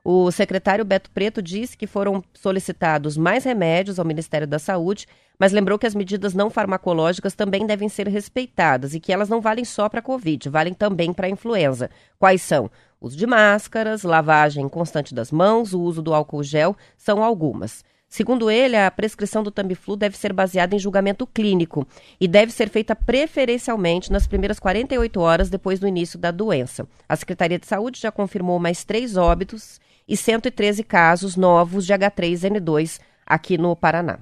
O 0.09 0.31
secretário 0.31 0.85
Beto 0.85 1.11
Preto 1.11 1.43
disse 1.43 1.77
que 1.77 1.85
foram 1.85 2.23
solicitados 2.33 3.17
mais 3.17 3.43
remédios 3.43 3.99
ao 3.99 4.05
Ministério 4.05 4.47
da 4.47 4.57
Saúde, 4.57 5.05
mas 5.37 5.51
lembrou 5.51 5.77
que 5.81 5.87
as 5.87 5.97
medidas 5.97 6.33
não 6.33 6.49
farmacológicas 6.49 7.35
também 7.35 7.67
devem 7.67 7.89
ser 7.89 8.07
respeitadas 8.07 8.95
e 8.95 9.01
que 9.01 9.13
elas 9.13 9.29
não 9.29 9.41
valem 9.41 9.65
só 9.65 9.89
para 9.89 9.99
a 9.99 10.03
Covid, 10.05 10.49
valem 10.49 10.75
também 10.75 11.13
para 11.13 11.27
a 11.27 11.31
influenza. 11.31 11.91
Quais 12.21 12.41
são? 12.41 12.71
Uso 13.01 13.17
de 13.17 13.27
máscaras, 13.27 14.05
lavagem 14.05 14.69
constante 14.69 15.13
das 15.13 15.33
mãos, 15.33 15.75
o 15.75 15.81
uso 15.81 16.01
do 16.01 16.15
álcool 16.15 16.45
gel 16.45 16.77
são 16.97 17.21
algumas. 17.21 17.85
Segundo 18.09 18.49
ele, 18.49 18.77
a 18.77 18.89
prescrição 18.89 19.43
do 19.43 19.51
Tamiflu 19.51 19.97
deve 19.97 20.17
ser 20.17 20.33
baseada 20.33 20.77
em 20.77 20.79
julgamento 20.79 21.27
clínico 21.27 21.85
e 22.21 22.29
deve 22.29 22.53
ser 22.53 22.69
feita 22.69 22.95
preferencialmente 22.95 24.13
nas 24.13 24.29
primeiras 24.29 24.61
48 24.61 25.21
horas 25.21 25.51
depois 25.51 25.81
do 25.81 25.89
início 25.89 26.17
da 26.17 26.31
doença. 26.31 26.87
A 27.09 27.17
Secretaria 27.17 27.59
de 27.59 27.67
Saúde 27.67 28.01
já 28.01 28.13
confirmou 28.13 28.61
mais 28.61 28.85
três 28.85 29.17
óbitos 29.17 29.81
e 30.09 30.17
113 30.17 30.83
casos 30.85 31.37
novos 31.37 31.87
de 31.87 31.93
H3N2 31.93 33.01
aqui 33.27 33.59
no 33.59 33.75
Paraná. 33.75 34.19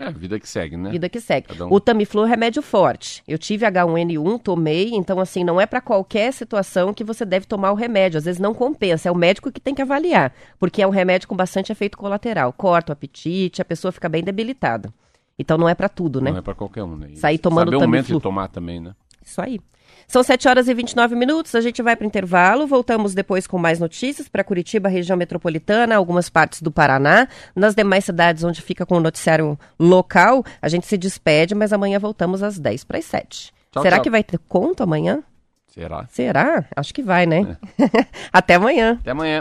É, 0.00 0.10
vida 0.10 0.40
que 0.40 0.48
segue, 0.48 0.74
né? 0.74 0.90
Vida 0.90 1.06
que 1.08 1.20
segue. 1.20 1.62
Um... 1.62 1.70
O 1.70 1.78
Tamiflu 1.78 2.24
é 2.24 2.28
remédio 2.28 2.62
forte. 2.62 3.22
Eu 3.28 3.36
tive 3.36 3.66
H1N1, 3.66 4.40
tomei, 4.40 4.90
então 4.94 5.20
assim, 5.20 5.44
não 5.44 5.60
é 5.60 5.66
para 5.66 5.82
qualquer 5.82 6.32
situação 6.32 6.94
que 6.94 7.04
você 7.04 7.26
deve 7.26 7.44
tomar 7.44 7.72
o 7.72 7.74
remédio. 7.74 8.16
Às 8.16 8.24
vezes 8.24 8.40
não 8.40 8.54
compensa, 8.54 9.10
é 9.10 9.12
o 9.12 9.14
médico 9.14 9.52
que 9.52 9.60
tem 9.60 9.74
que 9.74 9.82
avaliar, 9.82 10.32
porque 10.58 10.80
é 10.80 10.86
um 10.86 10.90
remédio 10.90 11.28
com 11.28 11.36
bastante 11.36 11.70
efeito 11.70 11.98
colateral. 11.98 12.54
Corta 12.54 12.92
o 12.92 12.94
apetite, 12.94 13.60
a 13.60 13.64
pessoa 13.66 13.92
fica 13.92 14.08
bem 14.08 14.24
debilitada. 14.24 14.92
Então 15.38 15.58
não 15.58 15.68
é 15.68 15.74
para 15.74 15.90
tudo, 15.90 16.22
né? 16.22 16.30
Não 16.30 16.38
é 16.38 16.42
para 16.42 16.54
qualquer 16.54 16.84
um, 16.84 16.96
né? 16.96 17.08
Sair 17.14 17.36
tomando 17.36 17.66
Saber 17.66 17.76
o 17.76 17.80
momento 17.80 18.14
de 18.14 18.20
tomar 18.20 18.48
também, 18.48 18.80
né? 18.80 18.94
Isso 19.22 19.42
aí. 19.42 19.60
São 20.12 20.22
7 20.22 20.46
horas 20.46 20.68
e 20.68 20.74
29 20.74 21.16
minutos, 21.16 21.54
a 21.54 21.60
gente 21.62 21.80
vai 21.80 21.96
para 21.96 22.04
o 22.04 22.06
intervalo, 22.06 22.66
voltamos 22.66 23.14
depois 23.14 23.46
com 23.46 23.56
mais 23.56 23.80
notícias 23.80 24.28
para 24.28 24.44
Curitiba, 24.44 24.86
região 24.86 25.16
metropolitana, 25.16 25.96
algumas 25.96 26.28
partes 26.28 26.60
do 26.60 26.70
Paraná. 26.70 27.26
Nas 27.56 27.74
demais 27.74 28.04
cidades 28.04 28.44
onde 28.44 28.60
fica 28.60 28.84
com 28.84 28.96
o 28.96 29.00
noticiário 29.00 29.58
local, 29.80 30.44
a 30.60 30.68
gente 30.68 30.86
se 30.86 30.98
despede, 30.98 31.54
mas 31.54 31.72
amanhã 31.72 31.98
voltamos 31.98 32.42
às 32.42 32.58
10 32.58 32.84
para 32.84 32.98
as 32.98 33.06
7. 33.06 33.54
Tchau, 33.70 33.82
Será 33.82 33.96
tchau. 33.96 34.02
que 34.02 34.10
vai 34.10 34.22
ter 34.22 34.38
conto 34.46 34.82
amanhã? 34.82 35.22
Será? 35.66 36.06
Será? 36.10 36.66
Acho 36.76 36.92
que 36.92 37.02
vai, 37.02 37.24
né? 37.24 37.56
É. 37.78 38.06
Até 38.30 38.56
amanhã. 38.56 38.98
Até 39.00 39.12
amanhã. 39.12 39.40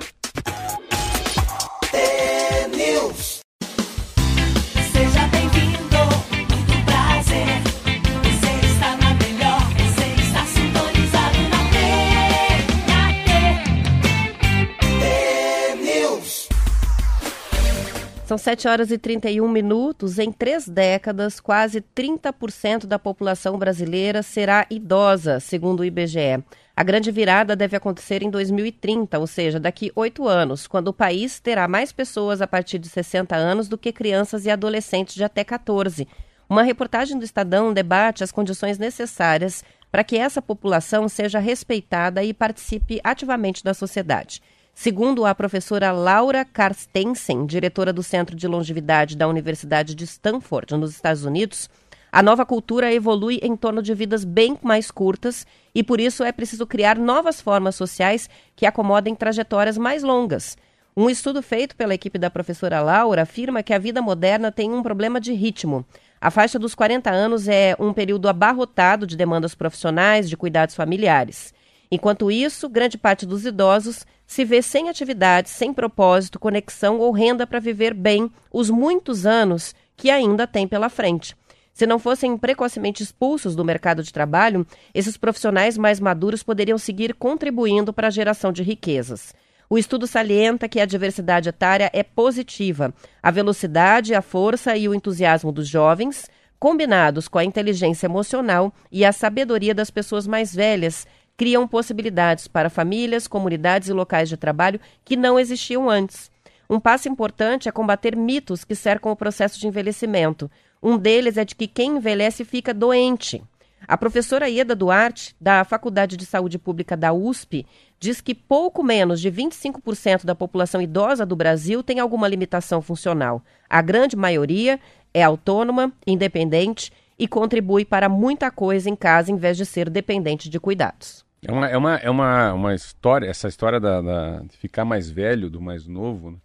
São 18.31 18.37
7 18.37 18.65
horas 18.69 18.91
e 18.91 18.97
31 18.97 19.45
minutos. 19.49 20.17
Em 20.17 20.31
três 20.31 20.65
décadas, 20.65 21.41
quase 21.41 21.81
30% 21.81 22.85
da 22.85 22.97
população 22.97 23.57
brasileira 23.57 24.23
será 24.23 24.65
idosa, 24.69 25.41
segundo 25.41 25.81
o 25.81 25.83
IBGE. 25.83 26.41
A 26.73 26.81
grande 26.81 27.11
virada 27.11 27.57
deve 27.57 27.75
acontecer 27.75 28.23
em 28.23 28.29
2030, 28.29 29.19
ou 29.19 29.27
seja, 29.27 29.59
daqui 29.59 29.91
oito 29.97 30.29
anos, 30.29 30.65
quando 30.65 30.87
o 30.87 30.93
país 30.93 31.41
terá 31.41 31.67
mais 31.67 31.91
pessoas 31.91 32.41
a 32.41 32.47
partir 32.47 32.79
de 32.79 32.87
60 32.87 33.35
anos 33.35 33.67
do 33.67 33.77
que 33.77 33.91
crianças 33.91 34.45
e 34.45 34.49
adolescentes 34.49 35.15
de 35.15 35.25
até 35.25 35.43
14. 35.43 36.07
Uma 36.47 36.63
reportagem 36.63 37.19
do 37.19 37.25
Estadão 37.25 37.73
debate 37.73 38.23
as 38.23 38.31
condições 38.31 38.77
necessárias 38.77 39.61
para 39.91 40.05
que 40.05 40.17
essa 40.17 40.41
população 40.41 41.09
seja 41.09 41.37
respeitada 41.37 42.23
e 42.23 42.33
participe 42.33 43.01
ativamente 43.03 43.61
da 43.61 43.73
sociedade. 43.73 44.41
Segundo 44.73 45.25
a 45.25 45.35
professora 45.35 45.91
Laura 45.91 46.43
Carstensen, 46.43 47.45
diretora 47.45 47.93
do 47.93 48.01
Centro 48.01 48.35
de 48.35 48.47
Longevidade 48.47 49.15
da 49.15 49.27
Universidade 49.27 49.93
de 49.93 50.05
Stanford, 50.05 50.75
nos 50.75 50.91
Estados 50.91 51.23
Unidos, 51.23 51.69
a 52.11 52.23
nova 52.23 52.45
cultura 52.45 52.91
evolui 52.91 53.39
em 53.43 53.55
torno 53.55 53.81
de 53.81 53.93
vidas 53.93 54.25
bem 54.25 54.57
mais 54.61 54.89
curtas 54.89 55.45
e 55.73 55.83
por 55.83 56.01
isso 56.01 56.23
é 56.23 56.31
preciso 56.31 56.65
criar 56.65 56.97
novas 56.97 57.39
formas 57.39 57.75
sociais 57.75 58.29
que 58.55 58.65
acomodem 58.65 59.13
trajetórias 59.13 59.77
mais 59.77 60.03
longas. 60.03 60.57
Um 60.97 61.09
estudo 61.09 61.41
feito 61.41 61.75
pela 61.75 61.93
equipe 61.93 62.17
da 62.17 62.29
professora 62.29 62.81
Laura 62.81 63.21
afirma 63.21 63.63
que 63.63 63.73
a 63.73 63.79
vida 63.79 64.01
moderna 64.01 64.51
tem 64.51 64.73
um 64.73 64.83
problema 64.83 65.21
de 65.21 65.31
ritmo. 65.31 65.85
A 66.19 66.29
faixa 66.29 66.59
dos 66.59 66.75
40 66.75 67.09
anos 67.09 67.47
é 67.47 67.75
um 67.79 67.93
período 67.93 68.27
abarrotado 68.27 69.07
de 69.07 69.15
demandas 69.15 69.55
profissionais, 69.55 70.29
de 70.29 70.35
cuidados 70.35 70.75
familiares. 70.75 71.53
Enquanto 71.89 72.31
isso, 72.31 72.67
grande 72.69 72.97
parte 72.97 73.25
dos 73.25 73.45
idosos 73.45 74.05
se 74.31 74.45
vê 74.45 74.61
sem 74.61 74.87
atividade, 74.87 75.49
sem 75.49 75.73
propósito, 75.73 76.39
conexão 76.39 76.99
ou 76.99 77.11
renda 77.11 77.45
para 77.45 77.59
viver 77.59 77.93
bem 77.93 78.31
os 78.49 78.69
muitos 78.69 79.25
anos 79.25 79.75
que 79.97 80.09
ainda 80.09 80.47
tem 80.47 80.65
pela 80.65 80.87
frente. 80.87 81.35
Se 81.73 81.85
não 81.85 81.99
fossem 81.99 82.37
precocemente 82.37 83.03
expulsos 83.03 83.57
do 83.57 83.65
mercado 83.65 84.01
de 84.01 84.13
trabalho, 84.13 84.65
esses 84.93 85.17
profissionais 85.17 85.77
mais 85.77 85.99
maduros 85.99 86.43
poderiam 86.43 86.77
seguir 86.77 87.13
contribuindo 87.13 87.91
para 87.91 88.07
a 88.07 88.09
geração 88.09 88.53
de 88.53 88.63
riquezas. 88.63 89.33
O 89.69 89.77
estudo 89.77 90.07
salienta 90.07 90.69
que 90.69 90.79
a 90.79 90.85
diversidade 90.85 91.49
etária 91.49 91.89
é 91.91 92.01
positiva. 92.01 92.93
A 93.21 93.31
velocidade, 93.31 94.15
a 94.15 94.21
força 94.21 94.77
e 94.77 94.87
o 94.87 94.95
entusiasmo 94.95 95.51
dos 95.51 95.67
jovens, 95.67 96.29
combinados 96.57 97.27
com 97.27 97.39
a 97.39 97.43
inteligência 97.43 98.05
emocional 98.05 98.71
e 98.91 99.03
a 99.03 99.11
sabedoria 99.11 99.73
das 99.73 99.89
pessoas 99.89 100.27
mais 100.27 100.55
velhas, 100.55 101.07
criam 101.41 101.67
possibilidades 101.67 102.47
para 102.47 102.69
famílias, 102.69 103.27
comunidades 103.27 103.89
e 103.89 103.93
locais 103.93 104.29
de 104.29 104.37
trabalho 104.37 104.79
que 105.03 105.17
não 105.17 105.39
existiam 105.39 105.89
antes. 105.89 106.29
Um 106.69 106.79
passo 106.79 107.09
importante 107.09 107.67
é 107.67 107.71
combater 107.71 108.15
mitos 108.15 108.63
que 108.63 108.75
cercam 108.75 109.11
o 109.11 109.15
processo 109.15 109.59
de 109.59 109.65
envelhecimento. 109.65 110.51
Um 110.83 110.99
deles 110.99 111.37
é 111.37 111.43
de 111.43 111.55
que 111.55 111.65
quem 111.65 111.97
envelhece 111.97 112.45
fica 112.45 112.75
doente. 112.75 113.41
A 113.87 113.97
professora 113.97 114.47
Ieda 114.47 114.75
Duarte, 114.75 115.35
da 115.41 115.63
Faculdade 115.63 116.15
de 116.15 116.27
Saúde 116.27 116.59
Pública 116.59 116.95
da 116.95 117.11
USP, 117.11 117.65
diz 117.99 118.21
que 118.21 118.35
pouco 118.35 118.83
menos 118.83 119.19
de 119.19 119.31
25% 119.31 120.25
da 120.25 120.35
população 120.35 120.79
idosa 120.79 121.25
do 121.25 121.35
Brasil 121.35 121.81
tem 121.81 121.99
alguma 121.99 122.27
limitação 122.27 122.83
funcional. 122.83 123.41
A 123.67 123.81
grande 123.81 124.15
maioria 124.15 124.79
é 125.11 125.23
autônoma, 125.23 125.91
independente 126.05 126.91
e 127.21 127.27
contribui 127.27 127.85
para 127.85 128.09
muita 128.09 128.49
coisa 128.49 128.89
em 128.89 128.95
casa 128.95 129.31
em 129.31 129.35
vez 129.35 129.55
de 129.55 129.63
ser 129.63 129.89
dependente 129.89 130.49
de 130.49 130.59
cuidados. 130.59 131.23
É 131.43 131.51
uma, 131.51 131.67
é 131.67 131.77
uma, 131.77 131.95
é 131.95 132.09
uma, 132.09 132.53
uma 132.53 132.75
história, 132.75 133.27
essa 133.27 133.47
história 133.47 133.79
da, 133.79 133.99
da, 133.99 134.39
de 134.41 134.55
ficar 134.57 134.85
mais 134.85 135.09
velho 135.09 135.49
do 135.49 135.59
mais 135.59 135.87
novo. 135.87 136.31
Né? 136.31 136.37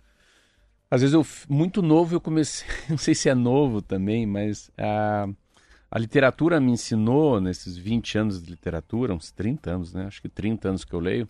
Às 0.90 1.02
vezes 1.02 1.12
eu, 1.12 1.26
muito 1.48 1.82
novo, 1.82 2.14
eu 2.14 2.20
comecei, 2.20 2.66
não 2.88 2.96
sei 2.96 3.14
se 3.14 3.28
é 3.28 3.34
novo 3.34 3.82
também, 3.82 4.24
mas 4.26 4.70
a, 4.78 5.28
a 5.90 5.98
literatura 5.98 6.58
me 6.58 6.72
ensinou, 6.72 7.40
nesses 7.42 7.76
20 7.76 8.18
anos 8.18 8.42
de 8.42 8.50
literatura, 8.50 9.12
uns 9.12 9.30
30 9.30 9.70
anos, 9.70 9.92
né? 9.92 10.06
Acho 10.06 10.22
que 10.22 10.30
30 10.30 10.70
anos 10.70 10.84
que 10.84 10.94
eu 10.94 11.00
leio, 11.00 11.28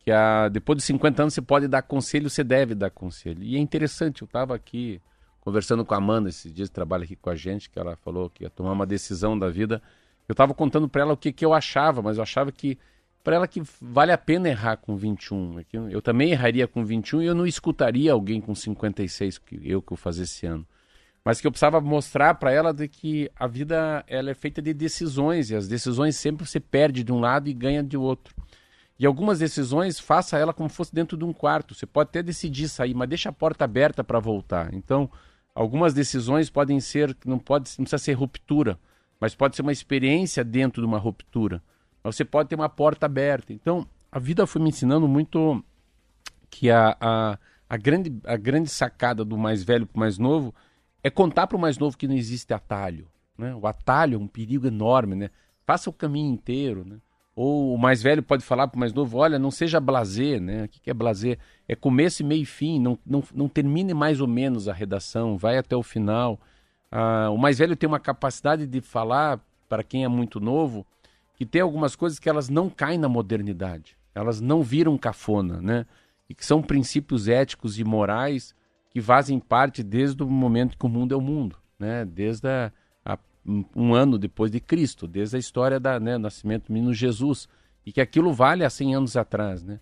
que 0.00 0.10
a, 0.10 0.50
depois 0.50 0.76
de 0.76 0.84
50 0.84 1.22
anos 1.22 1.34
você 1.34 1.42
pode 1.42 1.66
dar 1.68 1.82
conselho, 1.82 2.28
você 2.28 2.44
deve 2.44 2.74
dar 2.74 2.90
conselho. 2.90 3.42
E 3.42 3.56
é 3.56 3.58
interessante, 3.58 4.20
eu 4.22 4.26
estava 4.26 4.54
aqui 4.54 5.00
conversando 5.40 5.86
com 5.86 5.94
a 5.94 5.96
Amanda 5.96 6.28
esses 6.28 6.52
dias, 6.52 6.68
trabalha 6.68 7.04
aqui 7.04 7.16
com 7.16 7.30
a 7.30 7.34
gente, 7.34 7.70
que 7.70 7.78
ela 7.78 7.96
falou 7.96 8.28
que 8.28 8.44
ia 8.44 8.50
tomar 8.50 8.72
uma 8.72 8.84
decisão 8.84 9.38
da 9.38 9.48
vida. 9.48 9.80
Eu 10.28 10.32
estava 10.32 10.52
contando 10.52 10.86
para 10.86 11.02
ela 11.02 11.14
o 11.14 11.16
que, 11.16 11.32
que 11.32 11.44
eu 11.44 11.54
achava, 11.54 12.02
mas 12.02 12.18
eu 12.18 12.22
achava 12.22 12.52
que 12.52 12.76
para 13.26 13.34
ela 13.34 13.48
que 13.48 13.60
vale 13.80 14.12
a 14.12 14.18
pena 14.18 14.48
errar 14.48 14.76
com 14.76 14.96
21. 14.96 15.58
É 15.58 15.64
eu 15.90 16.00
também 16.00 16.30
erraria 16.30 16.68
com 16.68 16.84
21 16.84 17.22
e 17.22 17.26
eu 17.26 17.34
não 17.34 17.44
escutaria 17.44 18.12
alguém 18.12 18.40
com 18.40 18.54
56, 18.54 19.38
que 19.38 19.60
eu 19.64 19.82
que 19.82 19.92
eu 19.92 19.96
fazer 19.96 20.22
esse 20.22 20.46
ano. 20.46 20.64
Mas 21.24 21.40
que 21.40 21.46
eu 21.48 21.50
precisava 21.50 21.80
mostrar 21.80 22.34
para 22.34 22.52
ela 22.52 22.72
de 22.72 22.86
que 22.86 23.28
a 23.34 23.48
vida 23.48 24.04
ela 24.06 24.30
é 24.30 24.34
feita 24.34 24.62
de 24.62 24.72
decisões 24.72 25.50
e 25.50 25.56
as 25.56 25.66
decisões 25.66 26.14
sempre 26.14 26.46
você 26.46 26.60
perde 26.60 27.02
de 27.02 27.12
um 27.12 27.18
lado 27.18 27.48
e 27.48 27.52
ganha 27.52 27.82
de 27.82 27.96
outro. 27.96 28.32
E 28.96 29.04
algumas 29.04 29.40
decisões, 29.40 29.98
faça 29.98 30.38
ela 30.38 30.54
como 30.54 30.68
fosse 30.68 30.94
dentro 30.94 31.16
de 31.16 31.24
um 31.24 31.32
quarto. 31.32 31.74
Você 31.74 31.84
pode 31.84 32.10
até 32.10 32.22
decidir 32.22 32.68
sair, 32.68 32.94
mas 32.94 33.08
deixa 33.08 33.30
a 33.30 33.32
porta 33.32 33.64
aberta 33.64 34.04
para 34.04 34.20
voltar. 34.20 34.72
Então, 34.72 35.10
algumas 35.52 35.92
decisões 35.92 36.48
podem 36.48 36.78
ser, 36.78 37.16
não 37.26 37.40
pode, 37.40 37.70
não 37.76 37.86
precisa 37.86 37.98
ser 37.98 38.12
ruptura, 38.12 38.78
mas 39.20 39.34
pode 39.34 39.56
ser 39.56 39.62
uma 39.62 39.72
experiência 39.72 40.44
dentro 40.44 40.80
de 40.80 40.86
uma 40.86 40.98
ruptura 40.98 41.60
você 42.12 42.24
pode 42.24 42.48
ter 42.48 42.54
uma 42.54 42.68
porta 42.68 43.06
aberta. 43.06 43.52
Então, 43.52 43.86
a 44.10 44.18
vida 44.18 44.46
foi 44.46 44.62
me 44.62 44.68
ensinando 44.68 45.06
muito 45.08 45.62
que 46.50 46.70
a, 46.70 46.96
a, 47.00 47.38
a, 47.68 47.76
grande, 47.76 48.14
a 48.24 48.36
grande 48.36 48.70
sacada 48.70 49.24
do 49.24 49.36
mais 49.36 49.62
velho 49.62 49.86
para 49.86 49.96
o 49.96 50.00
mais 50.00 50.18
novo 50.18 50.54
é 51.02 51.10
contar 51.10 51.46
para 51.46 51.56
o 51.56 51.60
mais 51.60 51.78
novo 51.78 51.96
que 51.96 52.08
não 52.08 52.14
existe 52.14 52.52
atalho. 52.52 53.08
Né? 53.36 53.54
O 53.54 53.66
atalho 53.66 54.16
é 54.16 54.18
um 54.18 54.26
perigo 54.26 54.66
enorme, 54.66 55.14
né? 55.14 55.30
Faça 55.66 55.90
o 55.90 55.92
caminho 55.92 56.32
inteiro, 56.32 56.84
né? 56.84 56.96
Ou 57.34 57.74
o 57.74 57.78
mais 57.78 58.02
velho 58.02 58.22
pode 58.22 58.42
falar 58.42 58.66
para 58.66 58.76
o 58.76 58.80
mais 58.80 58.94
novo, 58.94 59.18
olha, 59.18 59.38
não 59.38 59.50
seja 59.50 59.78
blazer, 59.78 60.40
né? 60.40 60.64
O 60.64 60.68
que 60.68 60.88
é 60.88 60.94
blazer? 60.94 61.38
É 61.68 61.76
começo, 61.76 62.24
meio 62.24 62.42
e 62.42 62.46
fim, 62.46 62.80
não, 62.80 62.98
não, 63.04 63.22
não 63.34 63.46
termine 63.46 63.92
mais 63.92 64.22
ou 64.22 64.26
menos 64.26 64.68
a 64.68 64.72
redação, 64.72 65.36
vai 65.36 65.58
até 65.58 65.76
o 65.76 65.82
final. 65.82 66.40
Ah, 66.90 67.28
o 67.30 67.36
mais 67.36 67.58
velho 67.58 67.76
tem 67.76 67.86
uma 67.86 68.00
capacidade 68.00 68.66
de 68.66 68.80
falar 68.80 69.38
para 69.68 69.82
quem 69.82 70.02
é 70.02 70.08
muito 70.08 70.40
novo, 70.40 70.86
que 71.36 71.46
tem 71.46 71.60
algumas 71.60 71.94
coisas 71.94 72.18
que 72.18 72.28
elas 72.28 72.48
não 72.48 72.68
caem 72.68 72.98
na 72.98 73.08
modernidade, 73.08 73.96
elas 74.14 74.40
não 74.40 74.62
viram 74.62 74.98
cafona, 74.98 75.60
né? 75.60 75.86
e 76.28 76.34
que 76.34 76.44
são 76.44 76.62
princípios 76.62 77.28
éticos 77.28 77.78
e 77.78 77.84
morais 77.84 78.54
que 78.90 79.00
fazem 79.00 79.38
parte 79.38 79.82
desde 79.82 80.22
o 80.22 80.28
momento 80.28 80.76
que 80.76 80.86
o 80.86 80.88
mundo 80.88 81.14
é 81.14 81.16
o 81.16 81.20
mundo, 81.20 81.56
né? 81.78 82.04
Desde 82.04 82.48
a, 82.48 82.72
a, 83.04 83.18
um 83.74 83.94
ano 83.94 84.18
depois 84.18 84.50
de 84.50 84.58
Cristo, 84.58 85.06
desde 85.06 85.36
a 85.36 85.38
história 85.38 85.78
da, 85.78 86.00
né, 86.00 86.16
nascimento 86.18 86.66
do 86.66 86.72
menino 86.72 86.94
Jesus, 86.94 87.48
e 87.84 87.92
que 87.92 88.00
aquilo 88.00 88.32
vale 88.32 88.64
há 88.64 88.70
100 88.70 88.94
anos 88.96 89.16
atrás, 89.16 89.62
né? 89.62 89.78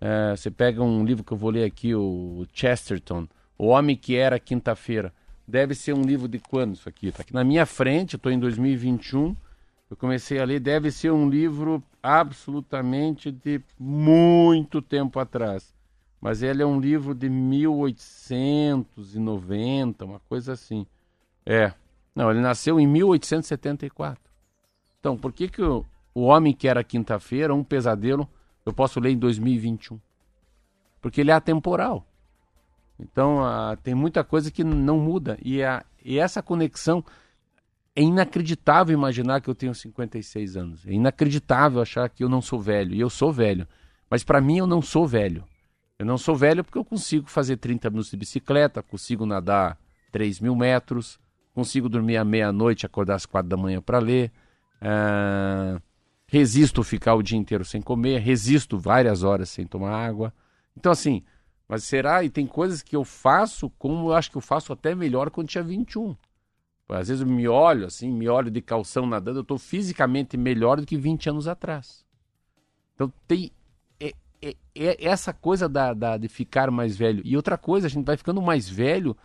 É, 0.00 0.36
você 0.36 0.50
pega 0.50 0.82
um 0.82 1.04
livro 1.04 1.24
que 1.24 1.32
eu 1.32 1.36
vou 1.36 1.50
ler 1.50 1.64
aqui, 1.64 1.94
o 1.94 2.46
Chesterton, 2.52 3.26
O 3.56 3.66
Homem 3.66 3.96
que 3.96 4.14
Era 4.14 4.38
Quinta-feira. 4.38 5.12
Deve 5.46 5.74
ser 5.74 5.94
um 5.94 6.02
livro 6.02 6.28
de 6.28 6.38
quando 6.38 6.74
isso 6.74 6.88
aqui? 6.88 7.08
Está 7.08 7.22
aqui 7.22 7.34
na 7.34 7.42
minha 7.42 7.66
frente, 7.66 8.14
estou 8.14 8.30
em 8.30 8.38
2021. 8.38 9.34
Eu 9.90 9.96
comecei 9.96 10.38
a 10.38 10.44
ler, 10.44 10.60
deve 10.60 10.90
ser 10.90 11.10
um 11.10 11.30
livro 11.30 11.82
absolutamente 12.02 13.32
de 13.32 13.62
muito 13.78 14.82
tempo 14.82 15.18
atrás. 15.18 15.74
Mas 16.20 16.42
ele 16.42 16.62
é 16.62 16.66
um 16.66 16.78
livro 16.80 17.14
de 17.14 17.30
1890, 17.30 20.04
uma 20.04 20.18
coisa 20.28 20.52
assim. 20.52 20.84
É. 21.46 21.72
Não, 22.14 22.30
ele 22.30 22.40
nasceu 22.40 22.78
em 22.80 22.86
1874. 22.86 24.20
Então, 24.98 25.16
por 25.16 25.32
que, 25.32 25.48
que 25.48 25.62
o, 25.62 25.86
o 26.12 26.22
Homem 26.22 26.52
que 26.52 26.66
Era 26.66 26.82
Quinta-feira, 26.82 27.54
Um 27.54 27.62
Pesadelo, 27.62 28.28
eu 28.66 28.72
posso 28.72 28.98
ler 29.00 29.12
em 29.12 29.18
2021? 29.18 30.00
Porque 31.00 31.20
ele 31.20 31.30
é 31.30 31.34
atemporal. 31.34 32.04
Então, 32.98 33.44
a, 33.44 33.76
tem 33.76 33.94
muita 33.94 34.24
coisa 34.24 34.50
que 34.50 34.64
não 34.64 34.98
muda. 34.98 35.38
E, 35.40 35.62
a, 35.62 35.84
e 36.04 36.18
essa 36.18 36.42
conexão. 36.42 37.04
É 37.98 38.00
inacreditável 38.00 38.94
imaginar 38.94 39.40
que 39.40 39.50
eu 39.50 39.56
tenho 39.56 39.74
56 39.74 40.56
anos. 40.56 40.86
É 40.86 40.92
inacreditável 40.92 41.82
achar 41.82 42.08
que 42.08 42.22
eu 42.22 42.28
não 42.28 42.40
sou 42.40 42.60
velho. 42.60 42.94
E 42.94 43.00
eu 43.00 43.10
sou 43.10 43.32
velho. 43.32 43.66
Mas 44.08 44.22
para 44.22 44.40
mim, 44.40 44.58
eu 44.58 44.68
não 44.68 44.80
sou 44.80 45.04
velho. 45.04 45.44
Eu 45.98 46.06
não 46.06 46.16
sou 46.16 46.36
velho 46.36 46.62
porque 46.62 46.78
eu 46.78 46.84
consigo 46.84 47.28
fazer 47.28 47.56
30 47.56 47.90
minutos 47.90 48.12
de 48.12 48.16
bicicleta, 48.16 48.84
consigo 48.84 49.26
nadar 49.26 49.76
3 50.12 50.38
mil 50.38 50.54
metros, 50.54 51.18
consigo 51.52 51.88
dormir 51.88 52.18
à 52.18 52.24
meia-noite, 52.24 52.86
acordar 52.86 53.16
às 53.16 53.26
quatro 53.26 53.48
da 53.48 53.56
manhã 53.56 53.82
para 53.82 53.98
ler. 53.98 54.30
Uh, 54.80 55.82
resisto 56.28 56.84
ficar 56.84 57.16
o 57.16 57.22
dia 57.22 57.36
inteiro 57.36 57.64
sem 57.64 57.82
comer, 57.82 58.20
resisto 58.20 58.78
várias 58.78 59.24
horas 59.24 59.48
sem 59.48 59.66
tomar 59.66 59.90
água. 59.90 60.32
Então, 60.76 60.92
assim, 60.92 61.24
mas 61.68 61.82
será? 61.82 62.22
E 62.22 62.30
tem 62.30 62.46
coisas 62.46 62.80
que 62.80 62.94
eu 62.94 63.02
faço 63.02 63.68
como 63.70 64.10
eu 64.10 64.14
acho 64.14 64.30
que 64.30 64.36
eu 64.36 64.40
faço 64.40 64.72
até 64.72 64.94
melhor 64.94 65.30
quando 65.30 65.48
tinha 65.48 65.64
21. 65.64 66.14
Às 66.88 67.08
vezes 67.08 67.20
eu 67.20 67.26
me 67.26 67.46
olho 67.46 67.86
assim, 67.86 68.10
me 68.10 68.28
olho 68.28 68.50
de 68.50 68.62
calção 68.62 69.06
nadando, 69.06 69.38
eu 69.38 69.42
estou 69.42 69.58
fisicamente 69.58 70.36
melhor 70.36 70.80
do 70.80 70.86
que 70.86 70.96
20 70.96 71.28
anos 71.30 71.46
atrás. 71.46 72.04
Então 72.94 73.12
tem 73.26 73.52
é, 74.00 74.14
é, 74.40 74.54
é 74.74 75.04
essa 75.04 75.32
coisa 75.32 75.68
da, 75.68 75.92
da, 75.92 76.16
de 76.16 76.28
ficar 76.28 76.70
mais 76.70 76.96
velho. 76.96 77.22
E 77.24 77.36
outra 77.36 77.58
coisa, 77.58 77.86
a 77.86 77.90
gente 77.90 78.06
vai 78.06 78.16
ficando 78.16 78.40
mais 78.40 78.68
velho, 78.68 79.16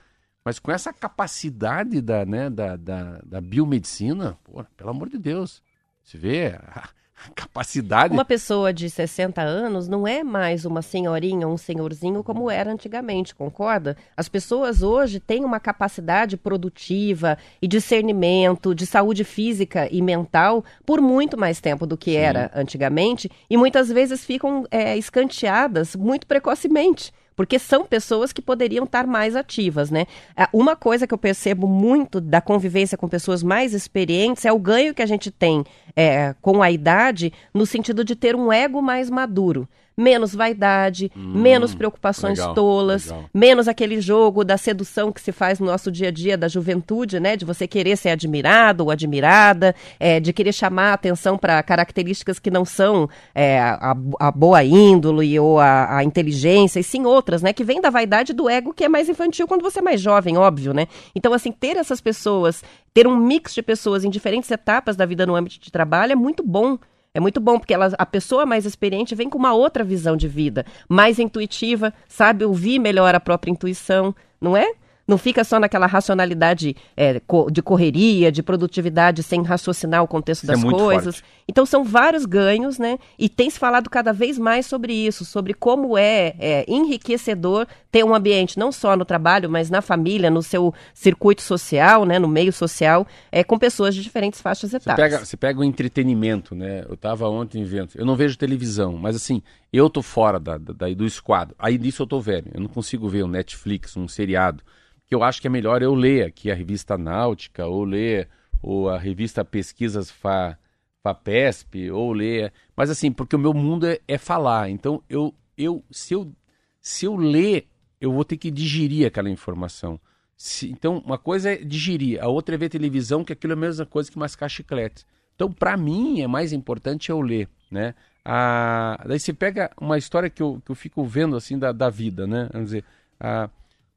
mas 0.43 0.59
com 0.59 0.72
essa 0.72 0.91
capacidade 0.91 2.01
da, 2.01 2.26
né, 2.26 2.49
da, 2.49 2.76
da, 2.76 3.22
da 3.24 3.41
biomedicina, 3.41 4.38
pô, 4.43 4.64
pelo 4.76 4.89
amor 4.89 5.09
de 5.09 5.18
Deus. 5.18 5.64
Você 6.03 6.18
vê, 6.18 6.59
capacidade. 7.32 8.13
Uma 8.13 8.26
pessoa 8.26 8.74
de 8.74 8.89
60 8.89 9.41
anos 9.41 9.88
não 9.88 10.07
é 10.07 10.24
mais 10.24 10.65
uma 10.65 10.82
senhorinha 10.82 11.47
ou 11.47 11.53
um 11.53 11.57
senhorzinho 11.57 12.24
como 12.24 12.49
era 12.49 12.71
antigamente, 12.71 13.36
concorda? 13.36 13.95
As 14.15 14.30
pessoas 14.30 14.84
hoje 14.84 15.19
têm 15.19 15.43
uma 15.43 15.59
capacidade 15.59 16.38
produtiva 16.38 17.38
e 17.61 17.67
discernimento 17.67 18.74
de 18.76 18.86
saúde 18.86 19.24
física 19.24 19.88
e 19.91 20.01
mental 20.01 20.63
por 20.86 21.01
muito 21.01 21.38
mais 21.38 21.59
tempo 21.59 21.86
do 21.86 21.97
que 21.97 22.11
Sim. 22.11 22.17
era 22.17 22.51
antigamente 22.55 23.30
e 23.49 23.57
muitas 23.57 23.89
vezes 23.89 24.26
ficam 24.26 24.65
é, 24.71 24.97
escanteadas 24.97 25.95
muito 25.95 26.28
precocemente 26.28 27.11
porque 27.36 27.58
são 27.58 27.86
pessoas 27.86 28.32
que 28.32 28.42
poderiam 28.42 28.86
estar 28.86 29.06
mais 29.08 29.36
ativas, 29.36 29.90
né? 29.90 30.06
É, 30.36 30.48
uma 30.54 30.76
coisa 30.76 31.08
que 31.08 31.14
eu 31.14 31.18
percebo 31.18 31.68
muito 31.68 32.22
da 32.22 32.42
convivência 32.42 32.98
com 32.98 33.08
pessoas 33.08 33.44
mais 33.44 33.74
experientes 33.74 34.46
é 34.46 34.52
o 34.52 34.60
ganho 34.60 34.94
que 34.94 35.02
a 35.02 35.06
gente 35.06 35.32
tem 35.32 35.64
é, 35.96 36.36
com 36.42 36.62
a 36.62 36.72
idade, 36.72 37.32
no 37.54 37.66
sentido 37.66 38.04
de 38.04 38.16
ter 38.16 38.36
um 38.36 38.52
ego 38.52 38.82
mais 38.82 39.10
maduro 39.10 39.68
menos 39.98 40.34
vaidade, 40.34 41.12
hum, 41.16 41.41
menos 41.41 41.76
preocupações 41.76 42.39
legal, 42.39 42.54
tolas, 42.54 43.06
legal. 43.06 43.26
menos 43.34 43.68
aquele 43.68 44.02
jogo 44.02 44.44
da 44.44 44.58
sedução 44.58 45.12
que 45.12 45.22
se 45.22 45.32
faz 45.32 45.60
no 45.60 45.68
nosso 45.68 45.91
dia 45.91 46.08
a 46.08 46.12
dia 46.12 46.38
da 46.38 46.48
juventude, 46.48 47.20
né? 47.20 47.36
De 47.36 47.46
você 47.46 47.68
querer 47.68 47.96
ser 47.98 48.10
admirado 48.10 48.84
ou 48.84 48.91
admirada, 48.91 49.76
é, 50.00 50.20
de 50.20 50.34
querer 50.34 50.54
chamar 50.54 50.91
a 50.91 50.94
atenção 50.94 51.38
para 51.38 51.62
características 51.64 52.39
que 52.39 52.50
não 52.50 52.66
são 52.66 53.10
é, 53.34 53.60
a, 53.60 53.96
a, 54.20 54.32
boa 54.32 54.64
índole 54.64 55.39
ou 55.39 55.60
a, 55.60 55.98
a, 55.98 56.04
inteligência, 56.04 56.80
e 56.80 56.84
sim 56.84 57.06
outras, 57.06 57.41
né? 57.41 57.54
Que 57.54 57.64
vem 57.64 57.82
da 57.82 57.89
vaidade 57.89 58.34
do 58.34 58.50
ego 58.50 58.74
que 58.74 58.84
é 58.84 58.89
mais 58.89 59.10
infantil 59.10 59.48
quando 59.48 59.62
você 59.62 59.80
é 59.80 59.82
mais 59.82 60.02
jovem, 60.02 60.38
óbvio, 60.38 60.74
né? 60.74 60.88
Então, 61.16 61.34
assim, 61.34 61.52
ter 61.52 61.78
essas 61.78 62.02
pessoas, 62.02 62.64
ter 62.94 63.08
um 63.08 63.16
mix 63.16 63.54
de 63.54 63.62
pessoas 63.62 64.04
em 64.04 64.10
diferentes 64.10 64.50
etapas 64.50 64.96
da 64.96 65.06
vida 65.06 65.26
no 65.26 65.36
âmbito 65.36 65.60
de 65.60 65.72
trabalho 65.72 66.14
é 66.14 66.16
muito 66.16 66.44
bom 66.44 66.78
é 67.14 67.20
muito 67.20 67.39
bom, 67.39 67.59
porque 67.59 67.74
ela, 67.74 67.91
a 67.97 68.05
pessoa 68.05 68.45
mais 68.45 68.66
experiente 68.66 69.14
vem 69.14 69.30
com 69.30 69.38
uma 69.38 69.53
outra 69.53 69.84
visão 69.84 70.18
de 70.18 70.28
vida, 70.28 70.66
mais 70.89 71.20
intuitiva, 71.20 71.93
sabe 72.07 72.43
ouvir 72.43 72.80
melhor 72.80 73.14
a 73.14 73.20
própria 73.20 73.51
intuição, 73.51 74.16
não 74.41 74.57
é? 74.57 74.74
Não 75.06 75.18
fica 75.18 75.43
só 75.43 75.60
naquela 75.60 75.86
racionalidade 75.86 76.76
é, 76.95 77.22
de 77.51 77.62
correria, 77.62 78.32
de 78.32 78.41
produtividade, 78.41 79.22
sem 79.22 79.43
raciocinar 79.43 80.01
o 80.01 80.08
contexto 80.08 80.43
isso 80.43 80.51
é 80.51 80.56
das 80.56 80.64
é 80.64 80.70
coisas. 80.70 81.16
Forte. 81.16 81.30
Então 81.47 81.66
são 81.66 81.84
vários 81.84 82.26
ganhos, 82.26 82.80
né? 82.80 82.97
E 83.20 83.28
tem 83.28 83.49
se 83.49 83.60
falado 83.60 83.89
cada 83.89 84.14
vez 84.14 84.38
mais 84.38 84.66
sobre 84.66 84.93
isso, 84.93 85.26
sobre 85.26 85.54
como 85.54 85.97
é, 85.97 86.36
é, 86.39 86.66
enriquecedor 86.70 87.68
ter 87.91 88.04
um 88.04 88.16
ambiente 88.16 88.58
não 88.58 88.72
só 88.72 88.95
no 88.95 89.04
trabalho, 89.04 89.49
mas 89.49 89.70
na 89.70 89.82
família, 89.82 90.32
no 90.32 90.41
seu 90.41 90.74
circuito 90.93 91.41
social, 91.41 92.06
né? 92.06 92.18
No 92.18 92.28
meio 92.28 92.54
social, 92.54 93.06
é, 93.30 93.43
com 93.43 93.60
pessoas 93.60 93.93
de 93.93 94.01
diferentes 94.01 94.39
faixas 94.39 94.74
etapas. 94.74 94.95
Você 94.95 95.10
pega, 95.10 95.26
você 95.26 95.38
pega 95.38 95.60
o 95.60 95.64
entretenimento, 95.66 96.56
né? 96.56 96.86
Eu 96.88 96.93
estava 96.93 97.28
ontem 97.28 97.64
vendo, 97.66 97.89
eu 97.95 98.06
não 98.06 98.16
vejo 98.16 98.38
televisão, 98.38 98.93
mas 98.93 99.18
assim, 99.18 99.41
eu 99.72 99.89
tô 99.89 100.01
fora 100.01 100.39
da, 100.39 100.58
da, 100.58 100.93
do 100.93 101.06
esquadro. 101.06 101.56
Aí 101.60 101.78
disso 101.78 102.04
eu 102.04 102.08
tô 102.08 102.22
velho. 102.22 102.49
Eu 102.54 102.62
não 102.62 102.70
consigo 102.70 103.10
ver 103.10 103.24
um 103.26 103.28
Netflix, 103.28 103.97
um 103.97 104.08
seriado 104.08 104.64
que 105.08 105.16
eu 105.16 105.24
acho 105.24 105.41
que 105.41 105.47
é 105.47 105.49
melhor 105.49 105.82
eu 105.82 105.93
ler 105.93 106.26
aqui 106.26 106.51
a 106.51 106.56
revista 106.56 106.97
Náutica, 106.97 107.66
ou 107.66 107.84
ler 107.84 108.30
ou 108.64 108.89
a 108.89 108.97
revista 108.97 109.43
Pesquisas 109.43 110.10
Fa, 110.10 110.58
FAPESP, 111.04 111.91
ou 111.91 112.14
ler. 112.14 112.54
Mas 112.76 112.89
assim, 112.89 113.12
porque 113.12 113.36
o 113.36 113.39
meu 113.39 113.54
mundo 113.54 113.86
é, 113.86 113.99
é 114.08 114.18
falar. 114.18 114.70
Então, 114.70 115.04
eu, 115.10 115.36
eu, 115.58 115.84
se, 115.91 116.14
eu, 116.14 116.32
se 116.80 117.06
eu 117.06 117.18
ler, 117.18 117.68
eu 117.99 118.14
vou 118.14 118.24
ter 118.24 118.38
que 118.38 118.49
digerir 118.49 119.06
aquela 119.06 119.30
informação. 119.30 119.99
Se, 120.38 120.70
então, 120.72 120.99
uma 121.06 121.18
coisa 121.18 121.51
é 121.51 121.58
digerir, 121.58 122.24
a 122.24 122.28
outra 122.28 122.56
é 122.56 122.58
ver 122.58 122.70
televisão, 122.70 123.24
que 123.24 123.34
aquilo 123.34 123.54
é 123.54 123.56
a 123.56 123.60
mesma 123.60 123.86
coisa 123.86 124.10
que 124.10 124.18
mascar 124.18 124.47
chiclete. 124.47 125.06
Então, 125.36 125.51
para 125.51 125.76
mim, 125.76 126.22
é 126.22 126.28
mais 126.28 126.54
importante 126.54 127.10
eu 127.10 127.20
ler, 127.20 127.49
né? 127.70 127.93
Ah, 128.24 129.04
daí 129.06 129.20
você 129.20 129.34
pega 129.34 129.72
uma 129.80 129.97
história 129.97 130.30
que 130.30 130.41
eu, 130.41 130.62
que 130.66 130.72
eu 130.72 130.76
fico 130.76 131.04
vendo, 131.04 131.36
assim, 131.36 131.60
da, 131.60 131.72
da 131.74 131.89
vida, 131.89 132.26
né? 132.26 132.49
Vamos 132.54 132.70
dizer, 132.70 132.86
ah, 133.20 133.49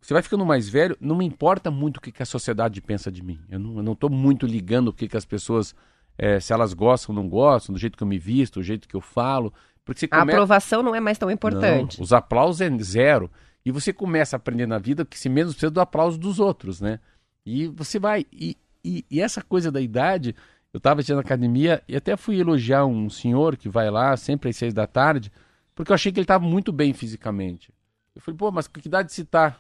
você 0.06 0.14
vai 0.14 0.22
ficando 0.22 0.46
mais 0.46 0.68
velho, 0.68 0.96
não 1.00 1.16
me 1.16 1.24
importa 1.24 1.68
muito 1.68 1.96
o 1.96 2.00
que, 2.00 2.12
que 2.12 2.22
a 2.22 2.26
sociedade 2.26 2.80
pensa 2.80 3.10
de 3.10 3.24
mim. 3.24 3.40
Eu 3.50 3.58
não 3.58 3.92
estou 3.92 4.08
muito 4.08 4.46
ligando 4.46 4.88
o 4.88 4.92
que, 4.92 5.08
que 5.08 5.16
as 5.16 5.24
pessoas, 5.24 5.74
é, 6.16 6.38
se 6.38 6.52
elas 6.52 6.72
gostam 6.72 7.12
ou 7.12 7.20
não 7.20 7.28
gostam, 7.28 7.72
do 7.72 7.78
jeito 7.78 7.96
que 7.96 8.04
eu 8.04 8.06
me 8.06 8.16
visto, 8.16 8.60
do 8.60 8.62
jeito 8.62 8.86
que 8.86 8.94
eu 8.94 9.00
falo. 9.00 9.52
Porque 9.84 10.06
come... 10.06 10.20
A 10.20 10.22
aprovação 10.22 10.80
não 10.80 10.94
é 10.94 11.00
mais 11.00 11.18
tão 11.18 11.28
importante. 11.28 11.98
Não, 11.98 12.04
os 12.04 12.12
aplausos 12.12 12.60
é 12.60 12.70
zero. 12.78 13.28
E 13.64 13.72
você 13.72 13.92
começa 13.92 14.36
a 14.36 14.38
aprender 14.38 14.64
na 14.64 14.78
vida 14.78 15.04
que 15.04 15.18
se 15.18 15.28
menos 15.28 15.54
precisa 15.54 15.72
do 15.72 15.80
aplauso 15.80 16.16
dos 16.16 16.38
outros, 16.38 16.80
né? 16.80 17.00
E 17.44 17.66
você 17.66 17.98
vai. 17.98 18.24
E, 18.32 18.56
e, 18.84 19.04
e 19.10 19.20
essa 19.20 19.42
coisa 19.42 19.72
da 19.72 19.80
idade, 19.80 20.36
eu 20.72 20.78
estava 20.78 21.02
na 21.08 21.20
academia 21.20 21.82
e 21.88 21.96
até 21.96 22.16
fui 22.16 22.38
elogiar 22.38 22.86
um 22.86 23.10
senhor 23.10 23.56
que 23.56 23.68
vai 23.68 23.90
lá 23.90 24.16
sempre 24.16 24.50
às 24.50 24.56
seis 24.56 24.72
da 24.72 24.86
tarde, 24.86 25.32
porque 25.74 25.90
eu 25.90 25.96
achei 25.96 26.12
que 26.12 26.20
ele 26.20 26.24
estava 26.24 26.46
muito 26.46 26.70
bem 26.70 26.92
fisicamente. 26.92 27.72
Eu 28.14 28.22
falei, 28.22 28.38
pô, 28.38 28.52
mas 28.52 28.68
que 28.68 28.86
idade 28.86 29.12
se 29.12 29.24
tá? 29.24 29.56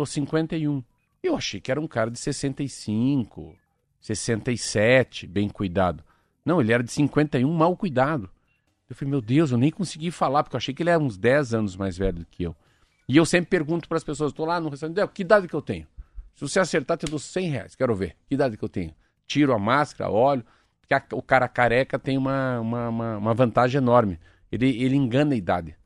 Falou 0.00 0.06
51. 0.06 0.82
Eu 1.22 1.36
achei 1.36 1.60
que 1.60 1.70
era 1.70 1.78
um 1.78 1.86
cara 1.86 2.10
de 2.10 2.18
65, 2.18 3.54
67, 4.00 5.26
bem 5.26 5.46
cuidado. 5.46 6.02
Não, 6.42 6.58
ele 6.58 6.72
era 6.72 6.82
de 6.82 6.90
51, 6.90 7.52
mal 7.52 7.76
cuidado. 7.76 8.30
Eu 8.88 8.96
falei, 8.96 9.10
meu 9.10 9.20
Deus, 9.20 9.50
eu 9.50 9.58
nem 9.58 9.70
consegui 9.70 10.10
falar, 10.10 10.42
porque 10.42 10.56
eu 10.56 10.58
achei 10.58 10.72
que 10.72 10.82
ele 10.82 10.88
era 10.88 11.02
uns 11.02 11.18
10 11.18 11.52
anos 11.52 11.76
mais 11.76 11.98
velho 11.98 12.20
do 12.20 12.24
que 12.24 12.44
eu. 12.44 12.56
E 13.06 13.14
eu 13.14 13.26
sempre 13.26 13.50
pergunto 13.50 13.86
para 13.88 13.98
as 13.98 14.04
pessoas, 14.04 14.32
estou 14.32 14.46
lá 14.46 14.58
no 14.58 14.70
restaurante, 14.70 15.06
que 15.12 15.20
idade 15.20 15.46
que 15.46 15.54
eu 15.54 15.60
tenho? 15.60 15.86
Se 16.34 16.40
você 16.40 16.58
acertar, 16.58 16.96
te 16.96 17.04
dou 17.04 17.18
100 17.18 17.50
reais, 17.50 17.74
quero 17.74 17.94
ver. 17.94 18.16
Que 18.26 18.34
idade 18.34 18.56
que 18.56 18.64
eu 18.64 18.70
tenho? 18.70 18.94
Tiro 19.26 19.52
a 19.52 19.58
máscara, 19.58 20.10
olho. 20.10 20.44
Porque 20.80 21.14
o 21.14 21.20
cara 21.20 21.46
careca 21.46 21.98
tem 21.98 22.16
uma, 22.16 22.58
uma, 22.58 22.88
uma, 22.88 23.16
uma, 23.18 23.34
vantagem 23.34 23.76
enorme. 23.76 24.18
Ele, 24.50 24.82
ele 24.82 24.96
engana 24.96 25.34
a 25.34 25.36
idade. 25.36 25.76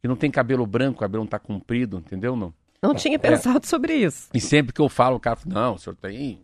Ele 0.00 0.10
não 0.10 0.16
tem 0.16 0.30
cabelo 0.30 0.64
branco, 0.64 0.98
o 0.98 1.00
cabelo 1.00 1.22
não 1.22 1.26
está 1.26 1.40
comprido, 1.40 1.98
entendeu? 1.98 2.36
Não. 2.36 2.54
Não 2.84 2.94
tinha 2.94 3.18
pensado 3.18 3.64
é. 3.64 3.66
sobre 3.66 3.94
isso. 3.94 4.28
E 4.34 4.40
sempre 4.40 4.72
que 4.72 4.80
eu 4.80 4.90
falo, 4.90 5.16
o 5.16 5.20
cara 5.20 5.36
fala, 5.36 5.54
não, 5.54 5.74
o 5.74 5.78
senhor 5.78 5.96
tem. 5.96 6.40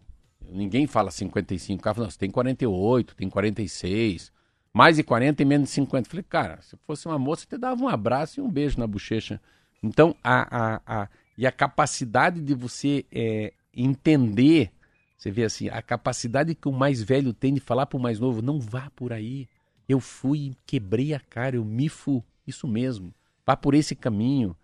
Ninguém 0.50 0.86
fala 0.86 1.10
55. 1.10 1.78
O 1.78 1.82
cara 1.82 1.94
fala, 1.94 2.06
não, 2.06 2.10
você 2.10 2.18
tem 2.18 2.30
48, 2.30 3.14
tem 3.14 3.28
46. 3.28 4.32
Mais 4.72 4.96
de 4.96 5.02
40 5.02 5.42
e 5.42 5.44
menos 5.44 5.68
de 5.68 5.74
50. 5.74 6.08
falei, 6.08 6.24
cara, 6.26 6.62
se 6.62 6.76
fosse 6.86 7.06
uma 7.06 7.18
moça, 7.18 7.42
você 7.42 7.48
te 7.48 7.58
dava 7.58 7.82
um 7.82 7.88
abraço 7.88 8.40
e 8.40 8.42
um 8.42 8.50
beijo 8.50 8.78
na 8.78 8.86
bochecha. 8.86 9.40
Então, 9.82 10.14
a, 10.24 10.76
a, 10.76 10.80
a, 10.86 11.08
e 11.36 11.46
a 11.46 11.52
capacidade 11.52 12.40
de 12.40 12.54
você 12.54 13.04
é, 13.12 13.52
entender, 13.74 14.70
você 15.18 15.30
vê 15.30 15.44
assim, 15.44 15.68
a 15.68 15.82
capacidade 15.82 16.54
que 16.54 16.68
o 16.68 16.72
mais 16.72 17.02
velho 17.02 17.34
tem 17.34 17.52
de 17.52 17.60
falar 17.60 17.86
para 17.86 17.98
o 17.98 18.00
mais 18.00 18.18
novo, 18.18 18.40
não 18.40 18.58
vá 18.58 18.90
por 18.96 19.12
aí. 19.12 19.46
Eu 19.86 20.00
fui, 20.00 20.54
quebrei 20.64 21.12
a 21.12 21.20
cara, 21.20 21.56
eu 21.56 21.64
me 21.64 21.88
fu. 21.88 22.24
Isso 22.46 22.66
mesmo. 22.66 23.12
Vá 23.44 23.56
por 23.56 23.74
esse 23.74 23.94
caminho. 23.94 24.56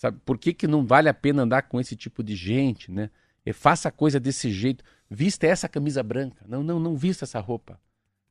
Sabe? 0.00 0.18
Por 0.24 0.38
que, 0.38 0.54
que 0.54 0.66
não 0.66 0.86
vale 0.86 1.10
a 1.10 1.14
pena 1.14 1.42
andar 1.42 1.62
com 1.62 1.78
esse 1.78 1.94
tipo 1.94 2.22
de 2.22 2.34
gente, 2.34 2.90
né? 2.90 3.10
E 3.44 3.52
faça 3.52 3.90
a 3.90 3.92
coisa 3.92 4.18
desse 4.18 4.50
jeito. 4.50 4.82
Vista 5.10 5.46
essa 5.46 5.68
camisa 5.68 6.02
branca. 6.02 6.42
Não, 6.48 6.62
não, 6.62 6.80
não 6.80 6.96
vista 6.96 7.26
essa 7.26 7.38
roupa. 7.38 7.78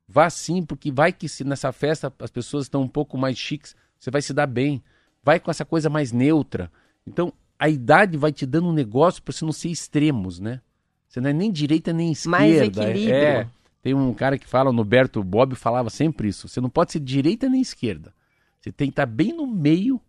Vá 0.07 0.27
sim, 0.31 0.65
porque 0.65 0.91
vai 0.91 1.13
que 1.13 1.29
se 1.29 1.43
nessa 1.43 1.71
festa 1.71 2.11
as 2.17 2.31
pessoas 2.31 2.65
estão 2.65 2.81
um 2.81 2.87
pouco 2.87 3.19
mais 3.19 3.37
chiques, 3.37 3.75
você 3.99 4.09
vai 4.09 4.19
se 4.19 4.33
dar 4.33 4.47
bem. 4.47 4.83
Vai 5.23 5.39
com 5.39 5.51
essa 5.51 5.63
coisa 5.63 5.91
mais 5.91 6.11
neutra. 6.11 6.71
Então, 7.05 7.31
a 7.59 7.69
idade 7.69 8.17
vai 8.17 8.31
te 8.31 8.47
dando 8.47 8.69
um 8.69 8.73
negócio 8.73 9.21
para 9.21 9.31
você 9.31 9.45
não 9.45 9.51
ser 9.51 9.69
extremos, 9.69 10.39
né? 10.39 10.61
Você 11.07 11.21
não 11.21 11.29
é 11.29 11.33
nem 11.33 11.51
direita 11.51 11.93
nem 11.93 12.11
esquerda. 12.11 12.37
Mais 12.39 12.61
equilíbrio. 12.61 13.13
É, 13.13 13.47
tem 13.83 13.93
um 13.93 14.11
cara 14.11 14.39
que 14.39 14.47
fala, 14.47 14.71
o 14.71 14.73
Noberto 14.73 15.23
Bob 15.23 15.53
falava 15.55 15.91
sempre 15.91 16.29
isso. 16.29 16.47
Você 16.47 16.59
não 16.59 16.69
pode 16.69 16.93
ser 16.93 16.99
direita 16.99 17.47
nem 17.47 17.61
esquerda. 17.61 18.11
Você 18.59 18.71
tem 18.71 18.87
que 18.87 18.93
estar 18.93 19.05
bem 19.05 19.33
no 19.33 19.45
meio, 19.45 20.01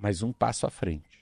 mas 0.00 0.22
um 0.22 0.32
passo 0.32 0.66
à 0.66 0.70
frente. 0.70 1.20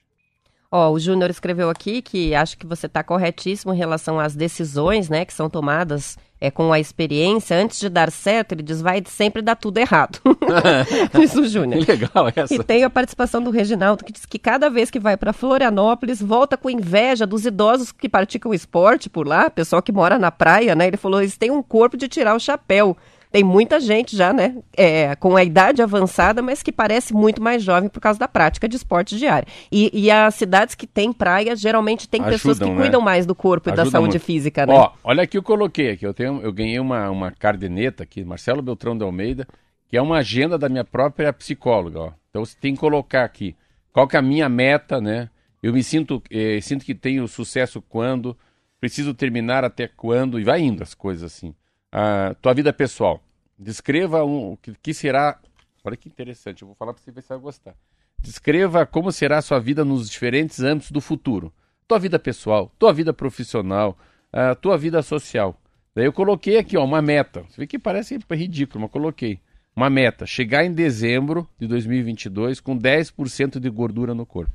Ó, 0.70 0.90
o 0.90 1.00
Júnior 1.00 1.30
escreveu 1.30 1.70
aqui 1.70 2.02
que 2.02 2.34
acho 2.34 2.58
que 2.58 2.66
você 2.66 2.86
está 2.86 3.02
corretíssimo 3.02 3.72
em 3.72 3.76
relação 3.76 4.20
às 4.20 4.34
decisões, 4.34 5.08
né, 5.08 5.24
que 5.24 5.32
são 5.32 5.48
tomadas 5.48 6.18
é, 6.38 6.50
com 6.50 6.70
a 6.70 6.78
experiência. 6.78 7.56
Antes 7.56 7.80
de 7.80 7.88
dar 7.88 8.12
certo, 8.12 8.52
ele 8.52 8.62
diz, 8.62 8.82
vai 8.82 9.02
sempre 9.06 9.40
dar 9.40 9.56
tudo 9.56 9.78
errado. 9.78 10.20
diz 11.18 11.34
o 11.34 11.46
Júnior. 11.46 11.84
Que 11.84 11.92
legal 11.92 12.30
essa. 12.36 12.54
E 12.54 12.62
tem 12.62 12.84
a 12.84 12.90
participação 12.90 13.42
do 13.42 13.50
Reginaldo, 13.50 14.04
que 14.04 14.12
diz 14.12 14.26
que 14.26 14.38
cada 14.38 14.68
vez 14.68 14.90
que 14.90 15.00
vai 15.00 15.16
para 15.16 15.32
Florianópolis, 15.32 16.20
volta 16.20 16.54
com 16.54 16.68
inveja 16.68 17.26
dos 17.26 17.46
idosos 17.46 17.90
que 17.90 18.08
praticam 18.08 18.52
esporte 18.52 19.08
por 19.08 19.26
lá, 19.26 19.48
pessoal 19.48 19.80
que 19.80 19.90
mora 19.90 20.18
na 20.18 20.30
praia, 20.30 20.74
né? 20.74 20.86
Ele 20.86 20.98
falou, 20.98 21.22
eles 21.22 21.38
têm 21.38 21.50
um 21.50 21.62
corpo 21.62 21.96
de 21.96 22.08
tirar 22.08 22.34
o 22.36 22.40
chapéu. 22.40 22.94
Tem 23.30 23.44
muita 23.44 23.78
gente 23.78 24.16
já, 24.16 24.32
né, 24.32 24.56
é, 24.76 25.14
com 25.16 25.36
a 25.36 25.44
idade 25.44 25.82
avançada, 25.82 26.40
mas 26.40 26.62
que 26.62 26.72
parece 26.72 27.12
muito 27.12 27.42
mais 27.42 27.62
jovem 27.62 27.88
por 27.88 28.00
causa 28.00 28.18
da 28.18 28.26
prática 28.26 28.66
de 28.66 28.76
esporte 28.76 29.18
diário. 29.18 29.46
E, 29.70 29.90
e 29.92 30.10
as 30.10 30.34
cidades 30.34 30.74
que 30.74 30.86
têm 30.86 31.12
praia, 31.12 31.54
geralmente 31.54 32.08
tem 32.08 32.20
Ajudam, 32.20 32.32
pessoas 32.32 32.58
que 32.58 32.70
né? 32.70 32.76
cuidam 32.76 33.00
mais 33.00 33.26
do 33.26 33.34
corpo 33.34 33.68
e 33.68 33.72
da 33.72 33.82
Ajuda 33.82 33.98
saúde 33.98 34.12
muito. 34.12 34.24
física, 34.24 34.64
né? 34.64 34.74
Ó, 34.74 34.92
olha 35.04 35.22
aqui 35.22 35.36
eu 35.36 35.42
coloquei 35.42 35.90
aqui. 35.90 36.06
Eu, 36.06 36.14
tenho, 36.14 36.40
eu 36.40 36.52
ganhei 36.52 36.80
uma, 36.80 37.10
uma 37.10 37.30
cardeneta 37.30 38.02
aqui, 38.02 38.24
Marcelo 38.24 38.62
Beltrão 38.62 38.96
de 38.96 39.04
Almeida, 39.04 39.46
que 39.88 39.96
é 39.96 40.02
uma 40.02 40.18
agenda 40.18 40.56
da 40.56 40.68
minha 40.68 40.84
própria 40.84 41.32
psicóloga. 41.32 42.00
Ó. 42.00 42.12
Então 42.30 42.44
você 42.44 42.56
tem 42.58 42.74
que 42.74 42.80
colocar 42.80 43.24
aqui 43.24 43.54
qual 43.92 44.08
que 44.08 44.16
é 44.16 44.18
a 44.18 44.22
minha 44.22 44.48
meta, 44.48 45.00
né? 45.00 45.28
Eu 45.62 45.72
me 45.72 45.82
sinto, 45.82 46.22
eh, 46.30 46.60
sinto 46.62 46.84
que 46.84 46.94
tenho 46.94 47.26
sucesso 47.26 47.82
quando, 47.82 48.36
preciso 48.80 49.12
terminar 49.12 49.64
até 49.64 49.88
quando, 49.88 50.38
e 50.38 50.44
vai 50.44 50.60
indo 50.60 50.82
as 50.82 50.94
coisas 50.94 51.24
assim. 51.24 51.52
A 51.90 52.34
tua 52.40 52.54
vida 52.54 52.72
pessoal. 52.72 53.22
Descreva 53.58 54.24
um, 54.24 54.52
o 54.52 54.56
que, 54.56 54.74
que 54.82 54.94
será. 54.94 55.40
Olha 55.84 55.96
que 55.96 56.08
interessante, 56.08 56.62
eu 56.62 56.68
vou 56.68 56.74
falar 56.74 56.92
para 56.92 57.02
você 57.02 57.10
ver 57.10 57.22
se 57.22 57.28
vai 57.28 57.38
gostar. 57.38 57.74
Descreva 58.20 58.84
como 58.84 59.12
será 59.12 59.38
a 59.38 59.42
sua 59.42 59.58
vida 59.58 59.84
nos 59.84 60.08
diferentes 60.10 60.60
âmbitos 60.60 60.90
do 60.90 61.00
futuro. 61.00 61.52
Tua 61.86 61.98
vida 61.98 62.18
pessoal, 62.18 62.70
tua 62.78 62.92
vida 62.92 63.12
profissional, 63.12 63.96
a 64.32 64.54
tua 64.54 64.76
vida 64.76 65.00
social. 65.02 65.60
Daí 65.94 66.04
eu 66.04 66.12
coloquei 66.12 66.58
aqui, 66.58 66.76
ó, 66.76 66.84
uma 66.84 67.00
meta. 67.00 67.42
Você 67.48 67.60
vê 67.60 67.66
que 67.66 67.78
parece 67.78 68.18
ridículo, 68.30 68.82
mas 68.82 68.90
coloquei. 68.90 69.40
Uma 69.74 69.88
meta, 69.88 70.26
chegar 70.26 70.64
em 70.64 70.72
dezembro 70.72 71.48
de 71.58 71.66
2022 71.66 72.60
com 72.60 72.76
10% 72.76 73.60
de 73.60 73.70
gordura 73.70 74.14
no 74.14 74.26
corpo. 74.26 74.52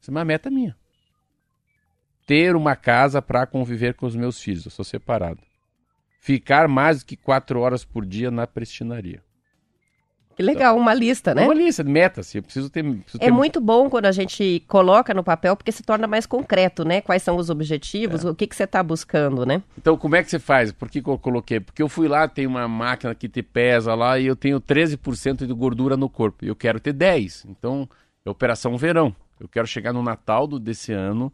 Isso 0.00 0.10
é 0.10 0.12
uma 0.12 0.24
meta 0.24 0.50
minha. 0.50 0.76
Ter 2.26 2.54
uma 2.54 2.76
casa 2.76 3.20
para 3.22 3.46
conviver 3.46 3.94
com 3.94 4.06
os 4.06 4.14
meus 4.14 4.40
filhos. 4.40 4.66
Eu 4.66 4.70
sou 4.70 4.84
separado. 4.84 5.40
Ficar 6.24 6.66
mais 6.68 7.00
do 7.00 7.04
que 7.04 7.18
quatro 7.18 7.60
horas 7.60 7.84
por 7.84 8.06
dia 8.06 8.30
na 8.30 8.46
prestinaria. 8.46 9.22
Que 10.34 10.42
legal, 10.42 10.74
uma 10.74 10.94
lista, 10.94 11.34
né? 11.34 11.42
É 11.42 11.44
uma 11.44 11.52
lista 11.52 11.84
metas. 11.84 12.34
Eu 12.34 12.42
preciso 12.42 12.70
ter. 12.70 12.82
preciso 12.82 13.22
É 13.22 13.26
ter- 13.26 13.30
muito 13.30 13.60
bom 13.60 13.90
quando 13.90 14.06
a 14.06 14.10
gente 14.10 14.64
coloca 14.66 15.12
no 15.12 15.22
papel, 15.22 15.54
porque 15.54 15.70
se 15.70 15.82
torna 15.82 16.06
mais 16.06 16.24
concreto, 16.24 16.82
né? 16.82 17.02
Quais 17.02 17.22
são 17.22 17.36
os 17.36 17.50
objetivos, 17.50 18.24
o 18.24 18.34
que, 18.34 18.46
que 18.46 18.56
você 18.56 18.64
está 18.64 18.82
buscando, 18.82 19.44
né? 19.44 19.62
Então, 19.76 19.98
como 19.98 20.16
é 20.16 20.22
que 20.24 20.30
você 20.30 20.38
faz? 20.38 20.72
Por 20.72 20.88
que, 20.88 21.02
que 21.02 21.10
eu 21.10 21.18
coloquei? 21.18 21.60
Porque 21.60 21.82
eu 21.82 21.90
fui 21.90 22.08
lá, 22.08 22.26
tem 22.26 22.46
uma 22.46 22.66
máquina 22.66 23.14
que 23.14 23.28
te 23.28 23.42
pesa 23.42 23.94
lá 23.94 24.18
e 24.18 24.24
eu 24.24 24.34
tenho 24.34 24.58
13% 24.58 25.46
de 25.46 25.52
gordura 25.52 25.94
no 25.94 26.08
corpo. 26.08 26.42
E 26.42 26.48
eu 26.48 26.56
quero 26.56 26.80
ter 26.80 26.94
10%. 26.94 27.44
Então, 27.50 27.86
é 28.24 28.30
operação 28.30 28.78
verão. 28.78 29.14
Eu 29.38 29.46
quero 29.46 29.66
chegar 29.66 29.92
no 29.92 30.02
Natal 30.02 30.46
do, 30.46 30.58
desse 30.58 30.90
ano 30.90 31.30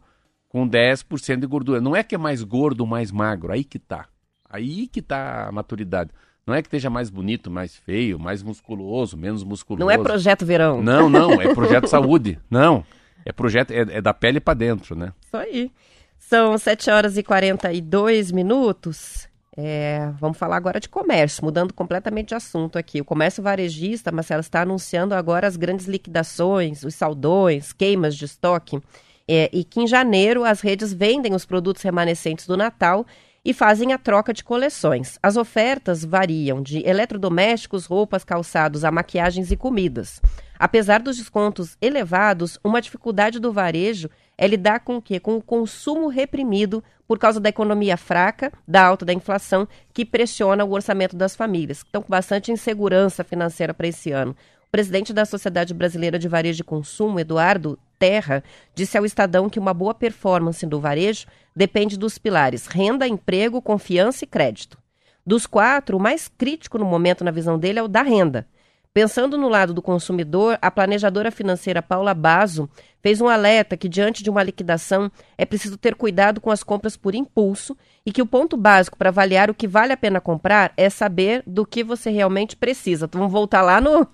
com 0.49 0.67
10% 0.67 1.39
de 1.39 1.47
gordura. 1.47 1.79
Não 1.79 1.95
é 1.95 2.03
que 2.03 2.13
é 2.13 2.17
mais 2.17 2.43
gordo 2.43 2.81
ou 2.81 2.87
mais 2.87 3.09
magro, 3.09 3.53
aí 3.53 3.63
que 3.63 3.79
tá. 3.79 4.09
Aí 4.51 4.87
que 4.87 5.01
tá 5.01 5.47
a 5.47 5.51
maturidade. 5.51 6.11
Não 6.45 6.53
é 6.53 6.61
que 6.61 6.67
esteja 6.67 6.89
mais 6.89 7.09
bonito, 7.09 7.49
mais 7.51 7.75
feio, 7.75 8.19
mais 8.19 8.41
musculoso, 8.41 9.15
menos 9.15 9.43
musculoso. 9.43 9.83
Não 9.83 9.91
é 9.91 9.97
projeto 9.97 10.45
verão. 10.45 10.81
Não, 10.81 11.09
não, 11.09 11.41
é 11.41 11.53
projeto 11.55 11.87
saúde. 11.87 12.39
Não. 12.49 12.83
É 13.23 13.31
projeto, 13.31 13.71
é, 13.71 13.97
é 13.97 14.01
da 14.01 14.13
pele 14.13 14.39
para 14.39 14.55
dentro, 14.55 14.95
né? 14.95 15.13
Isso 15.21 15.37
aí. 15.37 15.71
São 16.17 16.57
7 16.57 16.89
horas 16.89 17.17
e 17.17 17.23
42 17.23 18.31
minutos. 18.31 19.27
É, 19.55 20.09
vamos 20.19 20.37
falar 20.37 20.55
agora 20.55 20.79
de 20.79 20.87
comércio, 20.87 21.43
mudando 21.43 21.73
completamente 21.73 22.29
de 22.29 22.35
assunto 22.35 22.77
aqui. 22.77 23.01
O 23.01 23.05
comércio 23.05 23.43
varejista, 23.43 24.11
Marcelo, 24.11 24.39
está 24.39 24.61
anunciando 24.61 25.13
agora 25.13 25.45
as 25.45 25.57
grandes 25.57 25.87
liquidações, 25.87 26.83
os 26.83 26.95
saldões, 26.95 27.73
queimas 27.73 28.15
de 28.15 28.25
estoque. 28.25 28.81
É, 29.27 29.49
e 29.53 29.63
que 29.63 29.81
em 29.81 29.87
janeiro 29.87 30.43
as 30.43 30.61
redes 30.61 30.93
vendem 30.93 31.35
os 31.35 31.45
produtos 31.45 31.83
remanescentes 31.83 32.47
do 32.47 32.57
Natal 32.57 33.05
e 33.43 33.53
fazem 33.53 33.91
a 33.91 33.97
troca 33.97 34.31
de 34.33 34.43
coleções. 34.43 35.17
As 35.21 35.35
ofertas 35.35 36.05
variam 36.05 36.61
de 36.61 36.87
eletrodomésticos, 36.87 37.85
roupas, 37.85 38.23
calçados 38.23 38.83
a 38.83 38.91
maquiagens 38.91 39.51
e 39.51 39.57
comidas. 39.57 40.21
Apesar 40.59 41.01
dos 41.01 41.17
descontos 41.17 41.75
elevados, 41.81 42.59
uma 42.63 42.81
dificuldade 42.81 43.39
do 43.39 43.51
varejo 43.51 44.09
é 44.37 44.47
lidar 44.47 44.81
com 44.81 44.97
o 44.97 45.01
quê? 45.01 45.19
Com 45.19 45.35
o 45.37 45.41
consumo 45.41 46.07
reprimido 46.07 46.83
por 47.07 47.17
causa 47.17 47.39
da 47.39 47.49
economia 47.49 47.97
fraca, 47.97 48.53
da 48.67 48.85
alta 48.85 49.03
da 49.03 49.11
inflação, 49.11 49.67
que 49.91 50.05
pressiona 50.05 50.63
o 50.63 50.71
orçamento 50.71 51.15
das 51.15 51.35
famílias. 51.35 51.79
Estão 51.79 52.03
com 52.03 52.09
bastante 52.09 52.51
insegurança 52.51 53.23
financeira 53.23 53.73
para 53.73 53.87
esse 53.87 54.11
ano. 54.11 54.35
O 54.67 54.71
presidente 54.71 55.11
da 55.11 55.25
Sociedade 55.25 55.73
Brasileira 55.73 56.19
de 56.19 56.27
Varejo 56.27 56.61
e 56.61 56.63
Consumo, 56.63 57.19
Eduardo 57.19 57.77
Terra, 58.01 58.43
disse 58.73 58.97
ao 58.97 59.05
Estadão 59.05 59.47
que 59.47 59.59
uma 59.59 59.75
boa 59.75 59.93
performance 59.93 60.65
do 60.65 60.79
varejo 60.79 61.27
depende 61.55 61.99
dos 61.99 62.17
pilares 62.17 62.65
renda, 62.65 63.07
emprego, 63.07 63.61
confiança 63.61 64.23
e 64.23 64.27
crédito. 64.27 64.75
Dos 65.23 65.45
quatro, 65.45 65.97
o 65.97 65.99
mais 66.01 66.27
crítico 66.27 66.79
no 66.79 66.85
momento, 66.85 67.23
na 67.23 67.29
visão 67.29 67.59
dele, 67.59 67.77
é 67.77 67.83
o 67.83 67.87
da 67.87 68.01
renda. 68.01 68.47
Pensando 68.91 69.37
no 69.37 69.47
lado 69.47 69.71
do 69.71 69.83
consumidor, 69.83 70.57
a 70.63 70.71
planejadora 70.71 71.29
financeira 71.29 71.79
Paula 71.79 72.15
Basso 72.15 72.67
fez 73.03 73.21
um 73.21 73.27
alerta 73.27 73.77
que, 73.77 73.87
diante 73.87 74.23
de 74.23 74.31
uma 74.31 74.41
liquidação, 74.41 75.11
é 75.37 75.45
preciso 75.45 75.77
ter 75.77 75.93
cuidado 75.93 76.41
com 76.41 76.49
as 76.49 76.63
compras 76.63 76.97
por 76.97 77.13
impulso 77.13 77.77
e 78.03 78.11
que 78.11 78.21
o 78.21 78.25
ponto 78.25 78.57
básico 78.57 78.97
para 78.97 79.09
avaliar 79.09 79.51
o 79.51 79.53
que 79.53 79.67
vale 79.67 79.93
a 79.93 79.97
pena 79.97 80.19
comprar 80.19 80.73
é 80.75 80.89
saber 80.89 81.43
do 81.45 81.67
que 81.67 81.83
você 81.83 82.09
realmente 82.09 82.57
precisa. 82.57 83.07
Vamos 83.13 83.31
voltar 83.31 83.61
lá 83.61 83.79
no 83.79 84.07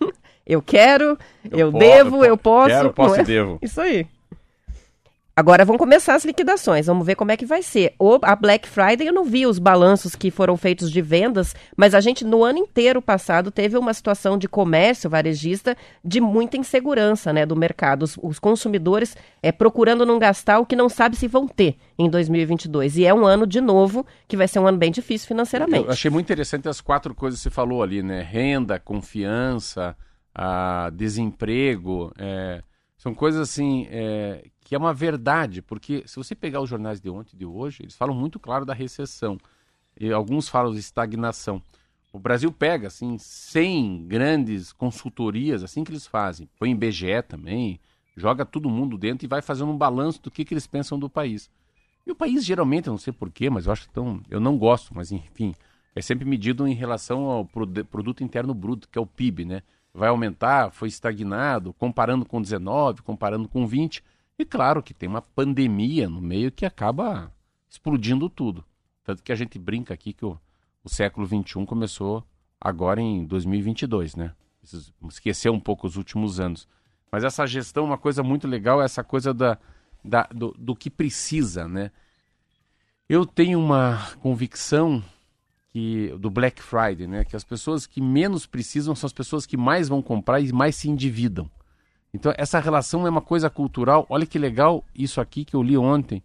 eu 0.47 0.61
quero, 0.61 1.17
eu, 1.51 1.71
po- 1.71 1.77
devo, 1.77 2.23
eu 2.25 2.37
posso. 2.37 2.69
Quero, 2.69 2.93
posso 2.93 3.15
é? 3.15 3.21
e 3.21 3.25
devo. 3.25 3.59
Isso 3.61 3.81
aí. 3.81 4.07
Agora 5.37 5.63
vão 5.63 5.77
começar 5.77 6.15
as 6.15 6.25
liquidações, 6.25 6.87
vamos 6.87 7.05
ver 7.05 7.13
como 7.13 7.31
é 7.31 7.37
que 7.37 7.45
vai 7.45 7.61
ser. 7.61 7.93
O, 7.99 8.17
a 8.23 8.35
Black 8.35 8.67
Friday 8.67 9.07
eu 9.07 9.13
não 9.13 9.23
vi 9.23 9.45
os 9.45 9.59
balanços 9.59 10.15
que 10.15 10.31
foram 10.31 10.57
feitos 10.57 10.91
de 10.91 10.99
vendas, 10.99 11.55
mas 11.77 11.93
a 11.93 11.99
gente 11.99 12.25
no 12.25 12.43
ano 12.43 12.57
inteiro 12.57 13.03
passado 13.03 13.51
teve 13.51 13.77
uma 13.77 13.93
situação 13.93 14.35
de 14.35 14.47
comércio 14.47 15.07
varejista 15.07 15.77
de 16.03 16.19
muita 16.19 16.57
insegurança 16.57 17.31
né, 17.31 17.45
do 17.45 17.55
mercado. 17.55 18.01
Os, 18.01 18.17
os 18.19 18.39
consumidores 18.39 19.15
é, 19.43 19.51
procurando 19.51 20.07
não 20.07 20.17
gastar 20.17 20.57
o 20.57 20.65
que 20.65 20.75
não 20.75 20.89
sabe 20.89 21.15
se 21.15 21.27
vão 21.27 21.47
ter 21.47 21.75
em 21.99 22.09
2022. 22.09 22.97
E 22.97 23.05
é 23.05 23.13
um 23.13 23.23
ano, 23.23 23.45
de 23.45 23.61
novo, 23.61 24.07
que 24.27 24.35
vai 24.35 24.47
ser 24.47 24.57
um 24.57 24.65
ano 24.65 24.79
bem 24.79 24.91
difícil 24.91 25.27
financeiramente. 25.27 25.85
Eu 25.85 25.91
achei 25.91 26.09
muito 26.09 26.25
interessante 26.25 26.67
as 26.67 26.81
quatro 26.81 27.13
coisas 27.13 27.39
que 27.39 27.43
você 27.43 27.51
falou 27.51 27.83
ali, 27.83 28.01
né? 28.01 28.23
Renda, 28.23 28.79
confiança, 28.79 29.95
a 30.38 30.91
desemprego. 30.91 32.13
é, 32.17 32.63
são 32.95 33.13
coisas 33.15 33.41
assim 33.41 33.88
é, 33.89 34.45
que 34.61 34.75
é 34.75 34.77
uma 34.77 34.93
verdade, 34.93 35.61
porque 35.63 36.03
se 36.05 36.15
você 36.15 36.35
pegar 36.35 36.61
os 36.61 36.69
jornais 36.69 37.01
de 37.01 37.09
ontem 37.09 37.35
e 37.35 37.39
de 37.39 37.45
hoje, 37.45 37.83
eles 37.83 37.95
falam 37.95 38.15
muito 38.15 38.39
claro 38.39 38.65
da 38.65 38.73
recessão. 38.73 39.38
E 39.99 40.11
alguns 40.11 40.47
falam 40.47 40.73
de 40.73 40.79
estagnação. 40.79 41.61
O 42.13 42.19
Brasil 42.19 42.51
pega, 42.51 42.88
assim, 42.88 43.17
100 43.17 44.05
grandes 44.07 44.71
consultorias, 44.71 45.63
assim 45.63 45.83
que 45.83 45.91
eles 45.91 46.05
fazem. 46.05 46.47
Põe 46.59 46.71
em 46.71 46.75
BGE 46.75 47.21
também, 47.23 47.79
joga 48.15 48.45
todo 48.45 48.69
mundo 48.69 48.97
dentro 48.97 49.25
e 49.25 49.27
vai 49.27 49.41
fazendo 49.41 49.71
um 49.71 49.77
balanço 49.77 50.21
do 50.21 50.31
que, 50.31 50.45
que 50.45 50.53
eles 50.53 50.67
pensam 50.67 50.99
do 50.99 51.09
país. 51.09 51.49
E 52.05 52.11
o 52.11 52.15
país, 52.15 52.45
geralmente, 52.45 52.88
eu 52.88 52.91
não 52.91 52.97
sei 52.97 53.11
porquê, 53.13 53.49
mas 53.49 53.65
eu 53.65 53.73
acho 53.73 53.89
tão. 53.89 54.21
Eu 54.29 54.39
não 54.39 54.57
gosto, 54.57 54.95
mas 54.95 55.11
enfim, 55.11 55.53
é 55.95 56.01
sempre 56.01 56.25
medido 56.25 56.67
em 56.67 56.73
relação 56.73 57.25
ao 57.25 57.45
produ- 57.45 57.85
produto 57.85 58.23
interno 58.23 58.53
bruto, 58.53 58.88
que 58.89 58.97
é 58.97 59.01
o 59.01 59.05
PIB, 59.05 59.45
né? 59.45 59.63
Vai 59.97 60.09
aumentar, 60.09 60.71
foi 60.71 60.87
estagnado, 60.87 61.73
comparando 61.73 62.23
com 62.23 62.39
19, 62.39 63.01
comparando 63.01 63.49
com 63.49 63.65
20. 63.65 64.03
E 64.37 64.45
claro 64.45 64.83
que 64.83 64.93
tem 64.93 65.09
uma 65.09 65.23
pandemia 65.23 66.07
no 66.07 66.21
meio 66.21 66.51
que 66.51 66.65
acaba 66.67 67.31
explodindo 67.67 68.29
tudo. 68.29 68.63
Tanto 69.03 69.23
que 69.23 69.31
a 69.31 69.35
gente 69.35 69.57
brinca 69.57 69.95
aqui 69.95 70.13
que 70.13 70.23
o, 70.23 70.39
o 70.83 70.89
século 70.89 71.25
XXI 71.25 71.65
começou 71.65 72.23
agora 72.61 73.01
em 73.01 73.25
2022, 73.25 74.15
né? 74.15 74.33
Esquecer 75.07 75.49
um 75.49 75.59
pouco 75.59 75.87
os 75.87 75.95
últimos 75.95 76.39
anos. 76.39 76.67
Mas 77.11 77.23
essa 77.23 77.47
gestão, 77.47 77.85
uma 77.85 77.97
coisa 77.97 78.21
muito 78.21 78.47
legal, 78.47 78.81
é 78.81 78.85
essa 78.85 79.03
coisa 79.03 79.33
da, 79.33 79.57
da 80.05 80.27
do, 80.31 80.53
do 80.59 80.75
que 80.75 80.91
precisa, 80.91 81.67
né? 81.67 81.89
Eu 83.09 83.25
tenho 83.25 83.59
uma 83.59 84.11
convicção 84.21 85.03
que 85.70 86.09
do 86.20 86.30
Black 86.30 86.61
Friday, 86.61 87.07
né? 87.07 87.24
Que 87.24 87.36
as 87.36 87.43
pessoas 87.43 87.86
que 87.86 88.01
menos 88.01 88.45
precisam 88.45 88.95
são 88.95 89.07
as 89.07 89.13
pessoas 89.13 89.45
que 89.45 89.57
mais 89.57 89.88
vão 89.89 90.01
comprar 90.01 90.39
e 90.39 90.51
mais 90.51 90.76
se 90.76 90.89
endividam. 90.89 91.49
Então 92.13 92.34
essa 92.38 92.59
relação 92.59 93.05
é 93.05 93.09
uma 93.09 93.22
coisa 93.22 93.49
cultural. 93.49 94.05
Olha 94.09 94.26
que 94.26 94.39
legal 94.39 94.84
isso 94.95 95.22
aqui 95.22 95.45
que 95.45 95.55
eu 95.55 95.63
li 95.63 95.78
ontem. 95.78 96.24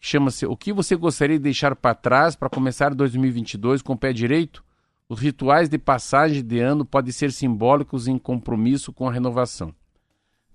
Chama-se 0.00 0.46
O 0.46 0.56
que 0.56 0.72
você 0.72 0.96
gostaria 0.96 1.36
de 1.36 1.42
deixar 1.42 1.76
para 1.76 1.94
trás 1.94 2.34
para 2.34 2.48
começar 2.48 2.94
2022 2.94 3.82
com 3.82 3.92
o 3.92 3.98
pé 3.98 4.12
direito? 4.12 4.64
Os 5.08 5.18
rituais 5.18 5.68
de 5.68 5.76
passagem 5.76 6.42
de 6.42 6.60
ano 6.60 6.84
podem 6.84 7.12
ser 7.12 7.32
simbólicos 7.32 8.06
em 8.06 8.16
compromisso 8.16 8.92
com 8.92 9.08
a 9.08 9.12
renovação. 9.12 9.74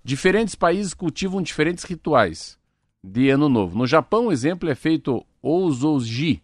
Diferentes 0.04 0.56
países 0.56 0.94
cultivam 0.94 1.42
diferentes 1.42 1.84
rituais 1.84 2.58
de 3.04 3.30
ano 3.30 3.50
novo. 3.50 3.78
No 3.78 3.86
Japão, 3.86 4.28
o 4.28 4.32
exemplo 4.32 4.70
é 4.70 4.76
feito 4.76 5.26
Ouzoji, 5.42 6.42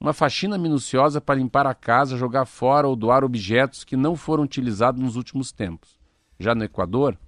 uma 0.00 0.14
faxina 0.14 0.56
minuciosa 0.56 1.20
para 1.20 1.38
limpar 1.38 1.66
a 1.66 1.74
casa, 1.74 2.16
jogar 2.16 2.46
fora 2.46 2.88
ou 2.88 2.96
doar 2.96 3.22
objetos 3.22 3.84
que 3.84 3.96
não 3.96 4.16
foram 4.16 4.44
utilizados 4.44 5.00
nos 5.00 5.14
últimos 5.14 5.52
tempos. 5.52 5.98
Já 6.38 6.54
no 6.54 6.64
Equador, 6.64 7.18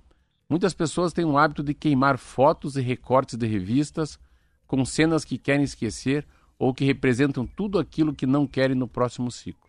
muitas 0.49 0.73
pessoas 0.73 1.13
têm 1.13 1.27
o 1.27 1.37
hábito 1.37 1.63
de 1.63 1.75
queimar 1.75 2.17
fotos 2.17 2.77
e 2.77 2.81
recortes 2.81 3.37
de 3.37 3.47
revistas 3.47 4.19
com 4.67 4.87
cenas 4.87 5.23
que 5.23 5.37
querem 5.37 5.65
esquecer 5.65 6.27
ou 6.59 6.73
que 6.73 6.85
representam 6.85 7.47
tudo 7.47 7.79
aquilo 7.79 8.15
que 8.15 8.25
não 8.25 8.47
querem 8.47 8.75
no 8.75 8.89
próximo 8.89 9.31
ciclo. 9.31 9.69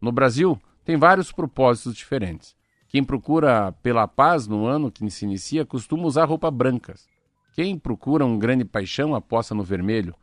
No 0.00 0.12
Brasil, 0.12 0.56
tem 0.84 0.96
vários 0.96 1.32
propósitos 1.32 1.96
diferentes. 1.96 2.54
Quem 2.88 3.02
procura 3.02 3.72
pela 3.82 4.06
paz 4.06 4.46
no 4.46 4.66
ano 4.66 4.92
que 4.92 5.10
se 5.10 5.24
inicia 5.24 5.66
costuma 5.66 6.04
usar 6.04 6.26
roupas 6.26 6.54
brancas. 6.54 7.08
Quem 7.54 7.76
procura 7.76 8.24
um 8.24 8.38
grande 8.38 8.64
paixão 8.64 9.16
aposta 9.16 9.52
no 9.52 9.64
vermelho. 9.64 10.14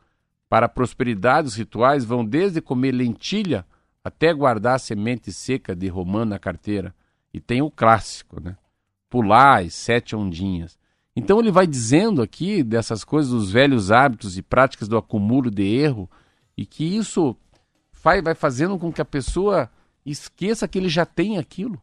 Para 0.54 0.66
a 0.66 0.68
prosperidade, 0.68 1.48
os 1.48 1.56
rituais 1.56 2.04
vão 2.04 2.24
desde 2.24 2.60
comer 2.60 2.92
lentilha 2.92 3.66
até 4.04 4.32
guardar 4.32 4.78
semente 4.78 5.32
seca 5.32 5.74
de 5.74 5.88
romã 5.88 6.24
na 6.24 6.38
carteira. 6.38 6.94
E 7.32 7.40
tem 7.40 7.60
o 7.60 7.68
clássico, 7.68 8.40
né? 8.40 8.56
Pular 9.10 9.64
as 9.64 9.74
sete 9.74 10.14
ondinhas. 10.14 10.78
Então 11.16 11.40
ele 11.40 11.50
vai 11.50 11.66
dizendo 11.66 12.22
aqui 12.22 12.62
dessas 12.62 13.02
coisas, 13.02 13.32
dos 13.32 13.50
velhos 13.50 13.90
hábitos 13.90 14.38
e 14.38 14.42
práticas 14.42 14.86
do 14.86 14.96
acúmulo 14.96 15.50
de 15.50 15.64
erro, 15.64 16.08
e 16.56 16.64
que 16.64 16.84
isso 16.84 17.36
vai, 18.00 18.22
fazendo 18.36 18.78
com 18.78 18.92
que 18.92 19.00
a 19.00 19.04
pessoa 19.04 19.68
esqueça 20.06 20.68
que 20.68 20.78
ele 20.78 20.88
já 20.88 21.04
tem 21.04 21.36
aquilo. 21.36 21.82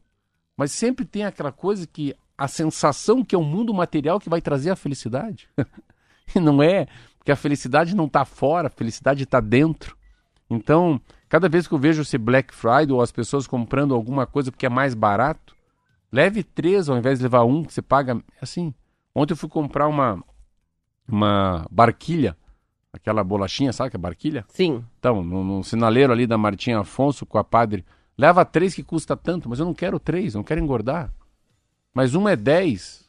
Mas 0.56 0.72
sempre 0.72 1.04
tem 1.04 1.26
aquela 1.26 1.52
coisa 1.52 1.86
que 1.86 2.16
a 2.38 2.48
sensação 2.48 3.22
que 3.22 3.36
é 3.36 3.38
o 3.38 3.44
mundo 3.44 3.74
material 3.74 4.18
que 4.18 4.30
vai 4.30 4.40
trazer 4.40 4.70
a 4.70 4.78
felicidade. 4.78 5.50
e 6.34 6.40
não 6.40 6.64
é 6.64 6.88
porque 7.22 7.32
a 7.32 7.36
felicidade 7.36 7.96
não 7.96 8.06
está 8.06 8.26
fora, 8.26 8.66
a 8.66 8.72
felicidade 8.72 9.26
está 9.26 9.40
dentro. 9.40 9.96
Então, 10.50 11.00
cada 11.30 11.48
vez 11.48 11.68
que 11.68 11.74
eu 11.76 11.78
vejo 11.78 12.02
esse 12.02 12.18
Black 12.18 12.52
Friday 12.52 12.92
ou 12.92 13.00
as 13.00 13.12
pessoas 13.12 13.46
comprando 13.46 13.94
alguma 13.94 14.26
coisa 14.26 14.52
porque 14.52 14.66
é 14.66 14.70
mais 14.70 14.96
barato, 14.96 15.56
leve 16.12 16.42
três 16.44 16.90
ao 16.90 16.98
invés 16.98 17.20
de 17.20 17.24
levar 17.24 17.44
um, 17.44 17.64
que 17.64 17.72
você 17.72 17.82
paga. 17.82 18.20
Assim, 18.42 18.74
ontem 19.14 19.34
eu 19.34 19.38
fui 19.38 19.48
comprar 19.48 19.88
uma, 19.88 20.24
uma 21.08 21.68
barquilha, 21.70 22.36
aquela 22.92 23.24
bolachinha, 23.24 23.72
sabe 23.72 23.92
que 23.92 23.98
é 23.98 24.00
barquilha? 24.00 24.44
Sim. 24.50 24.84
Então, 24.98 25.24
no, 25.24 25.44
no 25.44 25.64
sinaleiro 25.64 26.12
ali 26.12 26.26
da 26.26 26.40
Martinha 26.40 26.80
Afonso 26.80 27.24
com 27.24 27.38
a 27.38 27.44
padre, 27.44 27.86
leva 28.18 28.44
três 28.44 28.74
que 28.74 28.82
custa 28.82 29.16
tanto, 29.16 29.48
mas 29.48 29.60
eu 29.60 29.66
não 29.66 29.76
quero 29.76 30.00
três, 30.00 30.34
não 30.34 30.44
quero 30.44 30.60
engordar. 30.60 31.14
Mas 31.94 32.16
um 32.16 32.28
é 32.28 32.36
dez, 32.36 33.08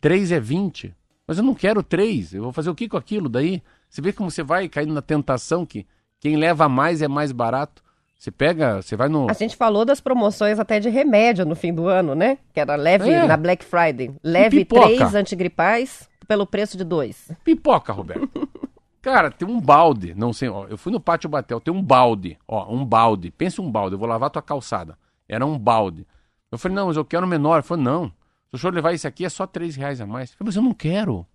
três 0.00 0.32
é 0.32 0.40
vinte. 0.40 0.92
Mas 1.26 1.38
eu 1.38 1.44
não 1.44 1.54
quero 1.54 1.82
três. 1.82 2.34
Eu 2.34 2.42
vou 2.42 2.52
fazer 2.52 2.70
o 2.70 2.74
que 2.74 2.88
com 2.88 2.96
aquilo? 2.96 3.28
Daí 3.28 3.62
você 3.88 4.00
vê 4.00 4.12
como 4.12 4.30
você 4.30 4.42
vai 4.42 4.68
caindo 4.68 4.92
na 4.92 5.02
tentação 5.02 5.64
que 5.64 5.86
quem 6.20 6.36
leva 6.36 6.68
mais 6.68 7.02
é 7.02 7.08
mais 7.08 7.32
barato. 7.32 7.82
Você 8.18 8.30
pega, 8.30 8.80
você 8.80 8.94
vai 8.94 9.08
no. 9.08 9.28
A 9.28 9.32
gente 9.32 9.56
falou 9.56 9.84
das 9.84 10.00
promoções 10.00 10.58
até 10.58 10.78
de 10.78 10.88
remédio 10.88 11.44
no 11.44 11.56
fim 11.56 11.74
do 11.74 11.88
ano, 11.88 12.14
né? 12.14 12.38
Que 12.52 12.60
era 12.60 12.76
leve 12.76 13.10
é. 13.10 13.26
na 13.26 13.36
Black 13.36 13.64
Friday. 13.64 14.14
Leve 14.22 14.64
três 14.64 15.14
antigripais 15.14 16.08
pelo 16.28 16.46
preço 16.46 16.76
de 16.78 16.84
dois. 16.84 17.30
Pipoca, 17.44 17.92
Roberto. 17.92 18.48
Cara, 19.02 19.32
tem 19.32 19.48
um 19.48 19.60
balde, 19.60 20.14
não 20.14 20.32
sei, 20.32 20.48
ó, 20.48 20.64
eu 20.68 20.78
fui 20.78 20.92
no 20.92 21.00
pátio 21.00 21.28
Batel, 21.28 21.60
tem 21.60 21.74
um 21.74 21.82
balde, 21.82 22.38
ó, 22.46 22.72
um 22.72 22.84
balde. 22.84 23.32
Pensa 23.32 23.60
um 23.60 23.68
balde, 23.68 23.96
eu 23.96 23.98
vou 23.98 24.08
lavar 24.08 24.30
tua 24.30 24.40
calçada. 24.40 24.96
Era 25.28 25.44
um 25.44 25.58
balde. 25.58 26.06
Eu 26.52 26.56
falei, 26.56 26.76
não, 26.76 26.86
mas 26.86 26.96
eu 26.96 27.04
quero 27.04 27.26
menor. 27.26 27.56
Ele 27.56 27.62
falou, 27.62 27.82
não, 27.82 28.12
se 28.52 28.56
o 28.56 28.58
senhor 28.58 28.74
levar 28.74 28.92
isso 28.92 29.08
aqui 29.08 29.24
é 29.24 29.30
só 29.30 29.46
três 29.46 29.76
reais 29.76 29.98
a 29.98 30.06
mais. 30.06 30.30
Eu 30.30 30.36
falei, 30.36 30.48
mas 30.48 30.56
eu 30.56 30.62
não 30.62 30.74
quero. 30.74 31.26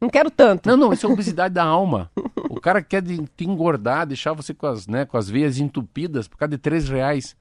Não 0.00 0.10
quero 0.10 0.30
tanto. 0.30 0.68
Não, 0.68 0.76
não, 0.76 0.92
isso 0.92 1.06
é 1.06 1.08
obesidade 1.08 1.54
da 1.54 1.62
alma. 1.62 2.10
O 2.48 2.60
cara 2.60 2.82
quer 2.82 3.00
de, 3.00 3.24
te 3.36 3.44
engordar, 3.44 4.04
deixar 4.04 4.32
você 4.32 4.52
com 4.52 4.66
as, 4.66 4.88
né, 4.88 5.04
com 5.04 5.16
as 5.16 5.30
veias 5.30 5.58
entupidas 5.58 6.26
por 6.26 6.36
causa 6.36 6.50
de 6.50 6.58
três 6.58 6.88
reais. 6.88 7.36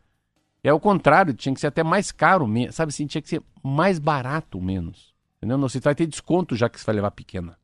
É 0.63 0.71
o 0.71 0.79
contrário, 0.79 1.33
tinha 1.33 1.55
que 1.55 1.59
ser 1.59 1.67
até 1.67 1.83
mais 1.83 2.11
caro, 2.11 2.47
sabe 2.71 2.89
assim, 2.89 3.07
tinha 3.07 3.21
que 3.21 3.29
ser 3.29 3.41
mais 3.63 3.97
barato 3.97 4.61
menos. 4.61 5.11
Entendeu? 5.37 5.57
Não, 5.57 5.67
você 5.67 5.79
vai 5.79 5.95
ter 5.95 6.05
desconto 6.05 6.55
já 6.55 6.69
que 6.69 6.79
você 6.79 6.85
vai 6.85 6.95
levar 6.95 7.11
pequena. 7.11 7.57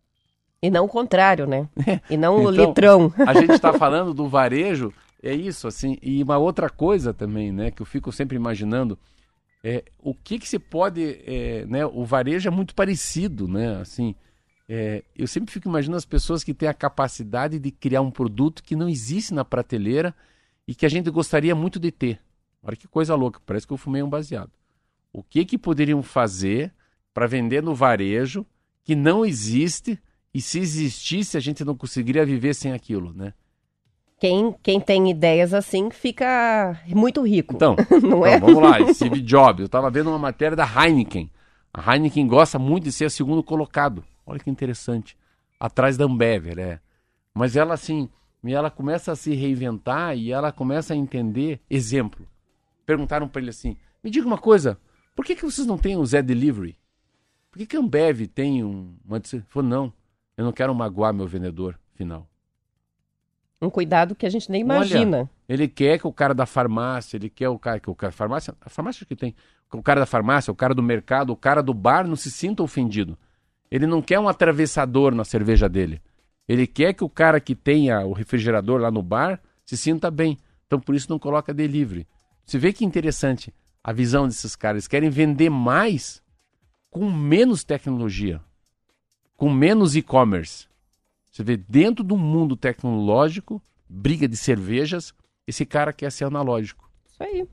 E 0.62 0.72
não 0.72 0.86
o 0.86 0.90
contrário, 0.90 1.46
né? 1.46 1.70
É. 1.86 2.00
E 2.10 2.18
não 2.18 2.40
então, 2.40 2.46
o 2.46 2.50
litrão. 2.50 3.14
A 3.28 3.34
gente 3.34 3.52
está 3.52 3.72
falando 3.78 4.16
do 4.16 4.28
varejo, 4.28 4.92
é 5.22 5.34
isso, 5.34 5.68
assim. 5.68 5.98
E 6.02 6.24
uma 6.24 6.38
outra 6.38 6.70
coisa 6.70 7.14
também, 7.14 7.52
né, 7.52 7.70
que 7.70 7.82
eu 7.82 7.86
fico 7.86 8.12
sempre 8.12 8.36
imaginando, 8.36 8.98
é 9.68 9.84
o 9.98 10.14
que 10.14 10.38
que 10.38 10.48
se 10.48 10.60
pode, 10.60 11.24
é, 11.26 11.66
né, 11.66 11.84
o 11.88 12.06
varejo 12.06 12.48
é 12.48 12.52
muito 12.52 12.76
parecido, 12.76 13.48
né, 13.48 13.78
assim, 13.82 14.14
é, 14.70 15.04
eu 15.16 15.26
sempre 15.26 15.52
fico 15.52 15.68
imaginando 15.68 15.98
as 15.98 16.06
pessoas 16.06 16.44
que 16.44 16.54
têm 16.54 16.70
a 16.70 16.74
capacidade 16.74 17.58
de 17.58 17.72
criar 17.72 18.02
um 18.02 18.12
produto 18.12 18.62
que 18.62 18.76
não 18.76 18.88
existe 18.88 19.34
na 19.34 19.44
prateleira 19.44 20.14
e 20.68 20.76
que 20.76 20.86
a 20.86 20.90
gente 20.90 21.10
gostaria 21.10 21.56
muito 21.56 21.80
de 21.80 21.92
ter. 21.92 22.20
Olha 22.62 22.76
que 22.76 22.88
coisa 22.88 23.16
louca, 23.16 23.42
parece 23.44 23.66
que 23.66 23.74
eu 23.74 23.78
fumei 23.78 24.04
um 24.04 24.10
baseado. 24.10 24.52
O 25.12 25.24
que 25.24 25.44
que 25.44 25.58
poderiam 25.58 26.04
fazer 26.04 26.72
para 27.12 27.26
vender 27.26 27.64
no 27.64 27.74
varejo 27.74 28.46
que 28.84 28.96
não 28.96 29.26
existe 29.26 30.00
e 30.32 30.42
se 30.42 30.60
existisse 30.60 31.38
a 31.38 31.40
gente 31.40 31.66
não 31.66 31.76
conseguiria 31.76 32.24
viver 32.24 32.54
sem 32.54 32.72
aquilo, 32.72 33.14
né? 33.14 33.34
Quem, 34.20 34.56
quem 34.64 34.80
tem 34.80 35.10
ideias 35.10 35.54
assim 35.54 35.90
fica 35.92 36.80
muito 36.88 37.22
rico. 37.22 37.54
Então, 37.54 37.76
não 38.02 38.26
então, 38.26 38.26
é? 38.26 38.40
vamos 38.40 38.62
lá, 38.62 38.94
Steve 38.94 39.22
Jobs. 39.22 39.60
Eu 39.60 39.66
estava 39.66 39.90
vendo 39.90 40.10
uma 40.10 40.20
matéria 40.20 40.56
da 40.56 40.66
Heineken. 40.66 41.30
A 41.74 41.94
Heineken 41.94 42.26
gosta 42.28 42.58
muito 42.58 42.86
de 42.86 42.92
ser 42.92 43.06
o 43.06 43.10
segundo 43.10 43.44
colocado. 43.44 44.04
Olha 44.26 44.40
que 44.40 44.50
interessante. 44.50 45.18
Atrás 45.60 45.98
da 45.98 46.06
Ambev, 46.06 46.56
né? 46.56 46.80
Mas 47.34 47.56
ela 47.56 47.74
assim, 47.74 48.10
ela 48.46 48.72
começa 48.72 49.12
a 49.12 49.16
se 49.16 49.34
reinventar 49.36 50.18
e 50.18 50.32
ela 50.32 50.52
começa 50.52 50.94
a 50.94 50.98
entender. 50.98 51.60
Exemplo. 51.70 52.26
Perguntaram 52.86 53.28
para 53.28 53.42
ele 53.42 53.50
assim: 53.50 53.76
me 54.04 54.10
diga 54.10 54.26
uma 54.26 54.38
coisa, 54.38 54.80
por 55.16 55.26
que, 55.26 55.36
que 55.36 55.44
vocês 55.44 55.68
não 55.68 55.78
têm 55.78 55.98
o 55.98 56.06
Zé 56.06 56.22
Delivery? 56.22 56.78
Por 57.52 57.60
que, 57.60 57.66
que 57.66 57.78
a 57.78 57.80
Ambev 57.80 58.28
tem 58.28 58.64
um. 58.64 58.96
Ele 59.10 59.44
falou: 59.50 59.70
não, 59.70 59.94
eu 60.38 60.46
não 60.46 60.52
quero 60.52 60.74
magoar 60.74 61.14
meu 61.14 61.28
vendedor 61.28 61.80
final. 61.96 62.28
Um 63.66 63.70
cuidado 63.70 64.16
que 64.16 64.26
a 64.26 64.30
gente 64.30 64.52
nem 64.52 64.62
imagina. 64.62 65.18
Olha, 65.18 65.30
ele 65.48 65.68
quer 65.68 66.00
que 66.00 66.08
o 66.08 66.14
cara 66.14 66.34
da 66.34 66.46
farmácia, 66.46 67.18
ele 67.18 67.30
quer 67.30 67.50
o 67.50 67.58
cara 67.58 67.80
que 67.80 67.90
o 67.90 67.96
cara 67.96 68.12
farmácia, 68.12 68.54
a 68.62 68.70
farmácia 68.70 69.06
que 69.06 69.16
tem, 69.16 69.36
o 69.74 69.82
cara 69.82 70.02
da 70.02 70.06
farmácia, 70.06 70.52
o 70.52 70.56
cara 70.56 70.74
do 70.74 70.84
mercado, 70.84 71.32
o 71.32 71.36
cara 71.36 71.62
do 71.62 71.74
bar 71.74 72.08
não 72.08 72.16
se 72.16 72.32
sinta 72.32 72.64
ofendido. 72.64 73.18
Ele 73.70 73.86
não 73.86 74.02
quer 74.02 74.20
um 74.20 74.28
atravessador 74.28 75.14
na 75.14 75.26
cerveja 75.26 75.68
dele. 75.68 76.02
Ele 76.48 76.68
quer 76.68 76.94
que 76.94 77.04
o 77.04 77.10
cara 77.10 77.40
que 77.40 77.56
tenha 77.56 78.06
o 78.06 78.14
refrigerador 78.14 78.80
lá 78.80 78.92
no 78.92 79.02
bar 79.02 79.42
se 79.66 79.76
sinta 79.76 80.12
bem. 80.12 80.38
Então 80.68 80.80
por 80.80 80.96
isso 80.96 81.10
não 81.10 81.20
coloca 81.20 81.54
delivery. 81.54 82.08
Você 82.46 82.58
vê 82.58 82.72
que 82.72 82.86
interessante 82.86 83.54
a 83.84 83.92
visão 83.92 84.28
desses 84.28 84.56
caras. 84.56 84.76
Eles 84.76 84.88
querem 84.88 85.10
vender 85.10 85.50
mais 85.50 86.22
com 86.90 87.12
menos 87.12 87.64
tecnologia, 87.64 88.40
com 89.36 89.50
menos 89.50 89.96
e-commerce. 89.96 90.68
Você 91.36 91.44
vê 91.44 91.58
dentro 91.58 92.02
do 92.02 92.16
mundo 92.16 92.56
tecnológico, 92.56 93.62
briga 93.90 94.26
de 94.26 94.38
cervejas, 94.38 95.14
esse 95.46 95.66
cara 95.66 95.92
quer 95.92 96.10
ser 96.10 96.24
analógico. 96.24 96.90
Isso 97.12 97.22
aí. 97.22 97.46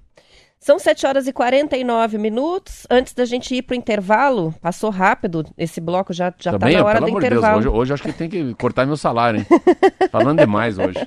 São 0.61 0.79
7 0.79 1.05
horas 1.05 1.27
e 1.27 1.33
49 1.33 2.17
minutos. 2.17 2.87
Antes 2.89 3.13
da 3.13 3.25
gente 3.25 3.53
ir 3.53 3.63
para 3.63 3.75
o 3.75 3.77
intervalo, 3.77 4.55
passou 4.63 4.89
rápido. 4.89 5.45
Esse 5.59 5.81
bloco 5.81 6.13
já 6.13 6.29
está 6.29 6.57
na 6.57 6.85
hora 6.85 7.01
do 7.01 7.09
intervalo. 7.09 7.61
Deus, 7.61 7.75
hoje, 7.75 7.81
hoje 7.81 7.93
acho 7.95 8.03
que 8.05 8.13
tem 8.13 8.31
que 8.31 8.55
cortar 8.55 8.87
meu 8.87 8.97
salário, 8.97 9.41
hein? 9.41 9.47
Falando 10.13 10.39
demais 10.39 10.79
hoje. 10.79 11.05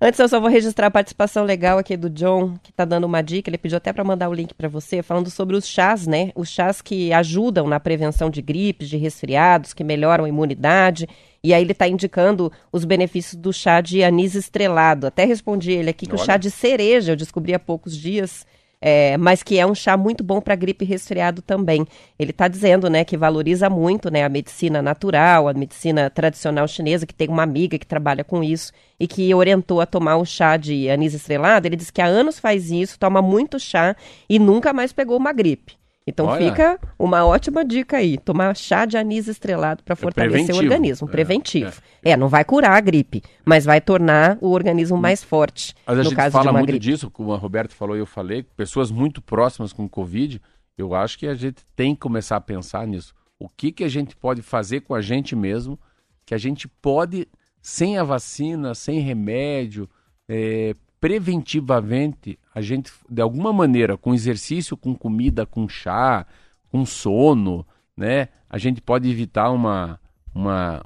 Antes 0.00 0.18
eu 0.18 0.28
só 0.28 0.40
vou 0.40 0.50
registrar 0.50 0.88
a 0.88 0.90
participação 0.90 1.44
legal 1.44 1.78
aqui 1.78 1.96
do 1.96 2.10
John, 2.10 2.56
que 2.64 2.72
tá 2.72 2.84
dando 2.84 3.04
uma 3.04 3.22
dica, 3.22 3.48
ele 3.48 3.58
pediu 3.58 3.76
até 3.76 3.92
para 3.92 4.02
mandar 4.02 4.28
o 4.28 4.34
link 4.34 4.52
para 4.54 4.68
você, 4.68 5.04
falando 5.04 5.30
sobre 5.30 5.54
os 5.54 5.66
chás, 5.68 6.04
né? 6.04 6.32
Os 6.34 6.48
chás 6.48 6.82
que 6.82 7.12
ajudam 7.12 7.68
na 7.68 7.78
prevenção 7.78 8.28
de 8.28 8.42
gripes, 8.42 8.88
de 8.88 8.96
resfriados, 8.96 9.72
que 9.72 9.84
melhoram 9.84 10.24
a 10.24 10.28
imunidade. 10.28 11.08
E 11.42 11.54
aí 11.54 11.62
ele 11.62 11.72
está 11.72 11.86
indicando 11.88 12.52
os 12.72 12.84
benefícios 12.84 13.34
do 13.34 13.52
chá 13.52 13.80
de 13.80 14.02
anis 14.02 14.34
estrelado. 14.34 15.06
Até 15.06 15.24
respondi 15.24 15.72
ele 15.72 15.90
aqui 15.90 16.06
que 16.06 16.14
o 16.14 16.18
Olha. 16.18 16.24
chá 16.24 16.36
de 16.36 16.50
cereja 16.50 17.12
eu 17.12 17.16
descobri 17.16 17.54
há 17.54 17.58
poucos 17.58 17.96
dias, 17.96 18.46
é, 18.80 19.16
mas 19.16 19.42
que 19.42 19.58
é 19.58 19.66
um 19.66 19.74
chá 19.74 19.96
muito 19.96 20.22
bom 20.22 20.40
para 20.40 20.54
gripe 20.54 20.84
e 20.84 20.88
resfriado 20.88 21.42
também. 21.42 21.86
Ele 22.18 22.30
está 22.30 22.48
dizendo, 22.48 22.88
né, 22.88 23.04
que 23.04 23.16
valoriza 23.16 23.68
muito, 23.68 24.10
né, 24.10 24.24
a 24.24 24.28
medicina 24.28 24.80
natural, 24.82 25.48
a 25.48 25.54
medicina 25.54 26.10
tradicional 26.10 26.66
chinesa, 26.66 27.06
que 27.06 27.14
tem 27.14 27.28
uma 27.28 27.42
amiga 27.42 27.78
que 27.78 27.86
trabalha 27.86 28.24
com 28.24 28.42
isso 28.42 28.72
e 28.98 29.06
que 29.06 29.32
orientou 29.34 29.80
a 29.80 29.86
tomar 29.86 30.16
o 30.16 30.24
chá 30.24 30.56
de 30.56 30.88
anis 30.90 31.14
estrelado. 31.14 31.66
Ele 31.66 31.76
diz 31.76 31.90
que 31.90 32.00
há 32.00 32.06
anos 32.06 32.38
faz 32.38 32.70
isso, 32.70 32.98
toma 32.98 33.22
muito 33.22 33.58
chá 33.58 33.96
e 34.28 34.38
nunca 34.38 34.72
mais 34.72 34.92
pegou 34.92 35.16
uma 35.16 35.32
gripe. 35.32 35.78
Então 36.08 36.26
Olha. 36.26 36.50
fica 36.50 36.80
uma 36.98 37.24
ótima 37.26 37.64
dica 37.64 37.98
aí, 37.98 38.16
tomar 38.16 38.56
chá 38.56 38.84
de 38.86 38.96
anis 38.96 39.28
estrelado 39.28 39.82
para 39.82 39.94
fortalecer 39.94 40.40
o 40.40 40.46
preventivo. 40.46 40.64
organismo, 40.74 41.08
É, 41.08 41.10
preventivo. 41.12 41.82
É. 42.02 42.16
não 42.16 42.28
vai 42.28 42.44
curar 42.44 42.72
a 42.72 42.80
gripe, 42.80 43.22
mas 43.44 43.64
vai 43.64 43.80
tornar 43.80 44.38
o 44.40 44.50
organismo 44.50 44.96
mais 44.96 45.22
forte. 45.22 45.74
Mas 45.86 45.96
a 45.98 46.02
no 46.02 46.04
gente 46.08 46.16
caso 46.16 46.32
fala 46.32 46.52
muito 46.52 46.66
gripe. 46.68 46.78
disso, 46.84 47.10
como 47.10 47.32
a 47.32 47.36
Roberto 47.36 47.74
falou 47.74 47.94
e 47.96 48.00
eu 48.00 48.06
falei, 48.06 48.42
pessoas 48.56 48.90
muito 48.90 49.20
próximas 49.20 49.72
com 49.72 49.86
Covid, 49.88 50.40
eu 50.78 50.94
acho 50.94 51.18
que 51.18 51.26
a 51.26 51.34
gente 51.34 51.62
tem 51.76 51.94
que 51.94 52.00
começar 52.00 52.36
a 52.36 52.40
pensar 52.40 52.86
nisso. 52.86 53.12
O 53.38 53.48
que, 53.48 53.70
que 53.70 53.84
a 53.84 53.88
gente 53.88 54.16
pode 54.16 54.40
fazer 54.42 54.80
com 54.80 54.94
a 54.94 55.00
gente 55.02 55.36
mesmo, 55.36 55.78
que 56.24 56.34
a 56.34 56.38
gente 56.38 56.66
pode, 56.66 57.28
sem 57.60 57.98
a 57.98 58.02
vacina, 58.02 58.74
sem 58.74 58.98
remédio, 59.00 59.88
é, 60.28 60.74
preventivamente, 61.00 62.38
a 62.54 62.60
gente, 62.60 62.92
de 63.08 63.22
alguma 63.22 63.52
maneira, 63.52 63.96
com 63.96 64.14
exercício, 64.14 64.76
com 64.76 64.94
comida, 64.94 65.46
com 65.46 65.68
chá, 65.68 66.26
com 66.70 66.84
sono, 66.84 67.66
né, 67.96 68.28
a 68.48 68.58
gente 68.58 68.80
pode 68.80 69.10
evitar 69.10 69.50
uma, 69.50 70.00
uma, 70.34 70.84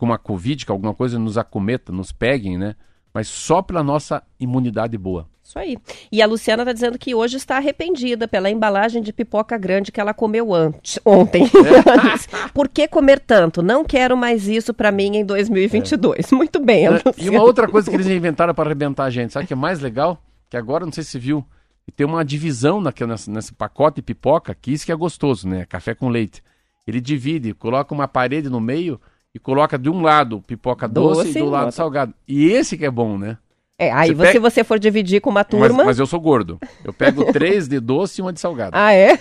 uma 0.00 0.18
Covid, 0.18 0.64
que 0.64 0.72
alguma 0.72 0.94
coisa 0.94 1.18
nos 1.18 1.36
acometa, 1.36 1.92
nos 1.92 2.12
peguem, 2.12 2.56
né? 2.56 2.74
Mas 3.12 3.28
só 3.28 3.62
pela 3.62 3.82
nossa 3.82 4.22
imunidade 4.38 4.96
boa. 4.96 5.28
Isso 5.46 5.60
aí. 5.60 5.78
E 6.10 6.20
a 6.20 6.26
Luciana 6.26 6.64
está 6.64 6.72
dizendo 6.72 6.98
que 6.98 7.14
hoje 7.14 7.36
está 7.36 7.56
arrependida 7.56 8.26
pela 8.26 8.50
embalagem 8.50 9.00
de 9.00 9.12
pipoca 9.12 9.56
grande 9.56 9.92
que 9.92 10.00
ela 10.00 10.12
comeu 10.12 10.52
antes, 10.52 10.98
ontem. 11.04 11.44
Disse, 12.12 12.28
Por 12.52 12.68
que 12.68 12.88
comer 12.88 13.20
tanto? 13.20 13.62
Não 13.62 13.84
quero 13.84 14.16
mais 14.16 14.48
isso 14.48 14.74
para 14.74 14.90
mim 14.90 15.18
em 15.18 15.24
2022. 15.24 16.32
Muito 16.32 16.58
bem, 16.58 16.88
a 16.88 16.90
Né? 16.90 16.98
E 17.04 17.08
Luciana. 17.10 17.30
uma 17.30 17.44
outra 17.44 17.68
coisa 17.68 17.88
que 17.88 17.94
eles 17.94 18.08
inventaram 18.08 18.52
para 18.52 18.68
arrebentar 18.68 19.04
a 19.04 19.10
gente, 19.10 19.32
sabe 19.32 19.44
o 19.44 19.46
que 19.46 19.52
é 19.52 19.56
mais 19.56 19.78
legal? 19.78 20.20
Que 20.50 20.56
agora, 20.56 20.84
não 20.84 20.92
sei 20.92 21.04
se 21.04 21.10
você 21.10 21.18
viu, 21.20 21.44
e 21.86 21.92
tem 21.92 22.04
uma 22.04 22.24
divisão 22.24 22.80
naquele, 22.80 23.12
nesse, 23.12 23.30
nesse 23.30 23.54
pacote 23.54 23.96
de 23.96 24.02
pipoca, 24.02 24.52
que 24.52 24.72
isso 24.72 24.84
que 24.84 24.90
é 24.90 24.96
gostoso, 24.96 25.46
né? 25.48 25.64
Café 25.64 25.94
com 25.94 26.08
leite. 26.08 26.42
Ele 26.88 27.00
divide, 27.00 27.54
coloca 27.54 27.94
uma 27.94 28.08
parede 28.08 28.50
no 28.50 28.60
meio 28.60 29.00
e 29.32 29.38
coloca 29.38 29.78
de 29.78 29.88
um 29.88 30.02
lado 30.02 30.42
pipoca 30.42 30.88
doce, 30.88 31.24
Doce, 31.24 31.38
e 31.38 31.40
do 31.40 31.48
lado 31.50 31.70
salgado. 31.70 32.12
E 32.26 32.46
esse 32.46 32.76
que 32.76 32.84
é 32.84 32.90
bom, 32.90 33.16
né? 33.16 33.38
É, 33.78 33.92
aí 33.92 34.08
Você 34.14 34.14
se 34.14 34.32
pega- 34.32 34.40
você 34.40 34.64
for 34.64 34.78
dividir 34.78 35.20
com 35.20 35.28
uma 35.28 35.40
Mas, 35.40 35.48
turma. 35.48 35.84
mas 35.84 35.98
eu 35.98 36.06
sou 36.06 36.18
gordo. 36.18 36.58
Eu 36.82 36.94
pego 36.94 37.24
três 37.32 37.68
de 37.68 37.78
doce 37.78 38.20
e 38.20 38.22
uma 38.22 38.32
de 38.32 38.40
salgado. 38.40 38.70
Ah, 38.74 38.92
é? 38.94 39.18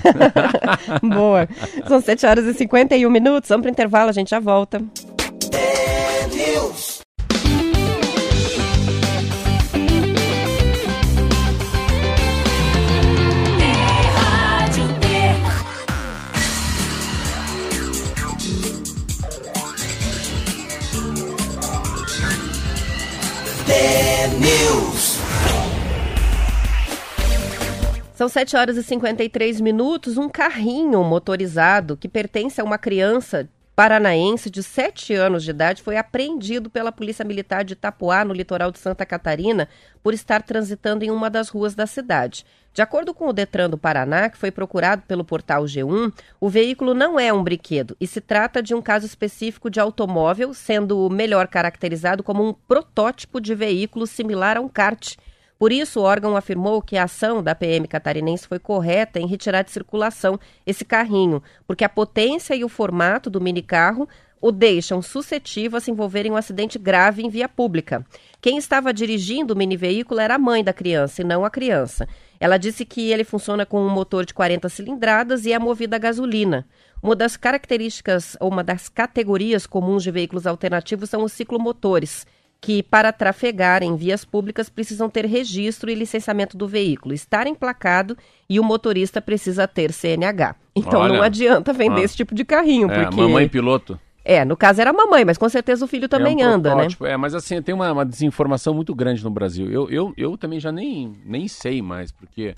Boa. 1.04 1.48
São 1.90 2.00
7 2.00 2.26
horas 2.26 2.46
e 2.46 2.54
51 2.54 3.10
minutos. 3.10 3.50
Vamos 3.50 3.64
para 3.64 3.72
intervalo, 3.72 4.10
a 4.10 4.14
gente 4.14 4.30
já 4.30 4.40
volta. 4.40 4.82
São 28.16 28.30
7 28.30 28.56
horas 28.56 28.78
e 28.78 28.84
53 28.84 29.60
minutos. 29.60 30.18
Um 30.18 30.30
carrinho 30.30 31.04
motorizado 31.04 31.98
que 31.98 32.08
pertence 32.08 32.62
a 32.62 32.64
uma 32.64 32.78
criança 32.78 33.50
paranaense 33.76 34.50
de 34.50 34.64
7 34.64 35.14
anos 35.14 35.44
de 35.44 35.50
idade 35.50 35.84
foi 35.84 35.98
apreendido 35.98 36.70
pela 36.70 36.94
Polícia 36.94 37.26
Militar 37.26 37.66
de 37.66 37.74
Itapuá, 37.74 38.24
no 38.24 38.34
litoral 38.34 38.72
de 38.72 38.80
Santa 38.80 39.06
Catarina, 39.06 39.68
por 40.02 40.14
estar 40.14 40.42
transitando 40.42 41.04
em 41.04 41.12
uma 41.12 41.30
das 41.30 41.50
ruas 41.50 41.76
da 41.76 41.86
cidade. 41.86 42.46
De 42.74 42.82
acordo 42.82 43.14
com 43.14 43.28
o 43.28 43.34
Detran 43.34 43.70
do 43.70 43.78
Paraná, 43.78 44.30
que 44.30 44.38
foi 44.38 44.52
procurado 44.52 45.04
pelo 45.08 45.24
portal 45.26 45.64
G1, 45.64 46.14
o 46.40 46.50
veículo 46.50 46.94
não 46.94 47.20
é 47.20 47.32
um 47.32 47.44
brinquedo 47.44 47.96
e 48.00 48.08
se 48.08 48.22
trata 48.22 48.62
de 48.62 48.74
um 48.74 48.82
caso 48.82 49.06
específico 49.06 49.70
de 49.70 49.80
automóvel, 49.80 50.54
sendo 50.54 51.10
melhor 51.10 51.48
caracterizado 51.48 52.24
como 52.24 52.48
um 52.48 52.54
protótipo 52.54 53.40
de 53.40 53.56
veículo 53.56 54.08
similar 54.08 54.58
a 54.58 54.62
um 54.62 54.70
kart. 54.70 55.16
Por 55.66 55.72
isso, 55.72 56.00
o 56.00 56.04
órgão 56.04 56.38
afirmou 56.38 56.80
que 56.80 56.96
a 56.96 57.06
ação 57.06 57.42
da 57.42 57.56
PM 57.56 57.88
catarinense 57.88 58.48
foi 58.48 58.60
correta 58.60 59.20
em 59.20 59.26
retirar 59.26 59.64
de 59.64 59.72
circulação 59.72 60.40
esse 60.64 60.86
carrinho, 60.86 61.42
porque 61.66 61.84
a 61.84 61.90
potência 61.90 62.56
e 62.56 62.64
o 62.64 62.70
formato 62.70 63.32
do 63.32 63.42
minicarro 63.42 64.08
o 64.40 64.52
deixam 64.52 65.02
suscetível 65.02 65.80
a 65.80 65.82
se 65.82 65.90
envolver 65.90 66.24
em 66.24 66.30
um 66.30 66.36
acidente 66.36 66.78
grave 66.78 67.24
em 67.24 67.30
via 67.30 67.50
pública. 67.50 68.06
Quem 68.40 68.60
estava 68.60 68.94
dirigindo 68.94 69.56
o 69.56 69.58
mini-veículo 69.58 70.20
era 70.20 70.36
a 70.36 70.38
mãe 70.38 70.64
da 70.64 70.72
criança 70.72 71.24
e 71.24 71.26
não 71.26 71.44
a 71.44 71.50
criança. 71.50 72.08
Ela 72.40 72.58
disse 72.58 72.86
que 72.86 73.12
ele 73.12 73.24
funciona 73.24 73.66
com 73.66 73.82
um 73.82 73.90
motor 73.90 74.24
de 74.24 74.36
40 74.36 74.70
cilindradas 74.70 75.48
e 75.48 75.52
é 75.52 75.58
movido 75.58 75.96
a 75.96 75.98
gasolina. 75.98 76.68
Uma 77.02 77.16
das 77.16 77.36
características, 77.36 78.38
ou 78.40 78.52
uma 78.52 78.64
das 78.64 78.88
categorias 78.88 79.66
comuns 79.66 80.04
de 80.04 80.12
veículos 80.12 80.46
alternativos 80.46 81.10
são 81.10 81.24
os 81.24 81.32
ciclomotores 81.32 82.24
que, 82.66 82.82
para 82.82 83.12
trafegar 83.14 83.84
em 83.84 83.96
vias 83.96 84.26
públicas, 84.26 84.70
precisam 84.70 85.08
ter 85.10 85.26
registro 85.26 85.90
e 85.92 85.94
licenciamento 85.96 86.58
do 86.58 86.68
veículo, 86.68 87.14
estar 87.14 87.46
emplacado 87.46 88.18
e 88.50 88.60
o 88.60 88.64
motorista 88.64 89.22
precisa 89.22 89.68
ter 89.68 89.92
CNH. 89.94 90.56
Então 90.76 91.00
Olha. 91.02 91.14
não 91.14 91.22
adianta 91.22 91.72
vender 91.72 92.02
Ah. 92.02 92.04
esse 92.04 92.16
tipo 92.18 92.34
de 92.34 92.44
carrinho, 92.44 92.90
É, 92.90 93.04
porque... 93.06 93.22
mamãe 93.22 93.48
piloto. 93.48 94.00
É, 94.24 94.44
no 94.44 94.58
caso 94.58 94.82
era 94.82 94.90
a 94.90 94.94
mamãe, 94.94 95.24
mas 95.24 95.38
com 95.38 95.48
certeza 95.48 95.86
o 95.86 95.88
filho 95.88 96.10
também 96.10 96.42
é 96.42 96.48
um 96.48 96.54
anda, 96.54 96.74
né? 96.74 96.88
É, 97.04 97.16
mas 97.16 97.36
assim, 97.36 97.62
tem 97.62 97.76
uma, 97.76 97.92
uma 97.92 98.04
desinformação 98.06 98.74
muito 98.74 98.96
grande 98.96 99.24
no 99.24 99.30
Brasil. 99.30 99.70
Eu, 99.70 99.88
eu, 99.92 100.14
eu 100.18 100.36
também 100.36 100.60
já 100.60 100.72
nem, 100.72 101.16
nem 101.24 101.48
sei 101.48 101.80
mais, 101.84 102.12
porque 102.12 102.56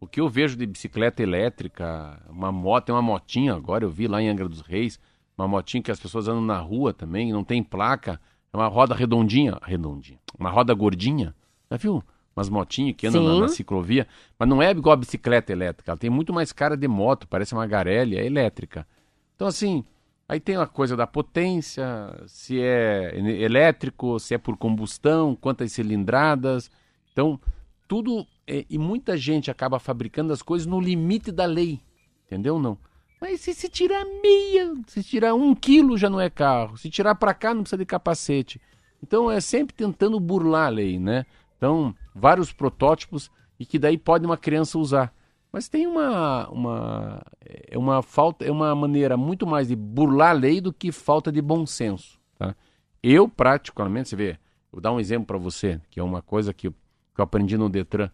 o 0.00 0.06
que 0.06 0.18
eu 0.22 0.28
vejo 0.30 0.56
de 0.56 0.64
bicicleta 0.64 1.22
elétrica, 1.22 2.18
uma 2.30 2.50
moto, 2.50 2.86
tem 2.86 2.94
uma 2.94 3.02
motinha 3.02 3.52
agora, 3.52 3.84
eu 3.84 3.90
vi 3.90 4.06
lá 4.08 4.22
em 4.22 4.30
Angra 4.30 4.48
dos 4.48 4.62
Reis, 4.62 4.98
uma 5.36 5.46
motinha 5.46 5.82
que 5.82 5.90
as 5.90 6.00
pessoas 6.00 6.26
andam 6.26 6.40
na 6.40 6.58
rua 6.58 6.94
também, 6.94 7.30
não 7.30 7.44
tem 7.44 7.62
placa, 7.62 8.18
é 8.52 8.56
uma 8.56 8.66
roda 8.66 8.94
redondinha, 8.94 9.58
redondinha, 9.62 10.18
uma 10.38 10.50
roda 10.50 10.74
gordinha, 10.74 11.34
já 11.70 11.76
viu? 11.76 12.02
Umas 12.36 12.48
motinhas 12.48 12.94
que 12.96 13.06
andam 13.06 13.22
na, 13.24 13.40
na 13.40 13.48
ciclovia, 13.48 14.06
mas 14.38 14.48
não 14.48 14.62
é 14.62 14.70
igual 14.70 14.94
a 14.94 14.96
bicicleta 14.96 15.52
elétrica, 15.52 15.90
ela 15.90 15.98
tem 15.98 16.10
muito 16.10 16.32
mais 16.32 16.52
cara 16.52 16.76
de 16.76 16.88
moto, 16.88 17.26
parece 17.28 17.54
uma 17.54 17.66
Garelli, 17.66 18.16
é 18.16 18.24
elétrica. 18.24 18.86
Então 19.34 19.48
assim, 19.48 19.84
Aí 20.30 20.38
tem 20.38 20.54
a 20.54 20.64
coisa 20.64 20.96
da 20.96 21.08
potência, 21.08 21.84
se 22.28 22.60
é 22.60 23.18
elétrico, 23.18 24.16
se 24.20 24.32
é 24.32 24.38
por 24.38 24.56
combustão, 24.56 25.34
quantas 25.34 25.72
cilindradas. 25.72 26.70
Então, 27.10 27.40
tudo. 27.88 28.24
é, 28.46 28.64
e 28.70 28.78
muita 28.78 29.16
gente 29.16 29.50
acaba 29.50 29.80
fabricando 29.80 30.32
as 30.32 30.40
coisas 30.40 30.68
no 30.68 30.80
limite 30.80 31.32
da 31.32 31.46
lei. 31.46 31.80
Entendeu? 32.26 32.60
Não. 32.60 32.78
Mas 33.20 33.40
se, 33.40 33.52
se 33.54 33.68
tirar 33.68 34.04
meia, 34.22 34.74
se 34.86 35.02
tirar 35.02 35.34
um 35.34 35.54
quilo 35.54 35.96
já 35.98 36.08
não 36.08 36.20
é 36.20 36.30
carro. 36.30 36.76
Se 36.76 36.88
tirar 36.88 37.14
para 37.14 37.34
cá 37.34 37.52
não 37.52 37.62
precisa 37.62 37.78
de 37.78 37.84
capacete. 37.86 38.60
Então 39.02 39.30
é 39.30 39.40
sempre 39.40 39.74
tentando 39.74 40.18
burlar 40.18 40.66
a 40.66 40.70
lei, 40.70 40.98
né? 40.98 41.26
Então, 41.56 41.94
vários 42.14 42.52
protótipos 42.52 43.30
e 43.58 43.66
que 43.66 43.78
daí 43.78 43.98
pode 43.98 44.24
uma 44.24 44.36
criança 44.36 44.78
usar. 44.78 45.12
Mas 45.52 45.68
tem 45.68 45.86
uma, 45.86 46.48
uma, 46.48 47.22
é 47.44 47.76
uma 47.76 48.02
falta, 48.02 48.44
é 48.44 48.50
uma 48.50 48.74
maneira 48.74 49.16
muito 49.16 49.46
mais 49.46 49.68
de 49.68 49.76
burlar 49.76 50.30
a 50.30 50.32
lei 50.32 50.60
do 50.60 50.72
que 50.72 50.92
falta 50.92 51.30
de 51.30 51.42
bom 51.42 51.66
senso. 51.66 52.18
Tá? 52.38 52.54
Eu, 53.02 53.28
praticamente, 53.28 54.08
você 54.08 54.16
vê, 54.16 54.38
vou 54.70 54.80
dar 54.80 54.92
um 54.92 55.00
exemplo 55.00 55.26
para 55.26 55.38
você, 55.38 55.80
que 55.90 55.98
é 56.00 56.02
uma 56.02 56.22
coisa 56.22 56.54
que 56.54 56.70
que 57.14 57.20
eu 57.20 57.24
aprendi 57.24 57.58
no 57.58 57.68
Detran. 57.68 58.08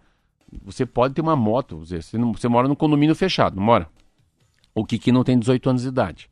Você 0.62 0.86
pode 0.86 1.14
ter 1.14 1.20
uma 1.20 1.36
moto, 1.36 1.78
você, 1.78 2.00
você, 2.00 2.16
não- 2.16 2.32
você 2.32 2.48
mora 2.48 2.66
num 2.66 2.74
condomínio 2.74 3.14
fechado, 3.14 3.57
não 3.57 3.62
mora? 3.62 3.88
O 4.77 4.85
Kiki 4.85 5.11
não 5.11 5.24
tem 5.24 5.39
18 5.39 5.70
anos 5.70 5.83
de 5.83 5.89
idade. 5.89 6.29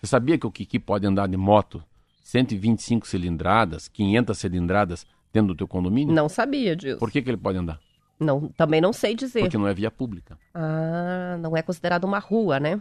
Você 0.00 0.06
sabia 0.06 0.38
que 0.38 0.46
o 0.46 0.50
Kiki 0.50 0.78
pode 0.78 1.04
andar 1.04 1.26
de 1.26 1.36
moto 1.36 1.82
125 2.22 3.04
cilindradas, 3.04 3.88
500 3.88 4.38
cilindradas 4.38 5.06
dentro 5.32 5.48
do 5.48 5.56
teu 5.56 5.66
condomínio? 5.66 6.14
Não 6.14 6.28
sabia 6.28 6.76
disso. 6.76 6.98
Por 7.00 7.10
que, 7.10 7.20
que 7.20 7.28
ele 7.28 7.36
pode 7.36 7.58
andar? 7.58 7.80
Não, 8.18 8.46
também 8.50 8.80
não 8.80 8.92
sei 8.92 9.16
dizer. 9.16 9.40
Porque 9.40 9.58
não 9.58 9.66
é 9.66 9.74
via 9.74 9.90
pública. 9.90 10.38
Ah, 10.54 11.36
não 11.40 11.56
é 11.56 11.62
considerado 11.62 12.04
uma 12.04 12.20
rua, 12.20 12.60
né? 12.60 12.80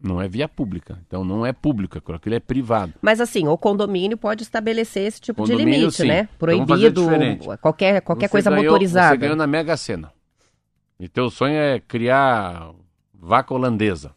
Não 0.00 0.20
é 0.20 0.26
via 0.26 0.48
pública. 0.48 0.98
Então 1.06 1.24
não 1.24 1.46
é 1.46 1.52
pública, 1.52 2.02
aquilo 2.12 2.34
é 2.34 2.40
privado. 2.40 2.94
Mas 3.00 3.20
assim, 3.20 3.46
o 3.46 3.56
condomínio 3.56 4.18
pode 4.18 4.42
estabelecer 4.42 5.06
esse 5.06 5.20
tipo 5.20 5.42
Condomínio, 5.42 5.66
de 5.72 5.78
limite, 5.78 5.96
sim. 5.98 6.08
né? 6.08 6.22
Então 6.22 6.36
Proibido, 6.38 7.02
diferente. 7.02 7.46
qualquer, 7.60 8.00
qualquer 8.00 8.26
Você 8.26 8.32
coisa 8.32 8.50
ganhou- 8.50 8.64
motorizada. 8.64 9.10
Você 9.10 9.16
ganhou 9.18 9.36
na 9.36 9.46
Mega 9.46 9.76
Sena. 9.76 10.12
E 10.98 11.08
teu 11.08 11.30
sonho 11.30 11.54
é 11.54 11.78
criar 11.78 12.72
vaca 13.14 13.54
holandesa. 13.54 14.12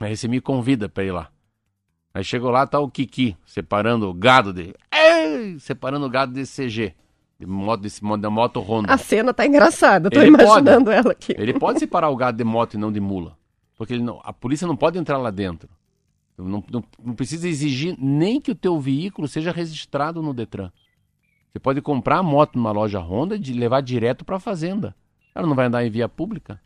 Aí 0.00 0.16
você 0.16 0.26
me 0.26 0.40
convida 0.40 0.88
pra 0.88 1.04
ir 1.04 1.12
lá. 1.12 1.30
Aí 2.12 2.24
chegou 2.24 2.50
lá, 2.50 2.66
tá 2.66 2.80
o 2.80 2.90
Kiki, 2.90 3.36
separando 3.46 4.08
o 4.08 4.14
gado 4.14 4.52
de. 4.52 4.74
Ei! 4.92 5.58
Separando 5.60 6.06
o 6.06 6.10
gado 6.10 6.32
desse 6.32 6.66
CG. 6.66 6.94
De 7.38 7.46
moto, 7.46 7.80
desse, 7.80 8.00
da 8.18 8.28
moto 8.28 8.60
Honda. 8.60 8.92
A 8.92 8.98
cena 8.98 9.32
tá 9.32 9.46
engraçada, 9.46 10.10
tô 10.10 10.18
Ele 10.20 10.28
imaginando 10.28 10.90
ela 10.90 11.12
aqui. 11.12 11.34
Ele 11.38 11.58
pode 11.58 11.78
separar 11.78 12.10
o 12.10 12.16
gado 12.16 12.36
de 12.36 12.44
moto 12.44 12.74
e 12.74 12.78
não 12.78 12.90
de 12.92 13.00
mula. 13.00 13.38
Porque 13.76 13.96
não- 13.98 14.20
a 14.24 14.32
polícia 14.32 14.66
não 14.66 14.76
pode 14.76 14.98
entrar 14.98 15.16
lá 15.16 15.30
dentro. 15.30 15.68
Não, 16.36 16.62
não- 16.70 16.84
não 17.02 17.14
precisa 17.14 17.48
exigir 17.48 17.94
nem 17.98 18.40
que 18.40 18.50
o 18.50 18.54
teu 18.54 18.78
veículo 18.80 19.28
seja 19.28 19.52
registrado 19.52 20.22
no 20.22 20.34
Detran. 20.34 20.70
Você 21.50 21.58
pode 21.58 21.80
comprar 21.80 22.18
a 22.18 22.22
moto 22.22 22.56
numa 22.56 22.72
loja 22.72 22.98
Honda 22.98 23.36
e 23.36 23.52
levar 23.52 23.80
direto 23.80 24.24
para 24.24 24.36
a 24.36 24.40
fazenda. 24.40 24.94
Ela 25.34 25.46
não 25.46 25.54
vai 25.54 25.66
andar 25.66 25.84
em 25.84 25.90
via 25.90 26.08
pública. 26.08 26.60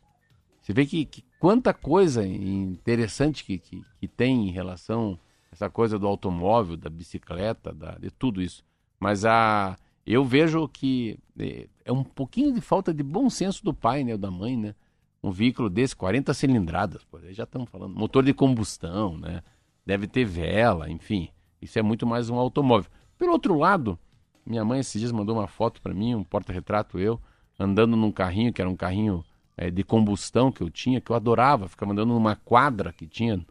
Você 0.60 0.72
vê 0.72 0.86
que, 0.86 1.04
que 1.04 1.24
quanta 1.44 1.74
coisa 1.74 2.26
interessante 2.26 3.44
que, 3.44 3.58
que, 3.58 3.84
que 4.00 4.08
tem 4.08 4.48
em 4.48 4.50
relação 4.50 5.20
a 5.52 5.54
essa 5.54 5.68
coisa 5.68 5.98
do 5.98 6.06
automóvel, 6.06 6.74
da 6.74 6.88
bicicleta, 6.88 7.70
da, 7.70 7.98
de 7.98 8.10
tudo 8.10 8.40
isso. 8.40 8.64
Mas 8.98 9.26
a, 9.26 9.76
eu 10.06 10.24
vejo 10.24 10.66
que 10.66 11.18
eh, 11.38 11.68
é 11.84 11.92
um 11.92 12.02
pouquinho 12.02 12.50
de 12.50 12.62
falta 12.62 12.94
de 12.94 13.02
bom 13.02 13.28
senso 13.28 13.62
do 13.62 13.74
pai, 13.74 14.02
né, 14.02 14.16
da 14.16 14.30
mãe, 14.30 14.56
né? 14.56 14.74
Um 15.22 15.30
veículo 15.30 15.68
desse, 15.68 15.94
40 15.94 16.32
cilindradas, 16.32 17.04
pô, 17.04 17.20
já 17.30 17.44
estamos 17.44 17.68
falando, 17.68 17.94
motor 17.94 18.24
de 18.24 18.32
combustão, 18.32 19.18
né? 19.18 19.42
Deve 19.84 20.06
ter 20.06 20.24
vela, 20.24 20.90
enfim. 20.90 21.28
Isso 21.60 21.78
é 21.78 21.82
muito 21.82 22.06
mais 22.06 22.30
um 22.30 22.36
automóvel. 22.36 22.90
Pelo 23.18 23.32
outro 23.32 23.58
lado, 23.58 23.98
minha 24.46 24.64
mãe 24.64 24.80
esses 24.80 24.98
dias 24.98 25.12
mandou 25.12 25.36
uma 25.36 25.46
foto 25.46 25.82
para 25.82 25.92
mim, 25.92 26.14
um 26.14 26.24
porta-retrato 26.24 26.98
eu, 26.98 27.20
andando 27.58 27.98
num 27.98 28.10
carrinho, 28.10 28.50
que 28.50 28.62
era 28.62 28.70
um 28.70 28.76
carrinho 28.76 29.22
eh, 29.56 29.70
de 29.70 29.82
combustão 29.82 30.50
que 30.50 30.62
eu 30.62 30.70
tinha, 30.70 31.00
que 31.00 31.10
eu 31.10 31.16
adorava. 31.16 31.68
Ficava 31.68 31.92
andando 31.92 32.12
numa 32.12 32.36
quadra 32.36 32.92
que 32.92 33.06
tinha, 33.06 33.44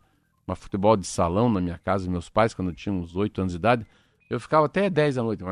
uma 0.48 0.56
futebol 0.56 0.98
de 0.98 1.08
salão 1.08 1.50
na 1.50 1.62
minha 1.62 1.78
casa, 1.78 2.10
meus 2.10 2.30
pais, 2.30 2.54
quando 2.54 2.70
eu 2.70 2.76
tinha 2.76 2.94
uns 2.94 3.16
8 3.16 3.42
anos 3.42 3.54
de 3.54 3.60
idade. 3.60 3.86
Eu 4.30 4.40
ficava 4.40 4.66
até 4.66 4.90
10 4.90 5.16
da 5.16 5.24
noite. 5.24 5.44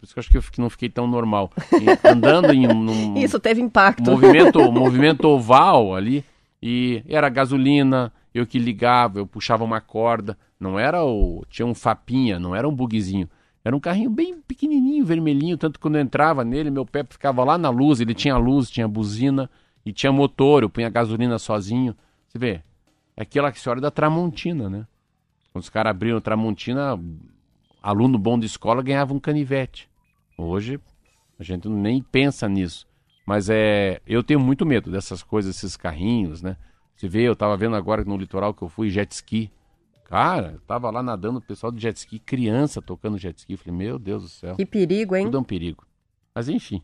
Por 0.00 0.04
isso 0.04 0.14
que 0.14 0.18
eu 0.18 0.20
acho 0.20 0.30
que 0.30 0.60
eu 0.60 0.62
não 0.62 0.70
fiquei 0.70 0.88
tão 0.88 1.06
normal. 1.06 1.50
E 1.72 2.08
andando 2.08 2.52
em 2.52 2.66
um, 2.66 3.16
Isso 3.18 3.38
teve 3.38 3.60
impacto. 3.60 4.10
movimento, 4.10 4.72
movimento 4.72 5.28
oval 5.28 5.94
ali, 5.94 6.24
e 6.62 7.02
era 7.06 7.28
gasolina, 7.28 8.10
eu 8.34 8.46
que 8.46 8.58
ligava, 8.58 9.18
eu 9.18 9.26
puxava 9.26 9.62
uma 9.62 9.80
corda. 9.80 10.38
Não 10.58 10.78
era 10.78 11.04
o. 11.04 11.44
Tinha 11.50 11.66
um 11.66 11.74
fapinha, 11.74 12.38
não 12.38 12.54
era 12.54 12.66
um 12.68 12.74
bugzinho. 12.74 13.28
Era 13.64 13.76
um 13.76 13.80
carrinho 13.80 14.10
bem 14.10 14.40
pequenininho, 14.40 15.04
vermelhinho, 15.04 15.56
tanto 15.58 15.74
que 15.74 15.80
quando 15.80 15.96
eu 15.96 16.00
entrava 16.00 16.44
nele, 16.44 16.70
meu 16.70 16.86
pé 16.86 17.04
ficava 17.04 17.44
lá 17.44 17.58
na 17.58 17.68
luz, 17.68 18.00
ele 18.00 18.14
tinha 18.14 18.36
luz, 18.36 18.70
tinha 18.70 18.88
buzina 18.88 19.50
e 19.84 19.92
tinha 19.92 20.10
motor, 20.10 20.62
eu 20.62 20.70
punha 20.70 20.88
gasolina 20.88 21.38
sozinho. 21.38 21.94
Você 22.26 22.38
vê, 22.38 22.62
é 23.16 23.22
aquela 23.22 23.50
história 23.50 23.82
da 23.82 23.90
Tramontina, 23.90 24.70
né? 24.70 24.86
Quando 25.52 25.62
os 25.62 25.68
caras 25.68 25.90
abriram 25.90 26.20
Tramontina, 26.20 26.98
aluno 27.82 28.18
bom 28.18 28.38
de 28.38 28.46
escola 28.46 28.82
ganhava 28.82 29.12
um 29.12 29.20
canivete. 29.20 29.90
Hoje 30.38 30.80
a 31.38 31.42
gente 31.42 31.68
nem 31.68 32.02
pensa 32.02 32.48
nisso. 32.48 32.86
Mas 33.26 33.50
é, 33.50 34.00
eu 34.06 34.22
tenho 34.22 34.40
muito 34.40 34.64
medo 34.64 34.90
dessas 34.90 35.22
coisas, 35.22 35.56
esses 35.56 35.76
carrinhos, 35.76 36.40
né? 36.40 36.56
Você 36.96 37.08
vê, 37.08 37.22
eu 37.22 37.36
tava 37.36 37.56
vendo 37.56 37.76
agora 37.76 38.04
no 38.04 38.16
litoral 38.16 38.52
que 38.52 38.62
eu 38.62 38.68
fui 38.68 38.90
jet 38.90 39.10
ski. 39.12 39.50
Cara, 40.10 40.50
eu 40.54 40.60
tava 40.66 40.90
lá 40.90 41.02
nadando, 41.04 41.38
o 41.38 41.42
pessoal 41.42 41.70
do 41.70 41.78
jet 41.80 41.96
ski, 41.96 42.18
criança 42.18 42.82
tocando 42.82 43.16
jet 43.16 43.38
ski. 43.38 43.56
Falei, 43.56 43.78
meu 43.78 43.96
Deus 43.98 44.22
do 44.24 44.28
céu, 44.28 44.56
Que 44.56 44.66
perigo, 44.66 45.14
hein? 45.14 45.24
tudo 45.26 45.36
é 45.36 45.40
um 45.40 45.44
perigo. 45.44 45.86
Mas 46.34 46.48
enfim, 46.48 46.82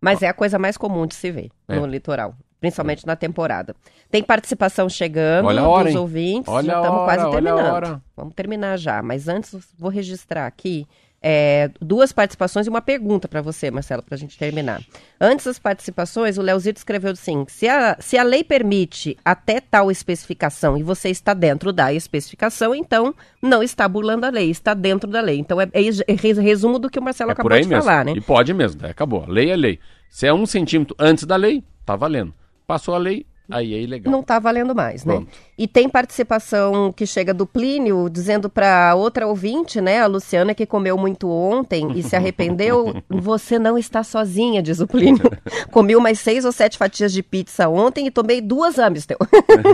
Mas 0.00 0.22
é 0.22 0.28
a 0.28 0.34
coisa 0.34 0.58
mais 0.58 0.76
comum 0.76 1.06
de 1.06 1.14
se 1.14 1.30
ver 1.30 1.50
É. 1.66 1.80
no 1.80 1.86
litoral, 1.86 2.34
principalmente 2.60 3.06
na 3.06 3.16
temporada. 3.16 3.74
Tem 4.10 4.22
participação 4.22 4.86
chegando 4.88 5.46
Olha 5.46 5.62
a 5.62 5.68
hora, 5.68 5.84
dos 5.84 5.94
hein? 5.94 5.98
ouvintes, 5.98 6.52
olha 6.52 6.66
já 6.66 6.80
estamos 6.80 7.04
quase 7.04 7.24
olha 7.24 7.28
a 7.28 7.32
terminando. 7.32 7.72
hora. 7.74 8.02
Vamos 8.16 8.34
terminar 8.34 8.76
já, 8.78 9.02
mas 9.02 9.28
antes 9.28 9.56
vou 9.78 9.90
registrar 9.90 10.46
aqui 10.46 10.86
é, 11.20 11.70
duas 11.80 12.12
participações 12.12 12.66
e 12.66 12.70
uma 12.70 12.80
pergunta 12.80 13.26
para 13.26 13.42
você, 13.42 13.70
Marcelo, 13.70 14.02
para 14.02 14.14
a 14.14 14.18
gente 14.18 14.38
terminar. 14.38 14.80
Antes 15.20 15.46
das 15.46 15.58
participações, 15.58 16.38
o 16.38 16.42
Leozito 16.42 16.78
escreveu 16.78 17.10
assim: 17.10 17.44
se 17.48 17.68
a, 17.68 17.96
se 17.98 18.16
a 18.16 18.22
lei 18.22 18.44
permite 18.44 19.16
até 19.24 19.60
tal 19.60 19.90
especificação 19.90 20.76
e 20.76 20.82
você 20.82 21.08
está 21.08 21.34
dentro 21.34 21.72
da 21.72 21.92
especificação, 21.92 22.74
então 22.74 23.14
não 23.42 23.62
está 23.62 23.88
burlando 23.88 24.26
a 24.26 24.30
lei, 24.30 24.50
está 24.50 24.74
dentro 24.74 25.10
da 25.10 25.20
lei. 25.20 25.38
Então 25.38 25.60
é, 25.60 25.68
é, 25.72 25.82
é 26.06 26.40
resumo 26.40 26.78
do 26.78 26.88
que 26.88 26.98
o 26.98 27.02
Marcelo 27.02 27.32
é 27.32 27.34
por 27.34 27.52
acabou 27.52 27.60
de 27.60 27.68
mesmo. 27.68 27.82
falar, 27.82 28.04
né? 28.04 28.12
E 28.12 28.20
pode 28.20 28.54
mesmo, 28.54 28.82
né? 28.82 28.90
acabou. 28.90 29.24
A 29.24 29.28
lei 29.28 29.50
é 29.50 29.56
lei. 29.56 29.80
Se 30.08 30.26
é 30.26 30.32
um 30.32 30.46
centímetro 30.46 30.94
antes 30.98 31.24
da 31.24 31.36
lei, 31.36 31.62
tá 31.84 31.96
valendo. 31.96 32.32
Passou 32.66 32.94
a 32.94 32.98
lei, 32.98 33.26
aí 33.50 33.74
é 33.74 33.80
ilegal. 33.80 34.10
Não 34.12 34.20
está 34.20 34.38
valendo 34.38 34.74
mais, 34.74 35.04
né? 35.04 35.14
Pronto. 35.14 35.28
E 35.56 35.66
tem 35.66 35.88
participação 35.88 36.92
que 36.92 37.04
chega 37.04 37.34
do 37.34 37.44
Plínio, 37.46 38.08
dizendo 38.08 38.48
para 38.48 38.94
outra 38.94 39.26
ouvinte, 39.26 39.80
né, 39.80 40.00
a 40.00 40.06
Luciana, 40.06 40.54
que 40.54 40.64
comeu 40.64 40.96
muito 40.96 41.28
ontem 41.28 41.90
e 41.96 42.02
se 42.02 42.14
arrependeu. 42.14 42.94
Você 43.10 43.58
não 43.58 43.76
está 43.76 44.04
sozinha, 44.04 44.62
diz 44.62 44.78
o 44.80 44.86
Plínio. 44.86 45.22
Comi 45.72 45.96
umas 45.96 46.18
seis 46.20 46.44
ou 46.44 46.52
sete 46.52 46.78
fatias 46.78 47.12
de 47.12 47.22
pizza 47.22 47.68
ontem 47.68 48.06
e 48.06 48.10
tomei 48.10 48.40
duas 48.40 48.78
Amistel. 48.78 49.18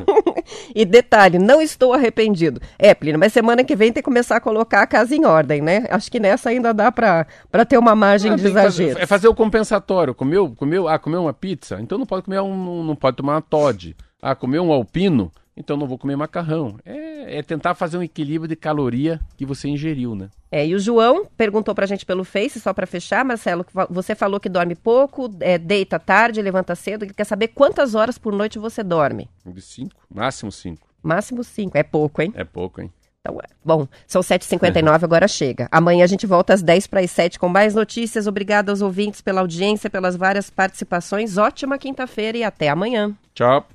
e 0.74 0.84
detalhe, 0.84 1.38
não 1.38 1.60
estou 1.60 1.92
arrependido. 1.92 2.60
É, 2.78 2.94
Plínio, 2.94 3.18
mas 3.18 3.32
semana 3.32 3.62
que 3.64 3.76
vem 3.76 3.92
tem 3.92 4.02
que 4.02 4.04
começar 4.08 4.36
a 4.36 4.40
colocar 4.40 4.82
a 4.82 4.86
casa 4.86 5.14
em 5.14 5.24
ordem, 5.24 5.60
né? 5.60 5.86
Acho 5.90 6.10
que 6.10 6.18
nessa 6.20 6.50
ainda 6.50 6.72
dá 6.72 6.90
para 6.90 7.26
ter 7.68 7.78
uma 7.78 7.94
margem 7.94 8.32
Ah, 8.32 8.36
de 8.36 8.42
que 8.42 8.50
fazer- 8.50 8.82
exagero. 8.84 8.98
é 9.00 9.06
fazer 9.06 9.28
o 9.28 9.34
compensatório. 9.34 10.14
Comeu, 10.14 10.50
comeu, 10.56 10.88
ah, 10.88 10.98
comeu 10.98 11.22
uma 11.22 11.32
pizza, 11.32 11.78
então 11.80 11.98
não 11.98 12.06
pode 12.06 12.22
comer 12.24 12.40
um, 12.40 12.82
não 12.84 12.96
pode 12.96 13.16
tomar 13.16 13.34
uma 13.34 13.42
Todd. 13.64 13.96
Ah, 14.20 14.34
comeu 14.34 14.62
um 14.62 14.72
alpino, 14.72 15.32
então 15.56 15.76
não 15.76 15.86
vou 15.86 15.98
comer 15.98 16.16
macarrão. 16.16 16.76
É, 16.84 17.38
é 17.38 17.42
tentar 17.42 17.74
fazer 17.74 17.96
um 17.96 18.02
equilíbrio 18.02 18.48
de 18.48 18.56
caloria 18.56 19.20
que 19.36 19.46
você 19.46 19.68
ingeriu, 19.68 20.14
né? 20.14 20.28
É, 20.50 20.66
e 20.66 20.74
o 20.74 20.78
João 20.78 21.26
perguntou 21.36 21.74
pra 21.74 21.86
gente 21.86 22.06
pelo 22.06 22.24
Face, 22.24 22.60
só 22.60 22.72
pra 22.72 22.86
fechar, 22.86 23.24
Marcelo, 23.24 23.66
você 23.90 24.14
falou 24.14 24.38
que 24.38 24.48
dorme 24.48 24.74
pouco, 24.74 25.28
é, 25.40 25.58
deita 25.58 25.98
tarde, 25.98 26.40
levanta 26.40 26.74
cedo, 26.74 27.04
ele 27.04 27.12
quer 27.12 27.24
saber 27.24 27.48
quantas 27.48 27.94
horas 27.94 28.18
por 28.18 28.32
noite 28.32 28.58
você 28.58 28.82
dorme. 28.82 29.28
De 29.44 29.60
cinco, 29.60 30.00
máximo 30.14 30.52
cinco. 30.52 30.86
Máximo 31.02 31.42
cinco, 31.42 31.76
é 31.76 31.82
pouco, 31.82 32.22
hein? 32.22 32.32
É 32.36 32.44
pouco, 32.44 32.80
hein? 32.80 32.90
Então, 33.26 33.40
é. 33.40 33.46
Bom, 33.64 33.88
são 34.06 34.20
7h59, 34.20 35.02
agora 35.02 35.26
chega. 35.26 35.66
Amanhã 35.72 36.04
a 36.04 36.06
gente 36.06 36.26
volta 36.26 36.52
às 36.52 36.62
10 36.62 36.86
para 36.86 37.00
as 37.00 37.10
7 37.10 37.38
com 37.38 37.48
mais 37.48 37.74
notícias. 37.74 38.26
Obrigada 38.26 38.70
aos 38.70 38.82
ouvintes 38.82 39.22
pela 39.22 39.40
audiência, 39.40 39.88
pelas 39.88 40.14
várias 40.14 40.50
participações. 40.50 41.38
Ótima 41.38 41.78
quinta-feira 41.78 42.36
e 42.36 42.44
até 42.44 42.68
amanhã. 42.68 43.16
Tchau. 43.34 43.66